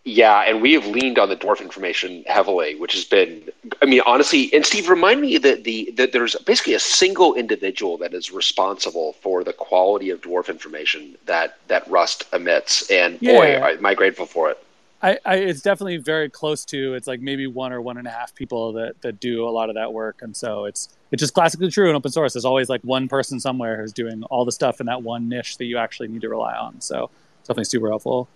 [0.05, 3.49] Yeah, and we have leaned on the dwarf information heavily, which has been,
[3.81, 7.97] I mean, honestly, and Steve, remind me that the that there's basically a single individual
[7.99, 13.61] that is responsible for the quality of dwarf information that that Rust emits, and yeah.
[13.61, 14.59] boy, am I grateful for it.
[15.03, 16.95] I, I, it's definitely very close to.
[16.95, 19.69] It's like maybe one or one and a half people that that do a lot
[19.69, 22.35] of that work, and so it's it's just classically true in open source.
[22.35, 25.59] There's always like one person somewhere who's doing all the stuff in that one niche
[25.59, 26.81] that you actually need to rely on.
[26.81, 27.11] So
[27.41, 28.29] it's definitely super helpful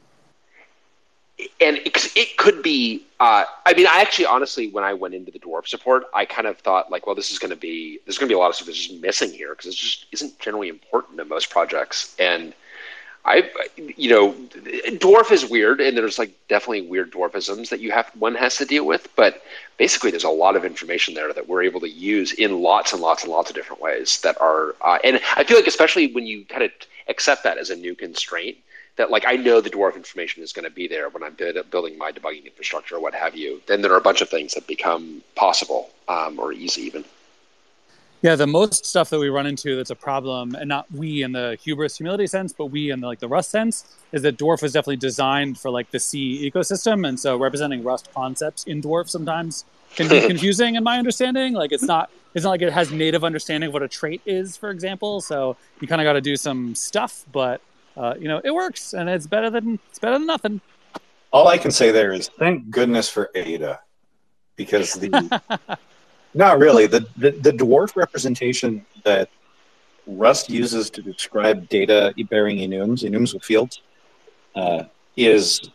[1.61, 5.39] and it, could be uh, i mean i actually honestly when i went into the
[5.39, 8.29] dwarf support i kind of thought like well this is going to be there's going
[8.29, 10.69] to be a lot of stuff that's just missing here because it just isn't generally
[10.69, 12.55] important in most projects and
[13.27, 13.51] i
[13.97, 14.33] you know
[14.99, 18.65] dwarf is weird and there's like definitely weird dwarfisms that you have one has to
[18.65, 19.43] deal with but
[19.77, 23.03] basically there's a lot of information there that we're able to use in lots and
[23.03, 26.27] lots and lots of different ways that are uh, and i feel like especially when
[26.27, 26.71] you kind of
[27.09, 28.57] accept that as a new constraint
[28.97, 31.37] that like I know the dwarf information is going to be there when I'm
[31.71, 34.55] building my debugging infrastructure or what have you, then there are a bunch of things
[34.55, 37.05] that become possible um, or easy even.
[38.23, 41.33] Yeah, the most stuff that we run into that's a problem, and not we in
[41.33, 44.63] the hubris humility sense, but we in the, like the Rust sense, is that Dwarf
[44.63, 49.11] is definitely designed for like the C ecosystem, and so representing Rust concepts in Dwarf
[49.11, 49.65] sometimes
[49.95, 51.53] can be confusing in my understanding.
[51.53, 54.57] Like it's not it's not like it has native understanding of what a trait is,
[54.57, 55.21] for example.
[55.21, 57.61] So you kind of got to do some stuff, but
[57.97, 60.61] uh, you know, it works and it's better than it's better than nothing.
[61.33, 63.81] All I can say there is thank goodness for Ada,
[64.57, 65.41] because the
[66.37, 69.29] not really the, the the dwarf representation that
[70.07, 73.81] Rust uses to describe data bearing enums, enums with fields,
[74.55, 74.85] uh,
[75.17, 75.71] is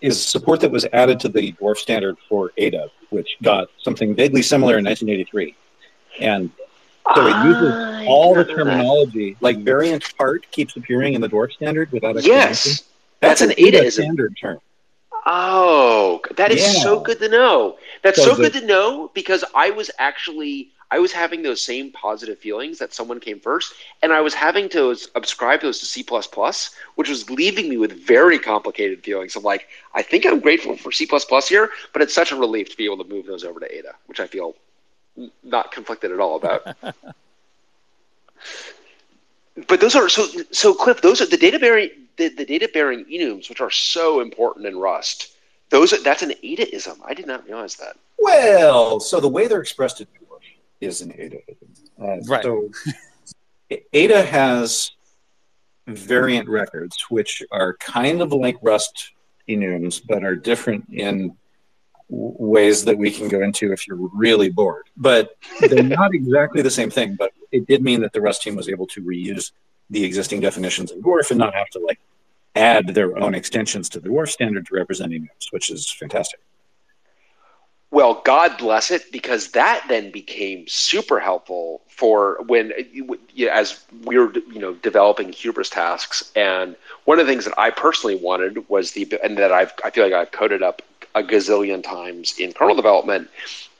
[0.00, 4.42] is support that was added to the dwarf standard for Ada, which got something vaguely
[4.42, 5.54] similar in 1983.
[6.20, 6.50] And
[7.14, 11.52] so it uses ah, all the terminology, like variant part keeps appearing in the dwarf
[11.52, 12.48] standard without explanation.
[12.48, 12.84] Yes,
[13.20, 14.58] that's, that's an Ada standard term.
[15.26, 16.82] Oh, that is yeah.
[16.82, 17.76] so good to know.
[18.02, 21.92] That's so, so good to know because I was actually I was having those same
[21.92, 26.04] positive feelings that someone came first, and I was having to subscribe those to C++,
[26.96, 30.90] which was leaving me with very complicated feelings of like, I think I'm grateful for
[30.90, 31.06] C++
[31.48, 33.94] here, but it's such a relief to be able to move those over to Ada,
[34.06, 34.56] which I feel
[35.44, 36.76] not conflicted at all about.
[39.68, 41.02] but those are so so Cliff.
[41.02, 41.58] Those are the data
[42.20, 45.36] the, the data bearing enums, which are so important in Rust.
[45.70, 46.98] Those that's an Adaism.
[47.04, 47.96] I did not realize that.
[48.18, 50.40] Well, so the way they're expressed in Dwarf
[50.80, 51.70] is an Adaism.
[52.00, 52.42] Uh, right.
[52.42, 52.70] So
[53.92, 54.92] Ada has
[55.86, 59.12] variant records, which are kind of like Rust
[59.48, 61.36] enums, but are different in
[62.08, 64.86] ways that we can go into if you're really bored.
[64.96, 67.14] But they're not exactly the same thing.
[67.14, 69.52] But it did mean that the Rust team was able to reuse
[69.90, 71.98] the existing definitions in Dwarf and not have to like
[72.54, 76.40] add their own extensions to the Dwarf standard to represent enums, which is fantastic.
[77.92, 82.72] Well, God bless it, because that then became super helpful for when,
[83.50, 86.30] as we were, you know, developing Hubris tasks.
[86.36, 89.90] And one of the things that I personally wanted was the, and that I've, I
[89.90, 90.82] feel like I've coded up
[91.16, 93.28] a gazillion times in kernel development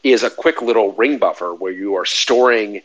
[0.03, 2.83] is a quick little ring buffer where you are storing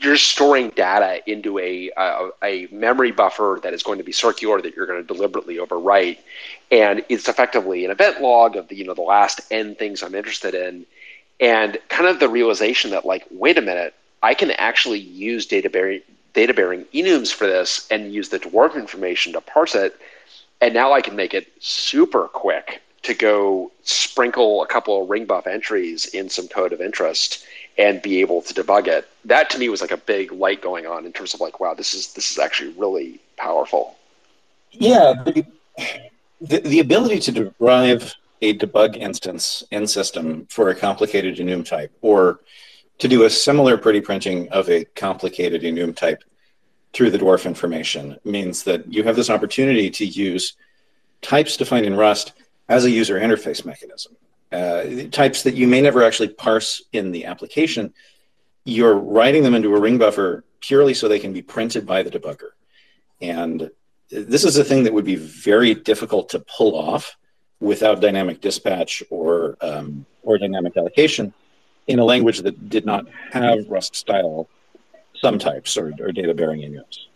[0.00, 4.60] you're storing data into a, a, a memory buffer that is going to be circular
[4.60, 6.18] that you're going to deliberately overwrite,
[6.70, 10.14] and it's effectively an event log of the you know the last n things I'm
[10.14, 10.86] interested in,
[11.40, 15.70] and kind of the realization that like wait a minute, I can actually use data
[15.70, 16.00] bearing
[16.32, 19.94] data bearing enums for this and use the dwarf information to parse it,
[20.60, 25.26] and now I can make it super quick to go sprinkle a couple of ring
[25.26, 27.44] buff entries in some code of interest
[27.78, 29.08] and be able to debug it.
[29.24, 31.74] That to me was like a big light going on in terms of like, wow,
[31.74, 33.96] this is this is actually really powerful.
[34.72, 41.64] Yeah, the, the, ability to derive a debug instance in system for a complicated enum
[41.64, 42.40] type, or
[42.98, 46.24] to do a similar pretty printing of a complicated enum type
[46.92, 50.54] through the dwarf information means that you have this opportunity to use
[51.20, 52.32] types defined in Rust
[52.68, 54.16] as a user interface mechanism.
[54.52, 57.92] Uh, types that you may never actually parse in the application,
[58.64, 62.10] you're writing them into a ring buffer purely so they can be printed by the
[62.10, 62.50] debugger.
[63.20, 63.70] And
[64.10, 67.16] this is a thing that would be very difficult to pull off
[67.60, 71.32] without dynamic dispatch or um, or dynamic allocation
[71.86, 74.48] in a language that did not have Rust style
[75.16, 77.06] sum types or, or data bearing enums.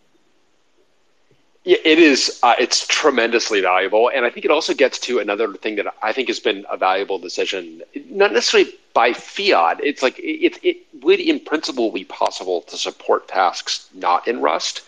[1.67, 2.39] Yeah, it is.
[2.43, 6.13] Uh, it's tremendously valuable, and I think it also gets to another thing that I
[6.13, 9.83] think has been a valuable decision, not necessarily by fiat.
[9.83, 14.83] It's like it, it would, in principle, be possible to support tasks not in Rust,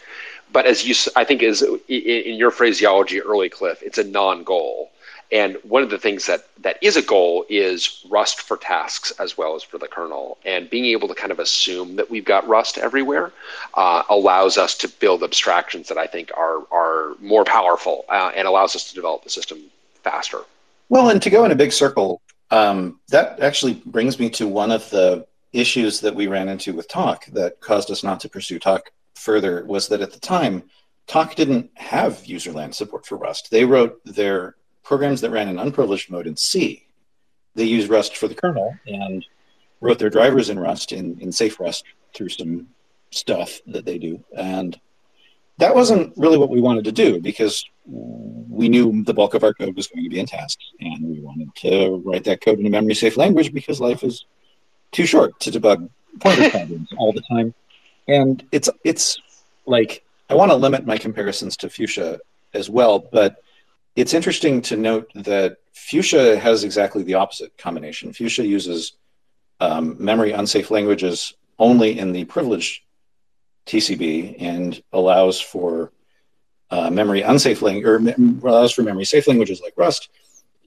[0.53, 4.89] but as you, I think, is in your phraseology, early Cliff, it's a non-goal.
[5.31, 9.37] And one of the things that that is a goal is Rust for tasks as
[9.37, 10.37] well as for the kernel.
[10.43, 13.31] And being able to kind of assume that we've got Rust everywhere
[13.75, 18.47] uh, allows us to build abstractions that I think are are more powerful uh, and
[18.47, 19.59] allows us to develop the system
[20.03, 20.39] faster.
[20.89, 24.71] Well, and to go in a big circle, um, that actually brings me to one
[24.71, 28.57] of the issues that we ran into with Tock that caused us not to pursue
[28.57, 29.63] Tock further.
[29.65, 30.63] Was that at the time,
[31.05, 33.51] Tock didn't have userland support for Rust.
[33.51, 34.55] They wrote their
[34.89, 36.83] programs that ran in unprivileged mode in C.
[37.53, 39.23] They used Rust for the kernel and
[39.81, 41.83] wrote their drivers in Rust in, in safe Rust
[42.15, 42.65] through some
[43.11, 44.23] stuff that they do.
[44.35, 44.79] And
[45.59, 49.53] that wasn't really what we wanted to do because we knew the bulk of our
[49.53, 52.65] code was going to be in tasks and we wanted to write that code in
[52.65, 54.25] a memory safe language because life is
[54.91, 55.87] too short to debug
[56.19, 57.53] pointer problems all the time.
[58.07, 59.19] And it's it's
[59.67, 62.19] like I want to limit my comparisons to Fuchsia
[62.55, 63.43] as well, but
[63.99, 68.13] it's interesting to note that Fuchsia has exactly the opposite combination.
[68.13, 68.93] Fuchsia uses
[69.59, 72.83] um, memory unsafe languages only in the privileged
[73.65, 75.91] TCB and allows for
[76.71, 77.97] uh, memory unsafe language or
[78.47, 80.07] allows for memory safe languages like Rust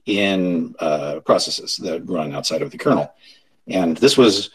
[0.05, 3.11] in uh, processes that run outside of the kernel.
[3.67, 4.51] And this was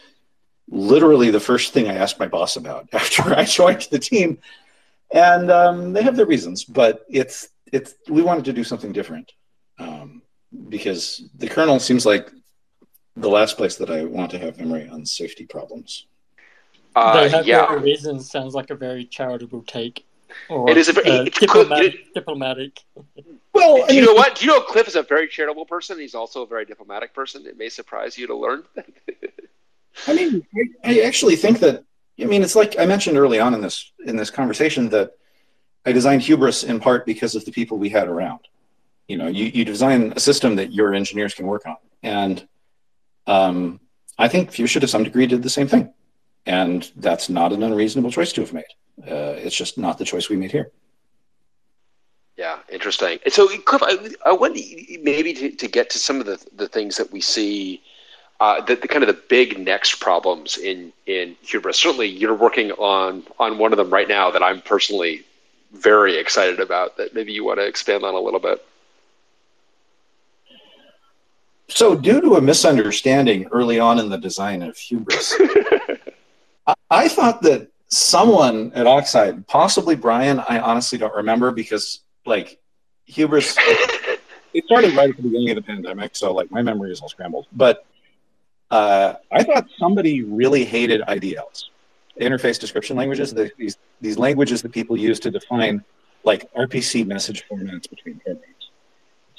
[0.69, 4.37] literally the first thing I asked my boss about after I joined the team.
[5.11, 9.31] And um, they have their reasons, but it's it's we wanted to do something different
[9.77, 10.21] um,
[10.69, 12.31] because the kernel seems like
[13.15, 16.05] the last place that I want to have memory on safety problems.
[16.95, 17.67] Uh, they have yeah.
[17.67, 18.29] their reasons.
[18.29, 20.05] Sounds like a very charitable take.
[20.49, 21.91] Or, it is a very uh, diplomatic.
[21.93, 22.79] Cliff, diplomatic.
[23.53, 24.35] Well, do you know what?
[24.35, 25.99] Do you know Cliff is a very charitable person?
[25.99, 27.45] He's also a very diplomatic person.
[27.45, 28.63] It may surprise you to learn.
[30.07, 30.45] I mean,
[30.83, 31.83] I, I actually think that.
[32.21, 35.13] I mean, it's like I mentioned early on in this in this conversation that
[35.85, 38.41] I designed Hubris in part because of the people we had around.
[39.07, 41.77] You know, you, you design a system that your engineers can work on.
[42.03, 42.47] And
[43.27, 43.79] um,
[44.17, 45.93] I think Fuchsia to some degree did the same thing.
[46.45, 48.63] And that's not an unreasonable choice to have made.
[49.01, 50.71] Uh, it's just not the choice we made here.
[52.37, 53.19] Yeah, interesting.
[53.27, 54.57] So, Cliff, I, I want
[55.01, 57.81] maybe to, to, get to some of the, the things that we see,
[58.39, 61.77] uh, the, the, kind of the big next problems in in Hubris.
[61.77, 65.25] Certainly, you're working on on one of them right now that I'm personally
[65.71, 68.65] very excited about that maybe you want to expand on a little bit.
[71.67, 75.35] So, due to a misunderstanding early on in the design of Hubris,
[76.67, 82.59] I, I thought that someone at Oxide, possibly Brian, I honestly don't remember because, like,
[83.05, 83.55] Hubris,
[84.53, 87.09] it started right at the beginning of the pandemic, so, like, my memory is all
[87.09, 87.45] scrambled.
[87.51, 87.85] But
[88.71, 91.68] uh, I thought somebody really hated IDLs
[92.19, 95.83] interface description languages, the, these these languages that people use to define
[96.23, 98.71] like RPC message formats between programs.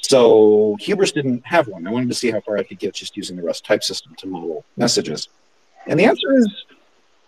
[0.01, 1.87] So Hubris didn't have one.
[1.87, 4.15] I wanted to see how far I could get just using the Rust type system
[4.17, 5.29] to model messages.
[5.87, 6.49] And the answer is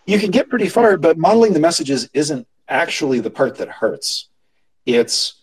[0.06, 4.28] you can get pretty far, but modeling the messages isn't actually the part that hurts.
[4.86, 5.34] It's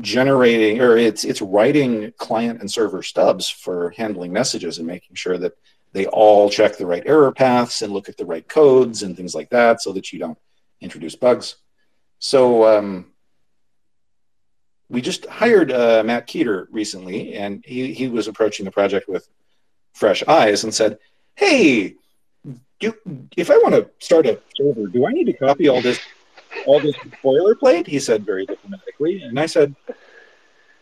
[0.00, 5.38] generating or it's it's writing client and server stubs for handling messages and making sure
[5.38, 5.52] that
[5.94, 9.34] they all check the right error paths and look at the right codes and things
[9.34, 10.38] like that so that you don't
[10.80, 11.56] introduce bugs.
[12.18, 13.12] So um,
[14.88, 19.28] we just hired uh, Matt Keeter recently, and he, he was approaching the project with
[19.92, 20.98] fresh eyes and said,
[21.36, 21.94] Hey,
[22.80, 22.94] do,
[23.36, 26.00] if I want to start a server, do I need to copy all this
[26.66, 27.86] all this boilerplate?
[27.86, 29.22] He said very diplomatically.
[29.22, 29.74] And I said,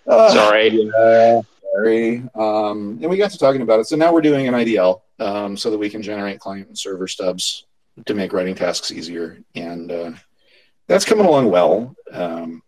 [0.06, 0.68] uh, Sorry.
[0.68, 1.42] Yeah,
[1.72, 2.22] sorry.
[2.34, 3.86] Um, and we got to talking about it.
[3.86, 7.08] So now we're doing an IDL um, so that we can generate client and server
[7.08, 7.66] stubs
[8.06, 9.38] to make writing tasks easier.
[9.54, 10.12] And uh,
[10.86, 11.94] that's coming along well.
[12.10, 12.62] Um,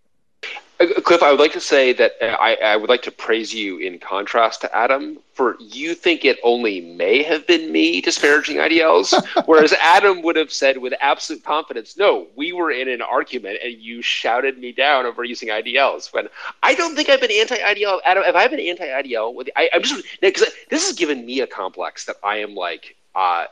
[0.78, 3.78] Cliff, I would like to say that uh, I, I, would like to praise you
[3.78, 9.14] in contrast to Adam for you think it only may have been me disparaging IDLs,
[9.46, 13.74] whereas Adam would have said with absolute confidence, no, we were in an argument and
[13.74, 16.12] you shouted me down over using IDLs.
[16.12, 16.28] When
[16.62, 18.00] I don't think I've been anti-IDL.
[18.04, 19.32] Adam, have I been anti-IDL?
[19.32, 22.96] With I, am just because this has given me a complex that I am like
[23.14, 23.44] uh,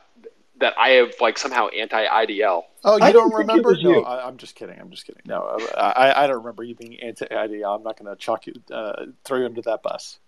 [0.59, 2.63] that I have like somehow anti-IDL.
[2.83, 3.75] Oh, you I don't remember?
[3.81, 4.79] No, I, am just kidding.
[4.79, 5.21] I'm just kidding.
[5.25, 7.77] No, I, I don't remember you being anti-IDL.
[7.77, 10.19] I'm not going to chalk you, uh, throw you under that bus.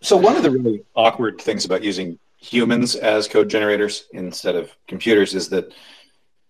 [0.00, 4.70] so one of the really awkward things about using humans as code generators instead of
[4.86, 5.72] computers is that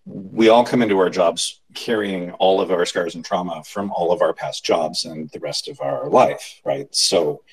[0.05, 4.11] we all come into our jobs carrying all of our scars and trauma from all
[4.11, 6.93] of our past jobs and the rest of our life, right?
[6.95, 7.43] So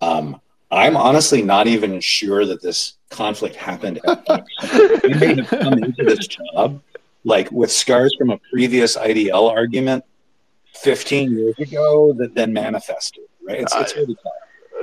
[0.00, 4.00] um, I'm honestly not even sure that this conflict happened.
[5.04, 6.82] we may have come into this job
[7.24, 10.04] like with scars from a previous IDL argument
[10.74, 13.60] 15 years ago that then manifested, right?
[13.60, 14.16] It's, it's really.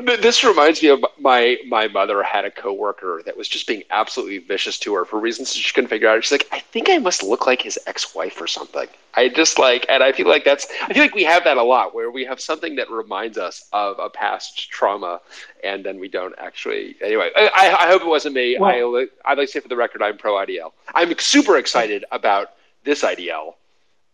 [0.01, 4.39] This reminds me of my my mother had a coworker that was just being absolutely
[4.39, 6.23] vicious to her for reasons she couldn't figure out.
[6.23, 8.87] She's like, I think I must look like his ex-wife or something.
[9.15, 11.63] I just like, and I feel like that's, I feel like we have that a
[11.63, 15.21] lot where we have something that reminds us of a past trauma,
[15.63, 16.95] and then we don't actually.
[17.01, 18.57] Anyway, I, I hope it wasn't me.
[18.59, 20.71] Well, I, I'd like to say for the record, I'm pro IDL.
[20.95, 22.53] I'm super excited about
[22.83, 23.55] this IDL.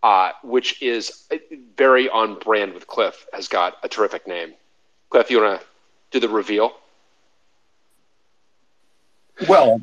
[0.02, 1.28] Uh, which is
[1.76, 4.54] very on brand with Cliff, has got a terrific name.
[5.10, 5.68] Cliff, you want to
[6.12, 6.74] do the reveal?
[9.48, 9.82] Well,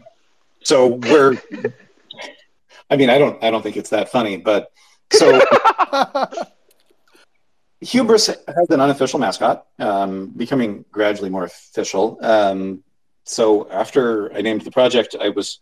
[0.62, 1.40] so we're.
[2.90, 3.42] I mean, I don't.
[3.42, 4.70] I don't think it's that funny, but
[5.12, 5.40] so
[7.80, 12.18] Hubris has an unofficial mascot, um, becoming gradually more official.
[12.20, 12.82] Um,
[13.24, 15.60] so after I named the project, I was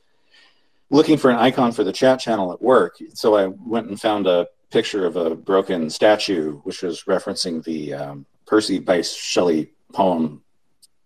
[0.90, 2.96] looking for an icon for the chat channel at work.
[3.14, 7.94] So I went and found a picture of a broken statue, which was referencing the
[7.94, 10.42] um, Percy Bysshe Shelley poem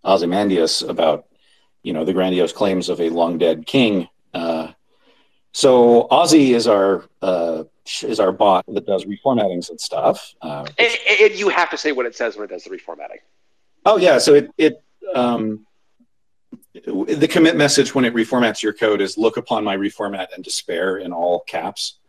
[0.03, 1.25] Ozymandias about
[1.83, 4.07] you know the grandiose claims of a long dead king.
[4.33, 4.71] Uh,
[5.51, 7.63] so Ozzy is our uh,
[8.03, 10.33] is our bot that does reformattings and stuff.
[10.41, 13.19] Uh, and, and, you have to say what it says when it does the reformatting.
[13.85, 14.83] Oh yeah, so it it
[15.15, 15.65] um,
[16.73, 20.97] the commit message when it reformats your code is look upon my reformat and despair
[20.97, 21.99] in all caps,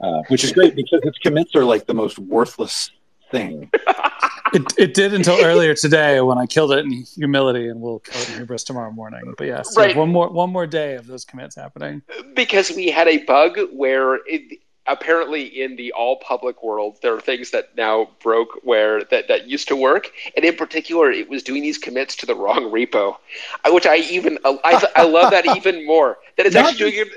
[0.00, 2.90] uh, which is great because its commits are like the most worthless
[3.30, 3.70] thing.
[4.52, 8.20] it, it did until earlier today when I killed it in humility, and we'll kill
[8.20, 9.34] it in hubris tomorrow morning.
[9.36, 9.96] But yes, yeah, right.
[9.96, 12.02] one more one more day of those commits happening.
[12.34, 17.20] Because we had a bug where it, apparently in the all public world there are
[17.20, 21.42] things that now broke where that, that used to work and in particular it was
[21.42, 23.16] doing these commits to the wrong repo
[23.64, 26.92] uh, which i even uh, i, I love that even more that it's Not actually
[26.92, 27.10] doing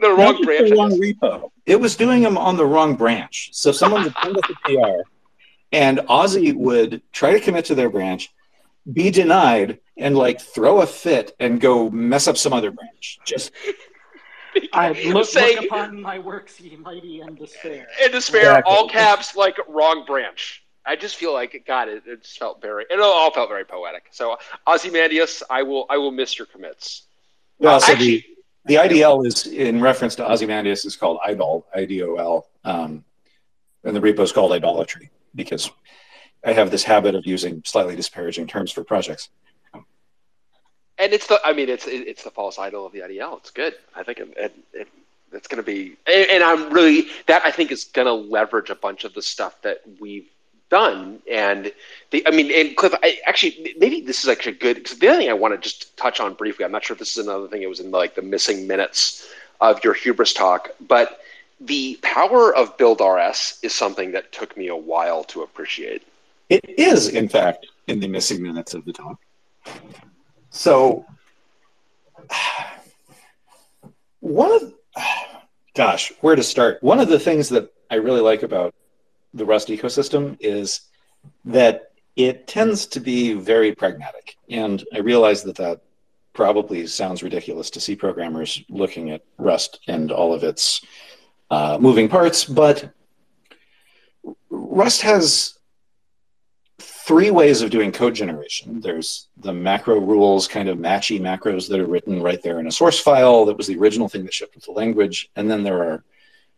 [0.00, 3.72] the wrong branch the wrong repo it was doing them on the wrong branch so
[3.72, 5.08] someone would send us a pr
[5.74, 8.32] and Ozzy would try to commit to their branch,
[8.90, 13.18] be denied, and like throw a fit and go mess up some other branch.
[13.24, 13.50] Just
[14.72, 17.88] I look, saying, look upon my works, ye mighty, and despair.
[18.04, 18.72] In despair, exactly.
[18.72, 20.64] all caps, like wrong branch.
[20.86, 21.88] I just feel like God.
[21.88, 22.84] It, it just felt very.
[22.88, 24.04] It all felt very poetic.
[24.12, 24.36] So
[24.68, 25.86] Ozymandias, I will.
[25.90, 27.06] I will miss your commits.
[27.58, 28.24] Well, uh, so actually,
[28.64, 32.46] the the IDL is in reference to Ozymandias is called idol, I D O L,
[32.62, 33.04] um,
[33.82, 35.70] and the repo is called idolatry because
[36.44, 39.28] I have this habit of using slightly disparaging terms for projects.
[40.96, 43.38] And it's the, I mean, it's it's the false idol of the IDL.
[43.38, 43.74] It's good.
[43.96, 44.88] I think it, it, it
[45.32, 48.76] it's going to be, and, I'm really that I think is going to leverage a
[48.76, 50.28] bunch of the stuff that we've
[50.70, 51.20] done.
[51.30, 51.72] And
[52.10, 55.18] the, I mean, and Cliff, I actually maybe this is actually good because the other
[55.18, 56.64] thing I want to just touch on briefly.
[56.64, 57.62] I'm not sure if this is another thing.
[57.62, 59.28] It was in like the missing minutes
[59.60, 61.20] of your hubris talk, but
[61.66, 66.02] the power of BuildRS is something that took me a while to appreciate.
[66.50, 69.18] It is, in fact, in the missing minutes of the talk.
[70.50, 71.06] So,
[74.20, 74.74] one of,
[75.74, 76.82] gosh, where to start?
[76.82, 78.74] One of the things that I really like about
[79.32, 80.82] the Rust ecosystem is
[81.44, 84.36] that it tends to be very pragmatic.
[84.48, 85.80] And I realize that that
[86.32, 90.82] probably sounds ridiculous to C programmers looking at Rust and all of its
[91.50, 92.92] uh, moving parts, but
[94.50, 95.58] Rust has
[96.78, 98.80] three ways of doing code generation.
[98.80, 102.72] There's the macro rules, kind of matchy macros that are written right there in a
[102.72, 103.44] source file.
[103.44, 105.30] That was the original thing that shipped with the language.
[105.36, 106.04] And then there are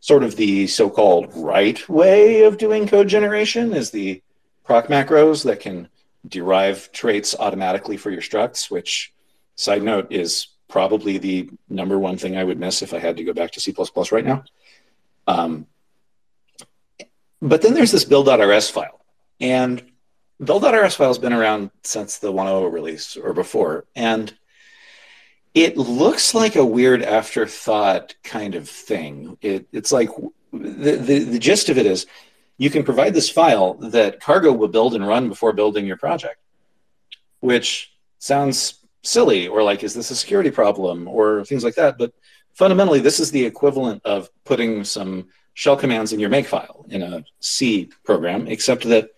[0.01, 4.23] sort of the so-called right way of doing code generation is the
[4.65, 5.89] proc macros that can
[6.29, 9.13] derive traits automatically for your structs, which
[9.57, 13.25] side note is probably the number one thing I would miss if I had to
[13.25, 13.75] go back to C++
[14.13, 14.45] right now.
[15.27, 15.67] Um,
[17.43, 19.01] but then there's this build.rs file.
[19.41, 19.83] And
[20.43, 23.87] build.rs file has been around since the 1.0 release or before.
[23.95, 24.35] And
[25.55, 29.39] it looks like a weird afterthought kind of thing.
[29.41, 30.11] It, it's like
[30.53, 32.07] the, the, the gist of it is
[32.59, 36.39] you can provide this file that Cargo will build and run before building your project,
[37.41, 41.97] which sounds silly or like, is this a security problem or things like that?
[41.99, 42.13] But
[42.57, 47.25] fundamentally, this is the equivalent of putting some shell commands in your makefile in a
[47.41, 49.11] C program, except that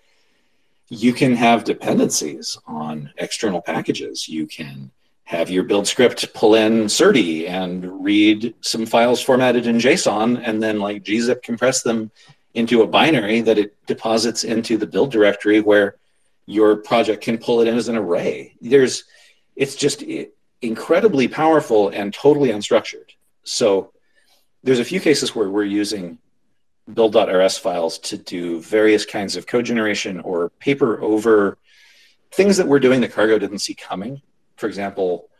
[0.89, 4.29] you can have dependencies on external packages.
[4.29, 4.91] You can
[5.25, 10.63] have your build script pull in serde and read some files formatted in JSON and
[10.63, 12.11] then like gzip compress them
[12.55, 15.97] into a binary that it deposits into the build directory where
[16.47, 18.55] your project can pull it in as an array.
[18.63, 19.05] There's,
[19.55, 20.03] it's just
[20.63, 23.08] incredibly powerful and totally unstructured.
[23.49, 23.93] So
[24.63, 26.19] there's a few cases where we're using
[26.93, 31.57] build.rs files to do various kinds of code generation or paper over
[32.31, 34.21] things that we're doing that Cargo didn't see coming.
[34.57, 35.31] For example,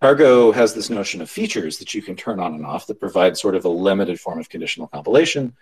[0.00, 3.36] Cargo has this notion of features that you can turn on and off that provide
[3.36, 5.56] sort of a limited form of conditional compilation.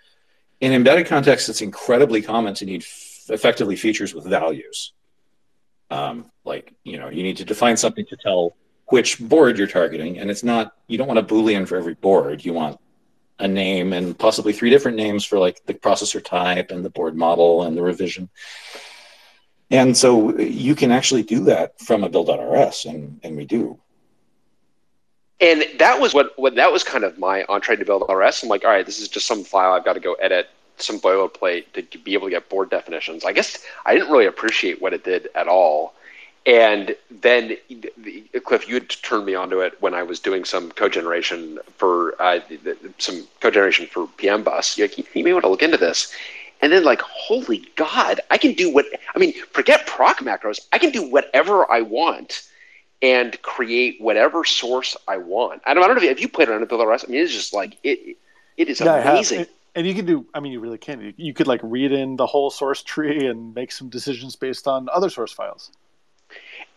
[0.61, 4.93] In embedded context, it's incredibly common to need f- effectively features with values.
[5.89, 8.55] Um, like, you know, you need to define something to tell
[8.93, 12.45] which board you're targeting, and it's not, you don't want a Boolean for every board.
[12.45, 12.79] You want
[13.39, 17.17] a name and possibly three different names for like the processor type and the board
[17.17, 18.29] model and the revision.
[19.71, 23.79] And so you can actually do that from a build.rs, and, and we do.
[25.39, 28.43] And that was what, what that was kind of my entree to build RS.
[28.43, 30.99] I'm like, all right, this is just some file I've got to go edit some
[30.99, 33.25] boilerplate to be able to get board definitions.
[33.25, 33.57] I guess
[33.87, 35.95] I didn't really appreciate what it did at all.
[36.45, 37.55] And then,
[38.43, 42.21] Cliff, you had turned me onto it when I was doing some code generation for
[42.21, 42.41] uh,
[42.97, 44.77] some code generation for PM Bus.
[44.77, 46.13] Like, you may want to look into this.
[46.61, 49.33] And then, like, holy God, I can do what I mean.
[49.51, 50.59] Forget proc macros.
[50.73, 52.49] I can do whatever I want
[53.01, 55.61] and create whatever source I want.
[55.65, 57.05] I don't, I don't know if you played around with the rest.
[57.07, 58.17] I mean, it's just like it.
[58.57, 59.45] It is yeah, amazing.
[59.75, 60.25] And you can do.
[60.33, 61.13] I mean, you really can.
[61.15, 64.89] You could like read in the whole source tree and make some decisions based on
[64.89, 65.71] other source files.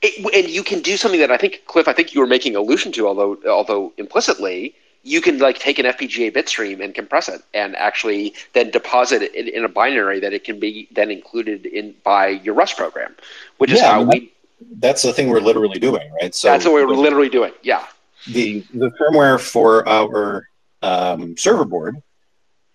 [0.02, 1.88] It, and you can do something that I think Cliff.
[1.88, 4.74] I think you were making allusion to, although although implicitly.
[5.02, 9.32] You can like take an FPGA bitstream and compress it, and actually then deposit it
[9.36, 13.14] in, in a binary that it can be then included in by your Rust program,
[13.58, 14.32] which yeah, is how I mean, we
[14.78, 16.34] that's the thing we're literally doing, right?
[16.34, 17.52] So that's what we're literally doing.
[17.62, 17.86] Yeah.
[18.28, 20.48] The the firmware for our
[20.82, 22.02] um, server board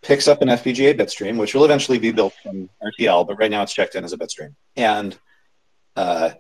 [0.02, 3.62] picks up an FPGA bitstream, which will eventually be built from RTL, but right now
[3.64, 5.18] it's checked in as a bitstream, and
[5.96, 6.32] uh,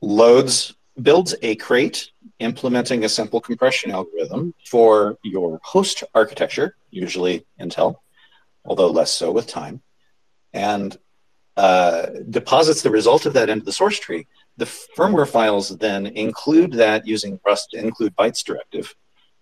[0.00, 2.10] loads builds a crate
[2.40, 7.96] implementing a simple compression algorithm for your host architecture, usually Intel,
[8.64, 9.80] although less so with time,
[10.52, 10.96] and
[11.56, 14.26] uh, deposits the result of that into the source tree.
[14.58, 18.94] The firmware files then include that using Rust include bytes directive,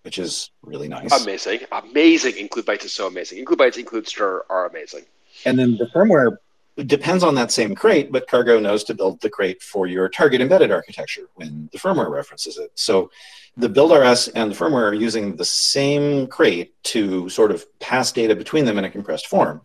[0.02, 1.22] which is really nice.
[1.22, 2.36] Amazing, amazing.
[2.38, 3.38] Include bytes is so amazing.
[3.38, 5.04] Include bytes, include stir are amazing.
[5.44, 6.38] And then the firmware
[6.84, 10.40] depends on that same crate, but Cargo knows to build the crate for your target
[10.42, 12.70] embedded architecture when the firmware references it.
[12.74, 13.10] So
[13.56, 18.12] the build RS and the firmware are using the same crate to sort of pass
[18.12, 19.62] data between them in a compressed form,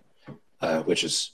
[0.62, 1.32] uh, which is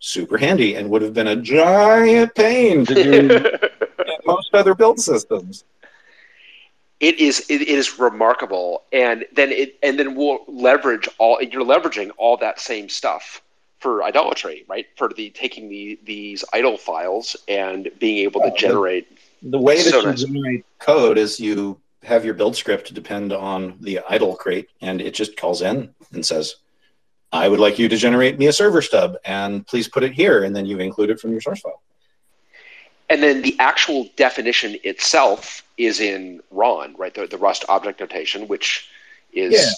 [0.00, 4.98] super handy and would have been a giant pain to do in most other build
[4.98, 5.64] systems.
[6.98, 11.42] It is it is remarkable, and then it and then we'll leverage all.
[11.42, 13.42] You're leveraging all that same stuff
[13.82, 14.86] for idolatry, right?
[14.96, 19.08] For the taking the these idol files and being able to generate.
[19.42, 20.22] The, the way that so you nice.
[20.22, 25.14] generate code is you have your build script depend on the idol crate, and it
[25.14, 26.56] just calls in and says,
[27.32, 30.44] I would like you to generate me a server stub and please put it here.
[30.44, 31.80] And then you include it from your source file.
[33.08, 37.14] And then the actual definition itself is in RON, right?
[37.14, 38.88] The, the Rust object notation, which
[39.32, 39.76] is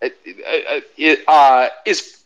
[0.00, 0.08] yeah.
[0.08, 2.21] it, it, uh, is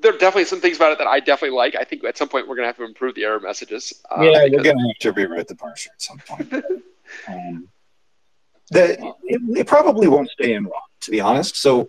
[0.00, 1.74] there are definitely some things about it that I definitely like.
[1.74, 3.92] I think at some point we're going to have to improve the error messages.
[4.10, 6.52] Uh, yeah, you're going to have to rewrite the parser at some point.
[7.28, 7.68] um,
[8.70, 8.92] the,
[9.24, 11.56] it, it, probably won't stay in RON, to be honest.
[11.56, 11.88] So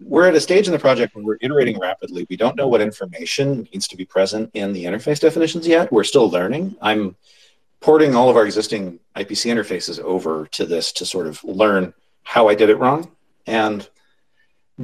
[0.00, 2.24] we're at a stage in the project where we're iterating rapidly.
[2.30, 5.90] We don't know what information needs to be present in the interface definitions yet.
[5.90, 6.76] We're still learning.
[6.80, 7.16] I'm
[7.80, 12.48] porting all of our existing IPC interfaces over to this to sort of learn how
[12.48, 13.10] I did it wrong.
[13.46, 13.88] And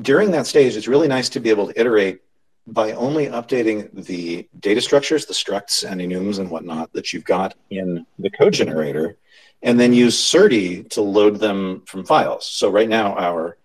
[0.00, 2.20] during that stage, it's really nice to be able to iterate
[2.66, 7.54] by only updating the data structures, the structs and enums and whatnot that you've got
[7.70, 9.16] in the code generator,
[9.62, 12.46] and then use serde to load them from files.
[12.46, 13.56] So right now, our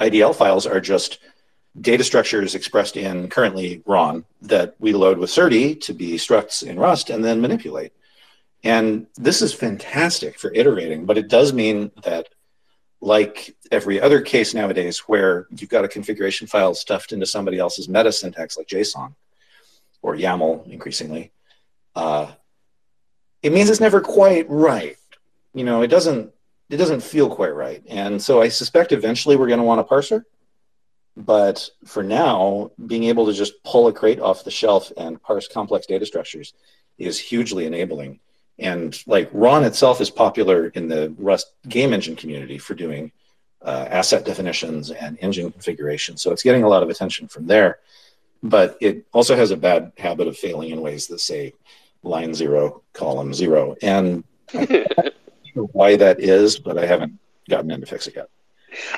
[0.00, 1.18] IDL files are just
[1.80, 6.78] data structures expressed in currently RON that we load with serde to be structs in
[6.78, 7.92] Rust and then manipulate.
[8.64, 12.28] And this is fantastic for iterating, but it does mean that,
[13.00, 17.88] like every other case nowadays where you've got a configuration file stuffed into somebody else's
[17.88, 19.14] meta syntax like JSON
[20.02, 21.32] or YAML increasingly,
[21.94, 22.30] uh,
[23.42, 24.96] it means it's never quite right.
[25.54, 26.32] You know, it doesn't
[26.68, 27.82] it doesn't feel quite right.
[27.88, 30.24] And so I suspect eventually we're going to want a parser.
[31.16, 35.48] but for now, being able to just pull a crate off the shelf and parse
[35.48, 36.54] complex data structures
[36.98, 38.20] is hugely enabling.
[38.60, 43.10] And like RON itself is popular in the Rust game engine community for doing
[43.62, 46.16] uh, asset definitions and engine configuration.
[46.16, 47.78] So it's getting a lot of attention from there.
[48.42, 51.54] But it also has a bad habit of failing in ways that say
[52.02, 53.76] line zero, column zero.
[53.82, 54.24] And
[55.54, 57.18] why that is, but I haven't
[57.48, 58.28] gotten in to fix it yet.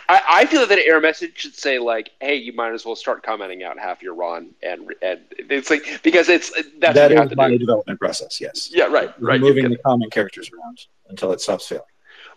[0.08, 2.96] I, I, feel that an error message should say like, "Hey, you might as well
[2.96, 7.36] start commenting out half your RON," and and it's like because it's that's that is
[7.36, 7.58] my do.
[7.58, 8.40] development process.
[8.40, 8.70] Yes.
[8.72, 8.84] Yeah.
[8.84, 9.12] Right.
[9.20, 9.40] Right.
[9.40, 11.84] Moving the comment characters around until it stops failing.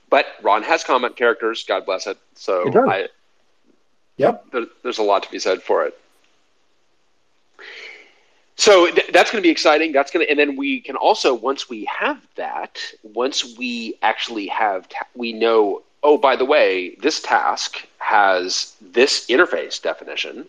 [0.09, 1.63] But RON has comment characters.
[1.63, 2.17] God bless it.
[2.35, 3.07] So it I.
[4.17, 4.51] Yep.
[4.51, 5.99] There, there's a lot to be said for it.
[8.57, 9.91] So th- that's going to be exciting.
[9.91, 14.47] That's going to, and then we can also once we have that, once we actually
[14.47, 20.47] have, ta- we know oh, by the way, this task has this interface definition,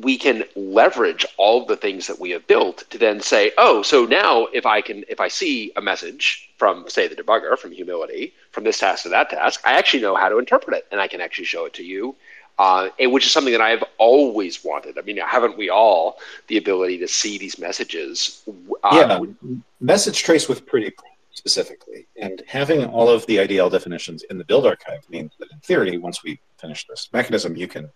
[0.00, 3.82] we can leverage all of the things that we have built to then say, oh,
[3.82, 7.72] so now if I can, if I see a message from, say, the debugger from
[7.72, 10.98] Humility, from this task to that task, I actually know how to interpret it, and
[10.98, 12.16] I can actually show it to you.
[12.56, 14.96] Uh, and which is something that I've always wanted.
[14.96, 18.48] I mean, haven't we all the ability to see these messages?
[18.84, 19.50] Uh, yeah,
[19.80, 20.90] message trace with pretty
[21.34, 22.06] specifically.
[22.16, 25.98] And having all of the IDL definitions in the build archive means that in theory,
[25.98, 27.90] once we finish this mechanism, you can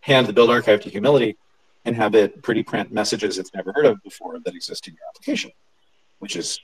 [0.00, 1.36] hand the build archive to Humility
[1.84, 5.02] and have it pretty print messages it's never heard of before that exist in your
[5.08, 5.50] application,
[6.18, 6.60] which is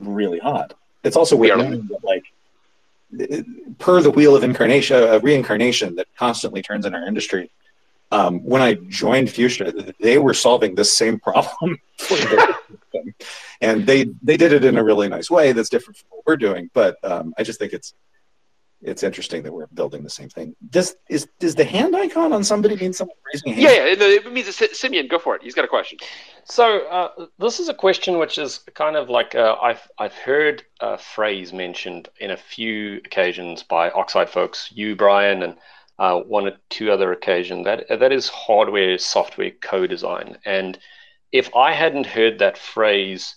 [0.00, 0.74] really hot.
[1.04, 2.24] It's also weird that like
[3.78, 7.50] per the wheel of incarnation, uh, reincarnation that constantly turns in our industry.
[8.10, 12.16] Um, when I joined Fuchsia, they were solving this same problem for
[13.60, 16.36] and they they did it in a really nice way that's different from what we're
[16.36, 16.70] doing.
[16.72, 17.94] But um, I just think it's
[18.80, 20.54] it's interesting that we're building the same thing.
[20.70, 23.62] Does is does the hand icon on somebody mean someone raising a hand?
[23.62, 25.08] Yeah, yeah, it means a, Simeon.
[25.08, 25.42] Go for it.
[25.42, 25.98] He's got a question.
[26.44, 30.62] So uh, this is a question which is kind of like uh, I've I've heard
[30.80, 35.56] a phrase mentioned in a few occasions by Oxide folks, you Bryan, and
[35.98, 37.64] uh, one or two other occasions.
[37.64, 40.78] That that is hardware software co-design and
[41.32, 43.36] if I hadn't heard that phrase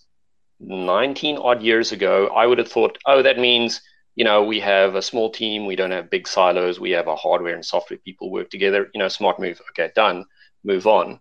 [0.59, 3.81] 19 odd years ago, I would have thought, oh, that means,
[4.15, 7.18] you know, we have a small team, we don't have big silos, we have our
[7.18, 10.26] hardware and software people work together, you know, smart move, okay, done,
[10.63, 11.19] move on.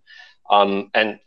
[0.51, 1.19] Um, and,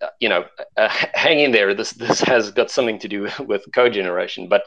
[0.00, 0.44] uh, you know,
[0.76, 4.48] uh, hang in there, this, this has got something to do with code generation.
[4.48, 4.64] But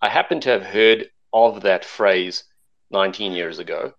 [0.00, 2.44] I happen to have heard of that phrase
[2.90, 3.92] 19 years ago.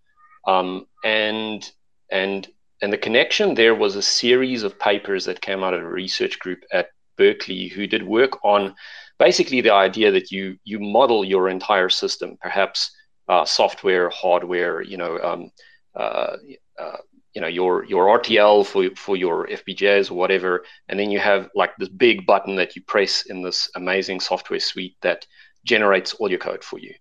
[0.46, 1.70] Um, and,
[2.12, 2.48] and
[2.84, 6.38] and the connection there was a series of papers that came out of a research
[6.40, 8.76] group at Berkeley who did work on
[9.18, 12.92] basically the idea that you you model your entire system, perhaps
[13.30, 15.50] uh, software, hardware, you know, um,
[15.96, 16.36] uh,
[16.78, 16.98] uh,
[17.34, 21.50] you know your your RTL for for your FPGAs or whatever, and then you have
[21.56, 25.26] like this big button that you press in this amazing software suite that
[25.64, 26.94] generates all your code for you.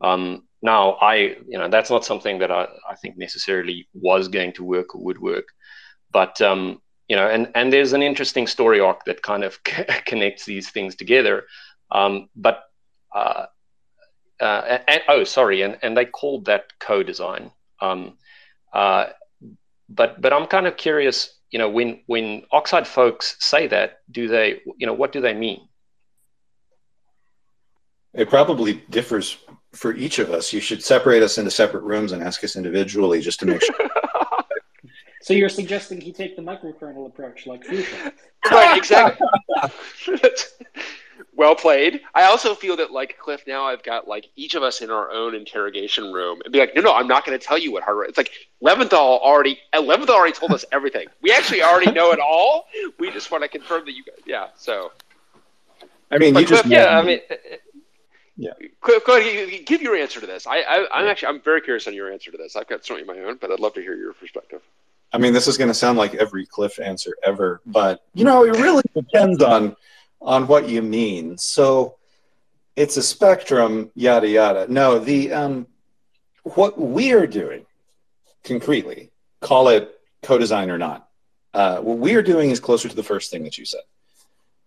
[0.00, 1.14] Um, now, I,
[1.48, 5.02] you know, that's not something that I, I think necessarily was going to work or
[5.02, 5.48] would work,
[6.12, 9.58] but um, you know, and and there's an interesting story arc that kind of
[10.06, 11.44] connects these things together.
[11.90, 12.62] Um, but
[13.14, 13.46] uh,
[14.38, 17.50] uh, and, oh, sorry, and and they called that co-design.
[17.80, 18.18] Um,
[18.72, 19.06] uh,
[19.88, 24.28] but but I'm kind of curious, you know, when when Oxide folks say that, do
[24.28, 25.68] they, you know, what do they mean?
[28.12, 29.36] It probably differs
[29.72, 30.52] for each of us.
[30.52, 33.76] You should separate us into separate rooms and ask us individually just to make sure.
[35.22, 38.12] so you're suggesting he take the microkernel approach, like Fuchsia?
[38.50, 39.26] right, exactly.
[41.36, 42.00] well played.
[42.14, 45.10] I also feel that, like Cliff, now I've got like each of us in our
[45.10, 47.84] own interrogation room and be like, no, no, I'm not going to tell you what
[47.84, 48.06] hardware.
[48.06, 48.32] It's like
[48.62, 49.60] Leventhal already.
[49.72, 51.06] Uh, Leventhal already told us everything.
[51.22, 52.66] We actually already know it all.
[52.98, 54.18] We just want to confirm that you guys.
[54.26, 54.48] Yeah.
[54.56, 54.92] So.
[56.12, 56.72] I mean, but you Cliff, just.
[56.72, 56.98] Yeah.
[56.98, 57.20] I mean
[58.40, 58.52] yeah.
[58.80, 60.46] Go, go ahead, give your answer to this.
[60.46, 62.56] I, I, am actually I'm very curious on your answer to this.
[62.56, 64.62] I've got something of my own, but I'd love to hear your perspective.
[65.12, 68.46] I mean, this is going to sound like every Cliff answer ever, but you know,
[68.46, 69.76] it really depends on
[70.22, 71.36] on what you mean.
[71.36, 71.96] So
[72.76, 74.72] it's a spectrum, yada yada.
[74.72, 75.66] No, the um,
[76.44, 77.66] what we are doing
[78.42, 79.10] concretely,
[79.40, 81.08] call it co-design or not,
[81.52, 83.82] uh, what we are doing is closer to the first thing that you said.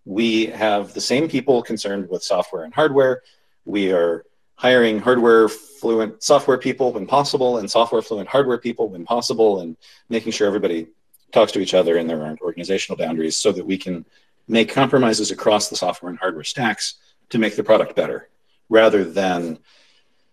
[0.04, 3.22] We have the same people concerned with software and hardware
[3.64, 4.24] we are
[4.56, 9.76] hiring hardware fluent software people when possible and software fluent hardware people when possible and
[10.08, 10.86] making sure everybody
[11.32, 14.04] talks to each other and there aren't organizational boundaries so that we can
[14.46, 16.94] make compromises across the software and hardware stacks
[17.30, 18.28] to make the product better
[18.68, 19.58] rather than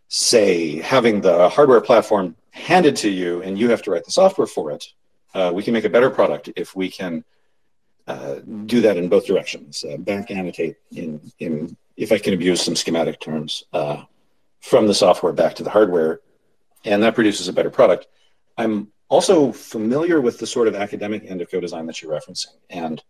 [0.07, 4.47] say having the hardware platform handed to you and you have to write the software
[4.47, 4.85] for it.
[5.33, 7.23] Uh, we can make a better product if we can
[8.07, 8.35] uh,
[8.65, 9.83] do that in both directions.
[9.83, 14.03] Uh, back annotate in, in, if I can abuse some schematic terms, uh,
[14.59, 16.21] from the software back to the hardware,
[16.85, 18.07] and that produces a better product.
[18.57, 23.03] I'm also familiar with the sort of academic end of co-design that you're referencing, and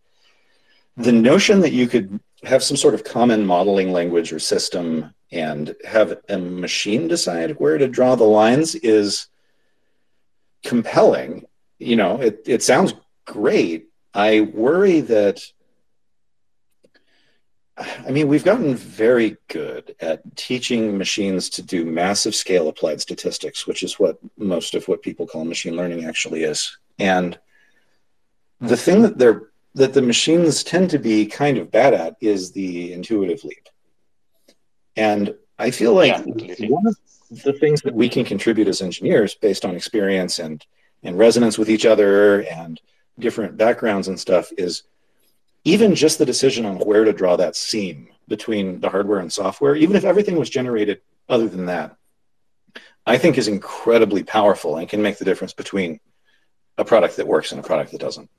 [0.96, 5.74] the notion that you could have some sort of common modeling language or system and
[5.86, 9.28] have a machine decide where to draw the lines is
[10.62, 11.46] compelling.
[11.78, 12.94] You know, it, it sounds
[13.24, 13.88] great.
[14.12, 15.40] I worry that,
[17.76, 23.66] I mean, we've gotten very good at teaching machines to do massive scale applied statistics,
[23.66, 26.76] which is what most of what people call machine learning actually is.
[26.98, 27.38] And
[28.60, 32.52] the thing that they're that the machines tend to be kind of bad at is
[32.52, 33.68] the intuitive leap.
[34.96, 36.96] And I feel like yeah, one of
[37.42, 40.64] the things that we can contribute as engineers based on experience and,
[41.02, 42.80] and resonance with each other and
[43.18, 44.82] different backgrounds and stuff is
[45.64, 49.76] even just the decision on where to draw that seam between the hardware and software,
[49.76, 51.96] even if everything was generated other than that,
[53.06, 56.00] I think is incredibly powerful and can make the difference between
[56.78, 58.30] a product that works and a product that doesn't.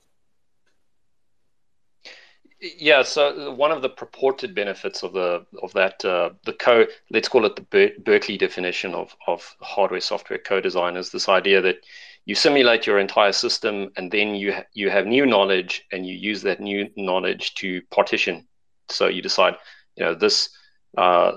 [2.59, 7.27] Yeah, so one of the purported benefits of the of that uh, the co let's
[7.27, 11.83] call it the Ber- Berkeley definition of of hardware software co-design is this idea that
[12.25, 16.15] you simulate your entire system and then you ha- you have new knowledge and you
[16.15, 18.47] use that new knowledge to partition.
[18.89, 19.55] So you decide,
[19.95, 20.49] you know, this
[20.97, 21.33] uh,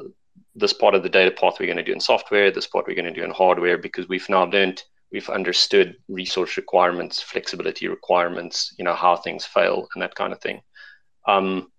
[0.55, 2.95] this part of the data path we're going to do in software, this part we're
[2.95, 4.83] going to do in hardware because we've now learned
[5.13, 10.41] we've understood resource requirements, flexibility requirements, you know, how things fail and that kind of
[10.41, 10.61] thing.
[11.27, 11.71] Um,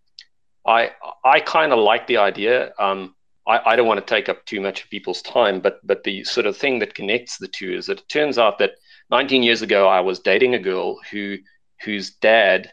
[0.66, 0.92] I
[1.24, 2.74] I kind of like the idea.
[2.78, 3.16] Um,
[3.48, 6.26] I, I don't want to take up too much of people's time, but but the
[6.26, 8.72] sort of thing that connects the two is that it turns out that
[9.10, 11.38] 19 years ago I was dating a girl who
[11.84, 12.72] whose dad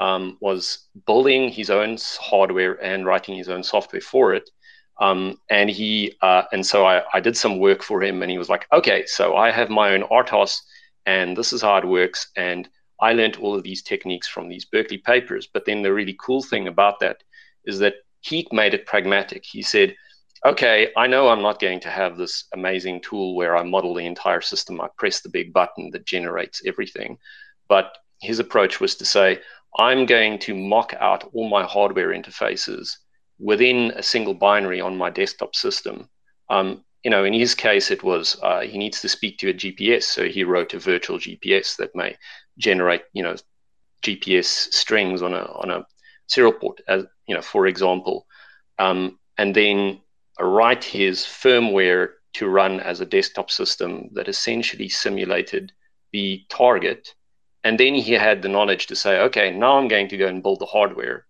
[0.00, 4.48] um, was building his own hardware and writing his own software for it.
[5.00, 8.38] Um, and he uh, and so I, I did some work for him, and he
[8.38, 10.56] was like, "Okay, so I have my own RTOS,
[11.04, 12.66] and this is how it works." And
[13.00, 15.46] I learned all of these techniques from these Berkeley papers.
[15.46, 17.22] But then the really cool thing about that
[17.66, 19.44] is that he made it pragmatic.
[19.44, 19.94] He said,
[20.46, 24.06] okay, I know I'm not going to have this amazing tool where I model the
[24.06, 24.80] entire system.
[24.80, 27.18] I press the big button that generates everything.
[27.68, 29.40] But his approach was to say,
[29.78, 32.90] I'm going to mock out all my hardware interfaces
[33.38, 36.08] within a single binary on my desktop system.
[36.48, 39.54] Um, you know, in his case, it was uh, he needs to speak to a
[39.54, 42.16] GPS, so he wrote a virtual GPS that may
[42.56, 43.36] generate, you know,
[44.02, 45.84] GPS strings on a on a
[46.28, 48.26] serial port, as you know, for example,
[48.78, 50.00] um, and then
[50.40, 55.72] write his firmware to run as a desktop system that essentially simulated
[56.12, 57.14] the target.
[57.64, 60.42] And then he had the knowledge to say, okay, now I'm going to go and
[60.42, 61.26] build the hardware.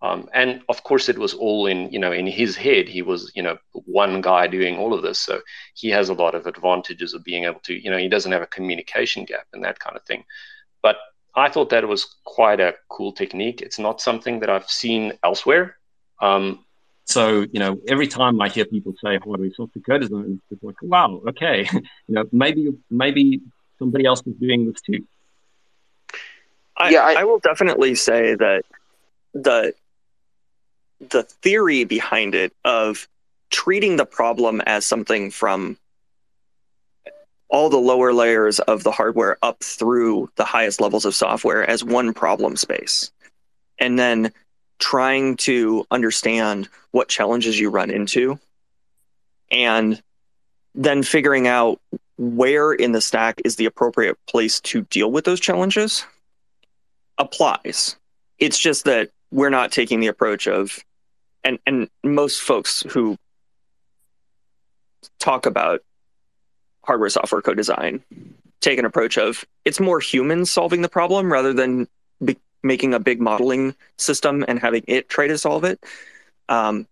[0.00, 2.88] Um, and of course, it was all in you know in his head.
[2.88, 5.40] He was you know one guy doing all of this, so
[5.74, 8.42] he has a lot of advantages of being able to you know he doesn't have
[8.42, 10.24] a communication gap and that kind of thing.
[10.82, 10.98] But
[11.34, 13.60] I thought that was quite a cool technique.
[13.60, 15.76] It's not something that I've seen elsewhere.
[16.20, 16.64] Um,
[17.08, 20.80] so, you know, every time I hear people say oh, hardware software co-design, it's like,
[20.82, 23.40] wow, okay, you know, maybe maybe
[23.78, 25.06] somebody else is doing this too.
[26.76, 28.62] I, yeah, I, I will definitely say that
[29.32, 29.72] the
[31.00, 33.08] the theory behind it of
[33.48, 35.78] treating the problem as something from
[37.48, 41.82] all the lower layers of the hardware up through the highest levels of software as
[41.82, 43.10] one problem space.
[43.78, 44.30] And then
[44.78, 48.38] trying to understand what challenges you run into
[49.50, 50.02] and
[50.74, 51.80] then figuring out
[52.16, 56.04] where in the stack is the appropriate place to deal with those challenges
[57.16, 57.96] applies.
[58.38, 60.82] It's just that we're not taking the approach of
[61.44, 63.16] and and most folks who
[65.18, 65.82] talk about
[66.84, 68.02] hardware software co-design
[68.60, 71.86] take an approach of it's more humans solving the problem rather than
[72.24, 75.82] be- making a big modeling system and having it try to solve it.
[76.48, 76.86] Um,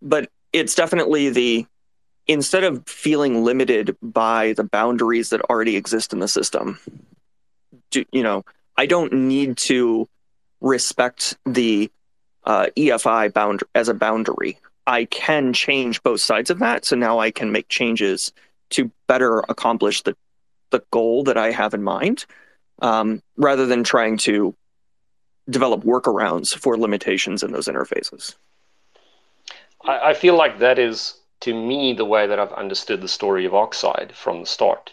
[0.00, 1.66] but it's definitely the
[2.26, 6.78] instead of feeling limited by the boundaries that already exist in the system
[7.90, 8.44] do, you know
[8.76, 10.08] i don't need to
[10.60, 11.90] respect the
[12.44, 14.58] uh, efi bound as a boundary.
[14.86, 18.32] I can change both sides of that so now i can make changes
[18.70, 20.16] to better accomplish the
[20.72, 22.26] the goal that I have in mind,
[22.80, 24.54] um, rather than trying to
[25.48, 28.34] develop workarounds for limitations in those interfaces.
[29.84, 33.44] I, I feel like that is to me the way that I've understood the story
[33.44, 34.92] of Oxide from the start.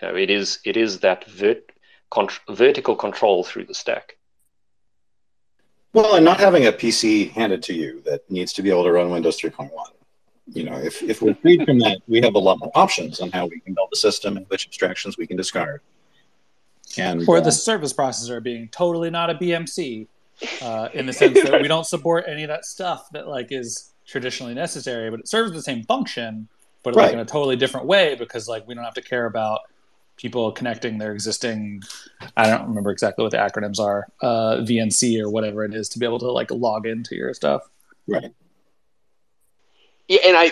[0.00, 1.72] You know, it is it is that vert,
[2.10, 4.16] cont- vertical control through the stack.
[5.92, 8.92] Well, and not having a PC handed to you that needs to be able to
[8.92, 9.70] run Windows 3.1.
[10.52, 13.30] You know, if, if we're freed from that, we have a lot more options on
[13.32, 15.80] how we can build a system and which abstractions we can discard.
[16.98, 20.06] And or uh, the service processor being totally not a BMC,
[20.62, 23.92] uh, in the sense that we don't support any of that stuff that like is
[24.06, 26.48] traditionally necessary, but it serves the same function,
[26.82, 27.04] but right.
[27.04, 29.60] like in a totally different way because like we don't have to care about
[30.16, 31.82] people connecting their existing
[32.36, 35.98] i don't remember exactly what the acronyms are uh, vnc or whatever it is to
[35.98, 37.62] be able to like log into your stuff.
[38.06, 38.24] Right.
[40.08, 40.50] Yeah and i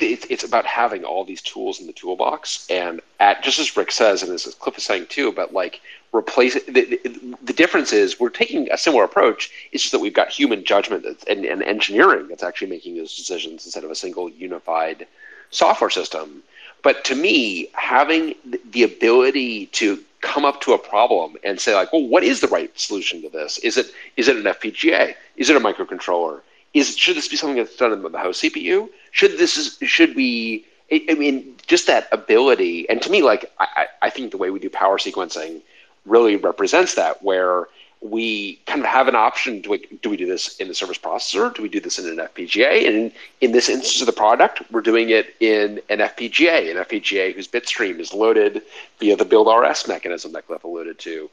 [0.00, 3.92] it's, it's about having all these tools in the toolbox and at just as rick
[3.92, 5.80] says and as cliff is saying too about like
[6.12, 10.14] replace the, the, the difference is we're taking a similar approach it's just that we've
[10.14, 14.28] got human judgment and, and engineering that's actually making those decisions instead of a single
[14.30, 15.06] unified
[15.50, 16.42] software system
[16.84, 18.34] but to me, having
[18.70, 22.48] the ability to come up to a problem and say like, well, what is the
[22.48, 23.56] right solution to this?
[23.58, 25.14] Is it is it an FPGA?
[25.36, 26.42] Is it a microcontroller?
[26.74, 28.90] Is should this be something that's done in the host CPU?
[29.12, 30.66] Should this is should we?
[30.92, 34.58] I mean, just that ability, and to me, like I, I think the way we
[34.58, 35.62] do power sequencing
[36.04, 37.68] really represents that, where
[38.04, 39.62] we kind of have an option.
[39.62, 41.54] Do we do we do this in the service processor?
[41.54, 42.86] Do we do this in an FPGA?
[42.86, 47.34] And in, this instance of the product, we're doing it in an FPGA, an FPGA
[47.34, 48.62] whose bit stream is loaded
[49.00, 51.30] via the build RS mechanism that Cliff alluded to.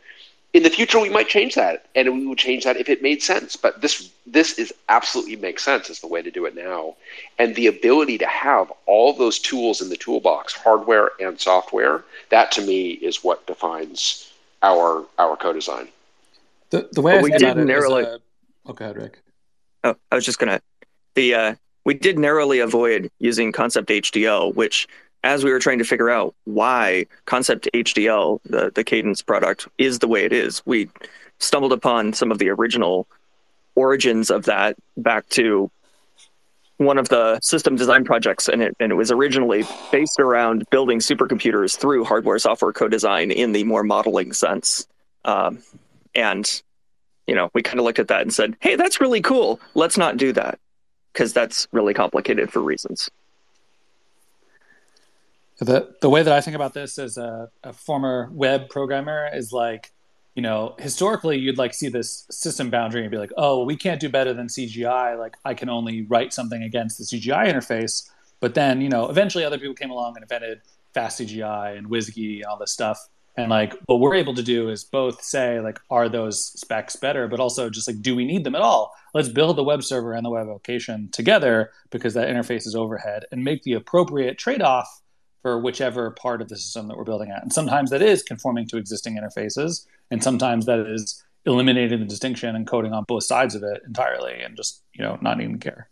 [0.54, 3.24] In the future, we might change that, and we would change that if it made
[3.24, 3.56] sense.
[3.56, 6.96] But this this is absolutely makes sense as the way to do it now,
[7.40, 12.52] and the ability to have all those tools in the toolbox, hardware and software, that
[12.54, 15.88] to me is what defines our our co-design.
[16.70, 18.04] The the way I we did narrowly.
[18.04, 18.20] A...
[18.66, 19.20] Oh, go ahead, Rick.
[19.86, 20.62] Oh, I was just gonna.
[21.16, 21.56] The uh,
[21.86, 24.88] we did narrowly avoid using Concept HDL, which,
[25.24, 30.00] as we were trying to figure out why Concept HDL, the the Cadence product, is
[30.00, 30.90] the way it is, we
[31.40, 33.08] stumbled upon some of the original
[33.76, 35.72] origins of that back to
[36.78, 40.98] one of the system design projects and it, and it was originally based around building
[41.00, 44.88] supercomputers through hardware software co-design in the more modeling sense
[45.26, 45.60] um,
[46.16, 46.62] and,
[47.28, 49.60] you know, we kind of looked at that and said, hey, that's really cool.
[49.76, 50.60] Let's not do that
[51.14, 53.10] because that's really complicated for reasons.
[55.62, 59.52] The, the way that I think about this as a, a former web programmer is
[59.52, 59.92] like,
[60.34, 64.02] you know, historically you'd like see this system boundary and be like, oh, we can't
[64.02, 65.20] do better than CGI.
[65.20, 68.10] Like I can only write something against the CGI interface.
[68.40, 70.62] But then, you know, eventually other people came along and invented
[70.96, 72.98] fast CGI and WSGI and all this stuff.
[73.38, 77.28] And like what we're able to do is both say like, are those specs better,
[77.28, 78.94] but also just like, do we need them at all?
[79.14, 83.26] Let's build the web server and the web application together because that interface is overhead
[83.32, 85.02] and make the appropriate trade-off
[85.42, 87.42] for whichever part of the system that we're building at.
[87.42, 92.56] And sometimes that is conforming to existing interfaces, and sometimes that is eliminating the distinction
[92.56, 95.90] and coding on both sides of it entirely and just, you know, not even care.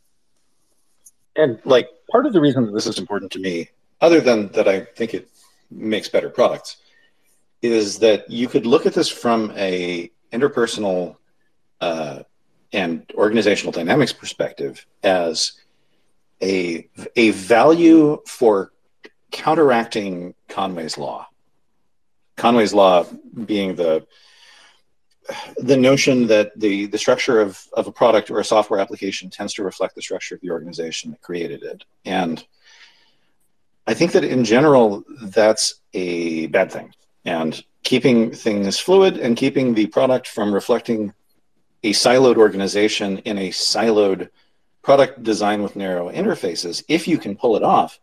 [1.35, 3.69] And like part of the reason that this is important to me,
[4.01, 5.29] other than that I think it
[5.71, 6.77] makes better products,
[7.61, 11.15] is that you could look at this from a interpersonal
[11.81, 12.19] uh,
[12.71, 15.53] and organizational dynamics perspective as
[16.41, 18.71] a a value for
[19.31, 21.27] counteracting Conway's law.
[22.35, 23.05] Conway's law
[23.45, 24.05] being the
[25.57, 29.53] the notion that the the structure of, of a product or a software application tends
[29.53, 31.83] to reflect the structure of the organization that created it.
[32.05, 32.43] And
[33.85, 36.93] I think that in general that's a bad thing
[37.25, 41.13] and keeping things fluid and keeping the product from reflecting
[41.83, 44.29] a siloed organization in a siloed
[44.81, 47.99] product design with narrow interfaces, if you can pull it off,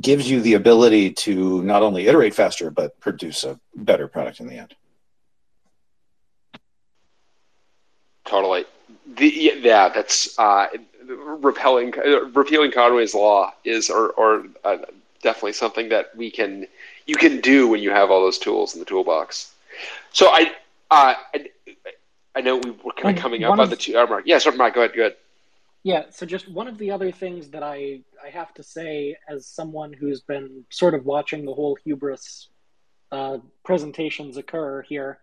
[0.00, 4.46] gives you the ability to not only iterate faster, but produce a better product in
[4.46, 4.74] the end.
[8.24, 8.64] Totally.
[9.16, 9.28] The,
[9.62, 10.66] yeah, that's uh,
[11.06, 14.78] repelling, uh, repealing Conway's law is, or, or uh,
[15.22, 16.66] definitely something that we can
[17.06, 19.52] you can do when you have all those tools in the toolbox.
[20.12, 20.52] So I,
[20.90, 21.48] uh, I,
[22.34, 24.24] I know we were kind of coming up on the two hour mark.
[24.26, 25.16] Yeah, sorry, Mike, go ahead, go ahead.
[25.84, 29.46] Yeah, so just one of the other things that I, I have to say, as
[29.46, 32.48] someone who's been sort of watching the whole hubris
[33.12, 35.20] uh, presentations occur here,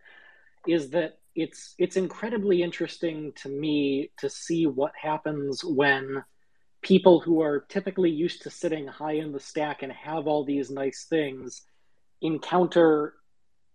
[0.68, 6.24] is that it's it's incredibly interesting to me to see what happens when
[6.82, 10.70] people who are typically used to sitting high in the stack and have all these
[10.70, 11.64] nice things
[12.22, 13.16] encounter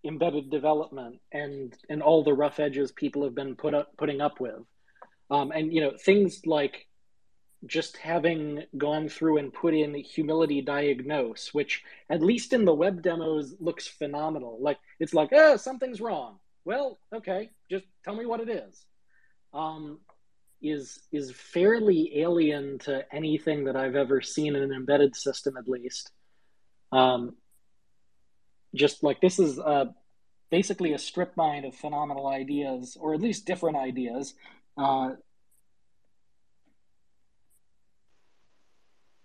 [0.04, 4.40] embedded development and and all the rough edges people have been put up putting up
[4.40, 4.62] with
[5.30, 6.86] um, and you know things like
[7.66, 13.02] just having gone through and put in humility diagnose, which at least in the web
[13.02, 14.58] demos looks phenomenal.
[14.60, 16.38] Like it's like, oh, something's wrong.
[16.64, 18.84] Well, okay, just tell me what it is.
[19.52, 20.00] Um,
[20.60, 25.68] is is fairly alien to anything that I've ever seen in an embedded system, at
[25.68, 26.10] least.
[26.92, 27.36] Um,
[28.74, 29.86] just like this is uh,
[30.50, 34.34] basically a strip mine of phenomenal ideas, or at least different ideas.
[34.78, 35.10] Uh,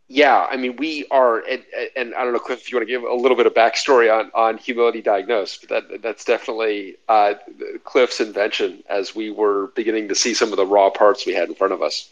[0.07, 1.63] yeah, I mean, we are, and,
[1.95, 4.13] and, I don't know, Cliff, if you want to give a little bit of backstory
[4.13, 7.35] on, on humility diagnosed, but that, that's definitely uh,
[7.83, 11.49] Cliff's invention as we were beginning to see some of the raw parts we had
[11.49, 12.09] in front of us.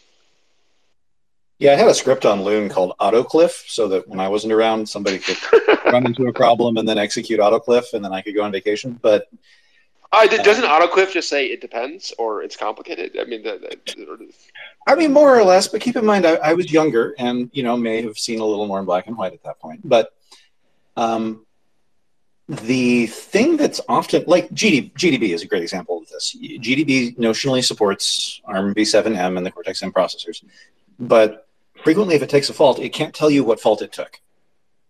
[1.58, 4.88] Yeah, I had a script on Loon called AutoCliff, so that when I wasn't around,
[4.88, 5.38] somebody could
[5.92, 8.98] run into a problem and then execute AutoCliff, and then I could go on vacation.
[9.00, 9.28] But
[10.12, 13.16] uh, doesn't AutoCliff just say it depends or it's complicated?
[13.18, 14.32] I mean, the, the,
[14.86, 15.68] I mean, more or less.
[15.68, 18.44] But keep in mind, I, I, was younger, and you know, may have seen a
[18.44, 19.80] little more in black and white at that point.
[19.84, 20.12] But
[20.98, 21.46] um,
[22.46, 26.36] the thing that's often like GD, GDB is a great example of this.
[26.38, 30.44] GDB notionally supports ARM v7m and the Cortex M processors,
[30.98, 31.48] but
[31.84, 34.20] frequently, if it takes a fault, it can't tell you what fault it took,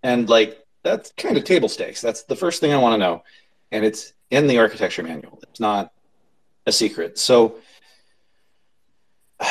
[0.03, 2.01] and like that's kind of table stakes.
[2.01, 3.23] That's the first thing I want to know,
[3.71, 5.39] and it's in the architecture manual.
[5.43, 5.93] It's not
[6.67, 7.19] a secret.
[7.19, 7.57] So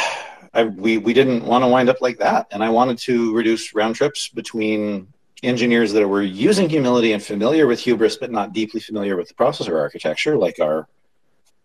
[0.54, 2.48] I, we, we didn't want to wind up like that.
[2.52, 5.08] And I wanted to reduce round trips between
[5.44, 9.34] engineers that were using humility and familiar with hubris, but not deeply familiar with the
[9.36, 10.88] processor architecture, like our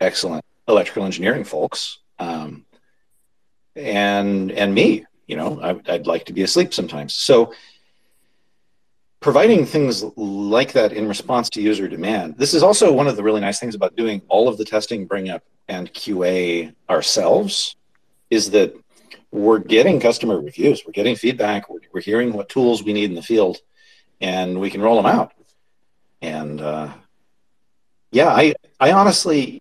[0.00, 1.98] excellent electrical engineering folks.
[2.18, 2.66] Um,
[3.74, 7.14] and, and me, you know, I, I'd like to be asleep sometimes.
[7.14, 7.54] So
[9.26, 12.36] providing things like that in response to user demand.
[12.38, 15.04] This is also one of the really nice things about doing all of the testing,
[15.04, 17.74] bring up, and QA ourselves
[18.30, 18.72] is that
[19.32, 23.16] we're getting customer reviews, we're getting feedback, we're, we're hearing what tools we need in
[23.16, 23.56] the field,
[24.20, 25.32] and we can roll them out.
[26.22, 26.94] And uh,
[28.12, 29.60] yeah, I I honestly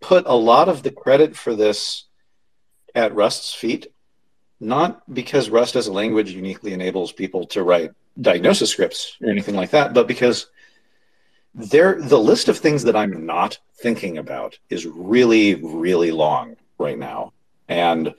[0.00, 2.06] put a lot of the credit for this
[2.96, 3.86] at Rust's feet,
[4.58, 9.54] not because Rust as a language uniquely enables people to write diagnosis scripts or anything
[9.54, 10.46] like that, but because
[11.54, 16.98] there the list of things that I'm not thinking about is really, really long right
[16.98, 17.32] now.
[17.68, 18.14] And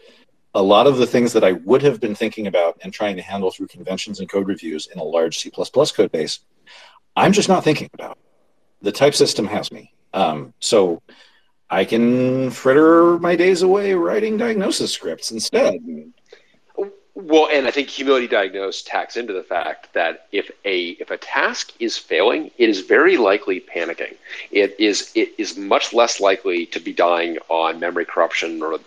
[0.56, 3.22] a lot of the things that I would have been thinking about and trying to
[3.22, 6.40] handle through conventions and code reviews in a large C code base,
[7.16, 8.20] I'm just not thinking about.
[8.82, 9.94] The type system has me.
[10.14, 11.02] Um, so
[11.70, 15.80] I can fritter my days away writing diagnosis scripts instead.
[17.16, 21.18] Well, and I think humility diagnose tacks into the fact that if a if a
[21.18, 24.16] task is failing, it is very likely panicking.
[24.50, 28.80] It is it is much less likely to be dying on memory corruption, or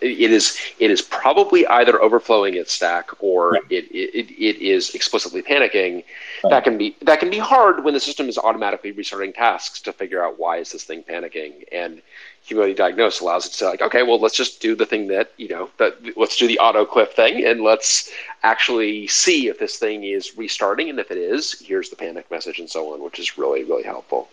[0.00, 5.40] it is it is probably either overflowing its stack or it, it it is explicitly
[5.40, 6.02] panicking.
[6.42, 6.50] Right.
[6.50, 9.92] That can be that can be hard when the system is automatically restarting tasks to
[9.92, 12.02] figure out why is this thing panicking and
[12.44, 15.32] humility diagnose allows it to say like, okay, well, let's just do the thing that
[15.36, 18.10] you know, that let's do the auto cliff thing, and let's
[18.42, 22.58] actually see if this thing is restarting, and if it is, here's the panic message
[22.58, 24.28] and so on, which is really really helpful.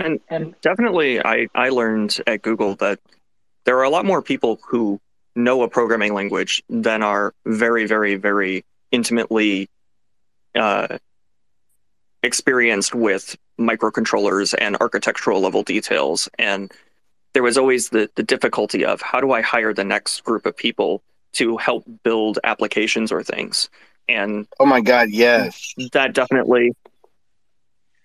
[0.00, 3.00] And and definitely, I I learned at Google that
[3.64, 5.00] there are a lot more people who
[5.34, 9.68] know a programming language than are very very very intimately
[10.54, 10.98] uh,
[12.22, 16.72] experienced with microcontrollers and architectural level details and
[17.36, 20.56] there was always the, the difficulty of how do I hire the next group of
[20.56, 21.02] people
[21.34, 23.68] to help build applications or things.
[24.08, 25.74] And oh my God, yes.
[25.92, 26.72] That definitely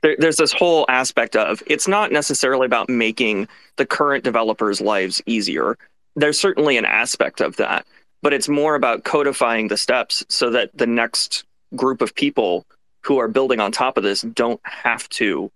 [0.01, 3.47] there, there's this whole aspect of it's not necessarily about making
[3.77, 5.77] the current developers' lives easier.
[6.17, 7.85] There's certainly an aspect of that,
[8.21, 12.65] but it's more about codifying the steps so that the next group of people
[12.99, 15.49] who are building on top of this don't have to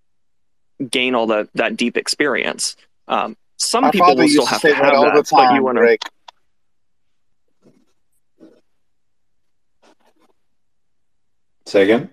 [0.90, 2.78] gain all the, that deep experience.
[3.10, 5.82] Um, some My people will still have to, have that, that but you want to.
[5.82, 6.02] Break.
[11.66, 12.10] Say again.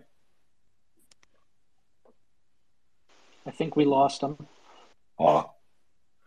[3.44, 4.38] I think we lost him.
[5.18, 5.50] Oh.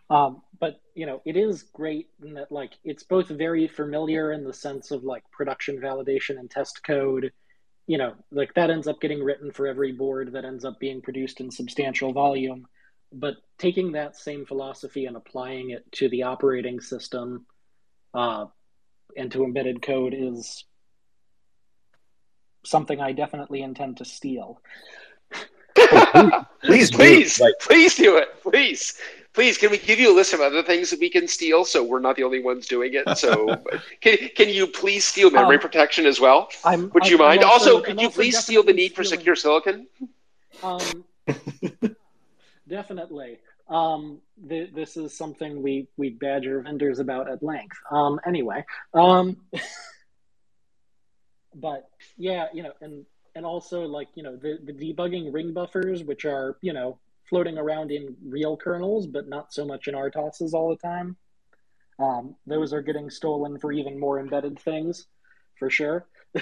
[0.10, 4.44] Um, but you know, it is great in that like it's both very familiar in
[4.44, 7.32] the sense of like production validation and test code.
[7.88, 11.02] You know, like that ends up getting written for every board that ends up being
[11.02, 12.68] produced in substantial volume
[13.12, 17.46] but taking that same philosophy and applying it to the operating system
[18.14, 18.46] uh,
[19.16, 20.66] and to embedded code is
[22.66, 24.62] something I definitely intend to steal.
[26.62, 28.96] please, please, do please do it, please.
[29.34, 31.84] please, can we give you a list of other things that we can steal so
[31.84, 33.18] we're not the only ones doing it?
[33.18, 33.62] So,
[34.02, 36.50] can, can you please steal memory um, protection as well?
[36.64, 37.44] I'm, Would you I'm mind?
[37.44, 39.88] Also, also, could you please steal the need for secure silicon?
[40.64, 41.06] Um,
[42.68, 43.40] definitely.
[43.68, 47.78] Um, th- this is something we we badger vendors about at length.
[47.92, 48.64] Um, anyway,
[48.94, 49.38] um,
[51.56, 56.04] but yeah, you know, and and also like you know the the debugging ring buffers,
[56.04, 60.54] which are you know floating around in real kernels, but not so much in RTOSes
[60.54, 61.18] all the time.
[61.98, 65.08] Um, those are getting stolen for even more embedded things,
[65.58, 66.06] for sure.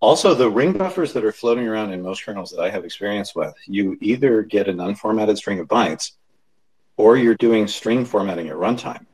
[0.00, 3.34] also, the ring buffers that are floating around in most kernels that I have experience
[3.34, 6.12] with, you either get an unformatted string of bytes
[6.96, 9.04] or you're doing string formatting at runtime.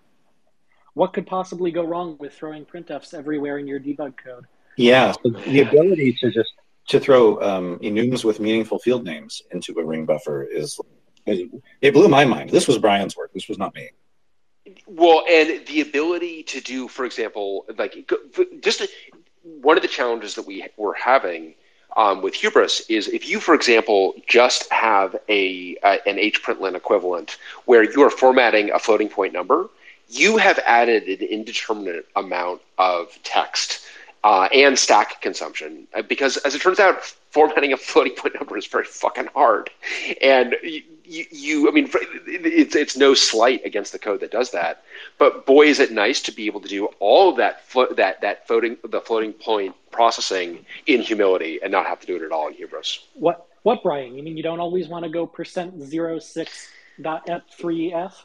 [0.94, 4.46] What could possibly go wrong with throwing printfs everywhere in your debug code?
[4.76, 6.52] Yeah, so the ability to just
[6.88, 10.78] to throw um, enums with meaningful field names into a ring buffer is
[11.26, 12.50] it blew my mind.
[12.50, 13.32] This was Bryan's work.
[13.32, 13.90] This was not me.
[14.86, 18.10] Well, and the ability to do, for example, like
[18.62, 18.86] just
[19.62, 21.54] one of the challenges that we were having
[21.96, 27.38] um, with Hubris is if you, for example, just have a, a an hprintln equivalent
[27.64, 29.68] where you are formatting a floating point number,
[30.08, 33.86] you have added an indeterminate amount of text
[34.24, 35.86] uh, and stack consumption.
[35.94, 39.70] Uh, because, as it turns out, formatting a floating point number is very fucking hard,
[40.20, 40.54] and
[41.06, 41.88] you, you, I mean,
[42.26, 44.82] it's it's no slight against the code that does that,
[45.18, 48.20] but boy, is it nice to be able to do all of that flo- that
[48.20, 52.32] that floating the floating point processing in humility and not have to do it at
[52.32, 53.06] all in Hubris.
[53.14, 54.14] What what Bryan?
[54.14, 56.68] You mean you don't always want to go percent zero six
[57.00, 58.24] dot f three f?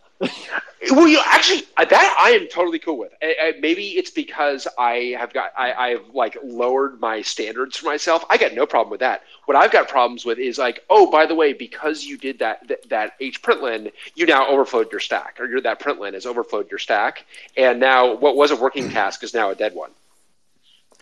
[0.92, 3.14] Well, you know, actually uh, that I am totally cool with.
[3.22, 7.86] I, I, maybe it's because I have got I, I've like lowered my standards for
[7.86, 8.26] myself.
[8.30, 9.24] I got no problem with that.
[9.46, 12.68] What I've got problems with is like, oh, by the way, because you did that
[12.68, 16.80] that, that hprintln, you now overflowed your stack, or your that println has overflowed your
[16.80, 17.26] stack,
[17.58, 19.92] and now what was a working task is now a dead one.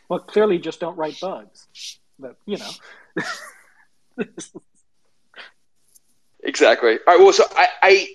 [0.08, 1.68] Well, clearly, just don't write bugs.
[2.18, 4.26] But you know.
[6.44, 7.00] exactly.
[7.08, 7.20] All right.
[7.20, 8.08] Well, so I, I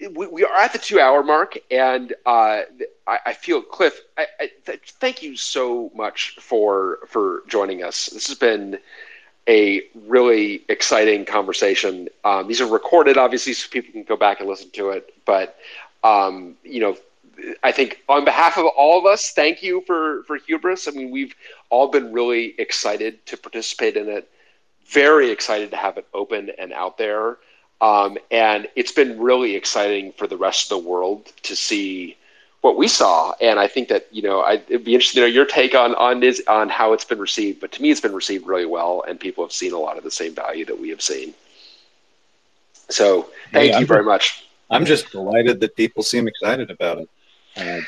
[0.00, 2.62] we, we, are at the two hour mark, and uh,
[3.06, 4.00] I, I, feel Cliff.
[4.18, 8.06] I, I th- thank you so much for for joining us.
[8.06, 8.78] This has been
[9.48, 12.08] a really exciting conversation.
[12.24, 15.14] Um, these are recorded, obviously, so people can go back and listen to it.
[15.24, 15.56] But
[16.04, 16.96] um, you know,
[17.62, 20.88] I think on behalf of all of us, thank you for for Hubris.
[20.88, 21.34] I mean, we've
[21.70, 24.30] all been really excited to participate in it.
[24.88, 27.38] Very excited to have it open and out there.
[27.80, 32.16] Um, and it's been really exciting for the rest of the world to see
[32.62, 33.32] what we saw.
[33.40, 35.94] And I think that you know I, it'd be interesting to know your take on
[35.94, 37.60] on this, on how it's been received.
[37.60, 40.04] But to me, it's been received really well, and people have seen a lot of
[40.04, 41.34] the same value that we have seen.
[42.88, 44.46] So thank hey, you very much.
[44.70, 47.08] I'm just delighted that people seem excited about it.
[47.56, 47.80] Uh,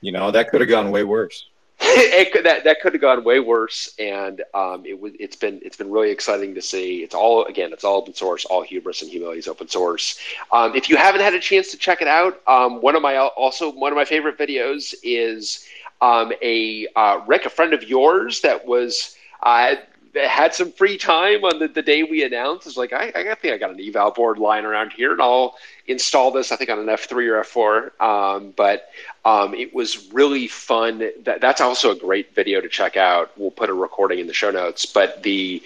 [0.00, 1.46] you know that could have gone way worse.
[1.84, 5.60] It could, that that could have gone way worse, and um, it was it's been
[5.64, 7.02] it's been really exciting to see.
[7.02, 8.44] It's all again, it's all open source.
[8.44, 10.18] All hubris and humility is open source.
[10.52, 13.16] Um, if you haven't had a chance to check it out, um, one of my
[13.16, 15.66] also one of my favorite videos is
[16.00, 19.16] um, a uh, Rick, a friend of yours, that was.
[19.42, 19.74] Uh,
[20.14, 22.66] had some free time on the, the day we announced.
[22.66, 25.56] It's like, I, I think I got an eval board lying around here, and I'll
[25.86, 28.00] install this, I think, on an F3 or F4.
[28.00, 28.90] Um, but
[29.24, 31.10] um, it was really fun.
[31.24, 33.30] That, that's also a great video to check out.
[33.36, 34.86] We'll put a recording in the show notes.
[34.86, 35.62] But the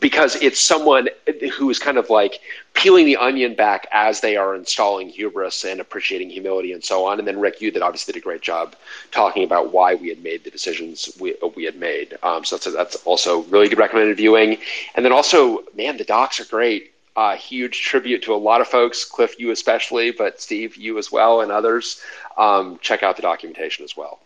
[0.00, 1.08] because it's someone
[1.52, 2.40] who is kind of like
[2.72, 7.18] peeling the onion back as they are installing hubris and appreciating humility and so on.
[7.18, 8.74] And then Rick, you that obviously did a great job
[9.10, 12.16] talking about why we had made the decisions we, we had made.
[12.22, 14.58] Um, so that's, that's also really good recommended viewing.
[14.94, 16.93] And then also, man, the docs are great.
[17.16, 21.12] Uh, huge tribute to a lot of folks, Cliff, you especially, but Steve, you as
[21.12, 22.00] well, and others.
[22.36, 24.18] Um, check out the documentation as well.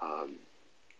[0.00, 0.32] Um,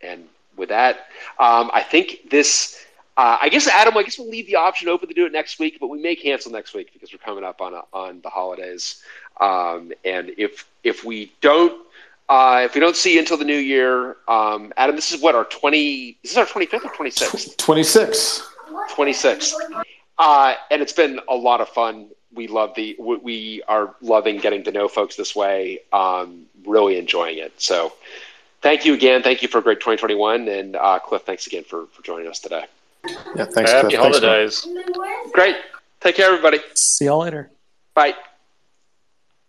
[0.01, 1.07] and with that,
[1.39, 2.79] um, I think this.
[3.17, 3.97] Uh, I guess Adam.
[3.97, 6.15] I guess we'll leave the option open to do it next week, but we may
[6.15, 9.03] cancel next week because we're coming up on a, on the holidays.
[9.41, 11.83] Um, and if if we don't
[12.29, 15.35] uh, if we don't see you until the new year, um, Adam, this is what
[15.35, 16.17] our twenty.
[16.23, 17.57] This is our twenty fifth or twenty sixth.
[17.59, 18.49] Twenty sixth.
[18.95, 19.55] Twenty sixth.
[20.19, 22.09] Uh, and it's been a lot of fun.
[22.35, 25.81] We love the we are loving getting to know folks this way.
[25.93, 27.53] Um, really enjoying it.
[27.61, 27.93] So,
[28.63, 29.23] thank you again.
[29.23, 32.39] Thank you for a great 2021, and uh, Cliff, thanks again for for joining us
[32.39, 32.65] today.
[33.37, 33.71] Yeah, thanks.
[33.71, 34.01] Happy Cliff.
[34.01, 34.61] holidays.
[34.61, 35.57] Thanks, Great.
[36.01, 36.59] Take care, everybody.
[36.75, 37.51] See y'all later.
[37.95, 38.15] Bye.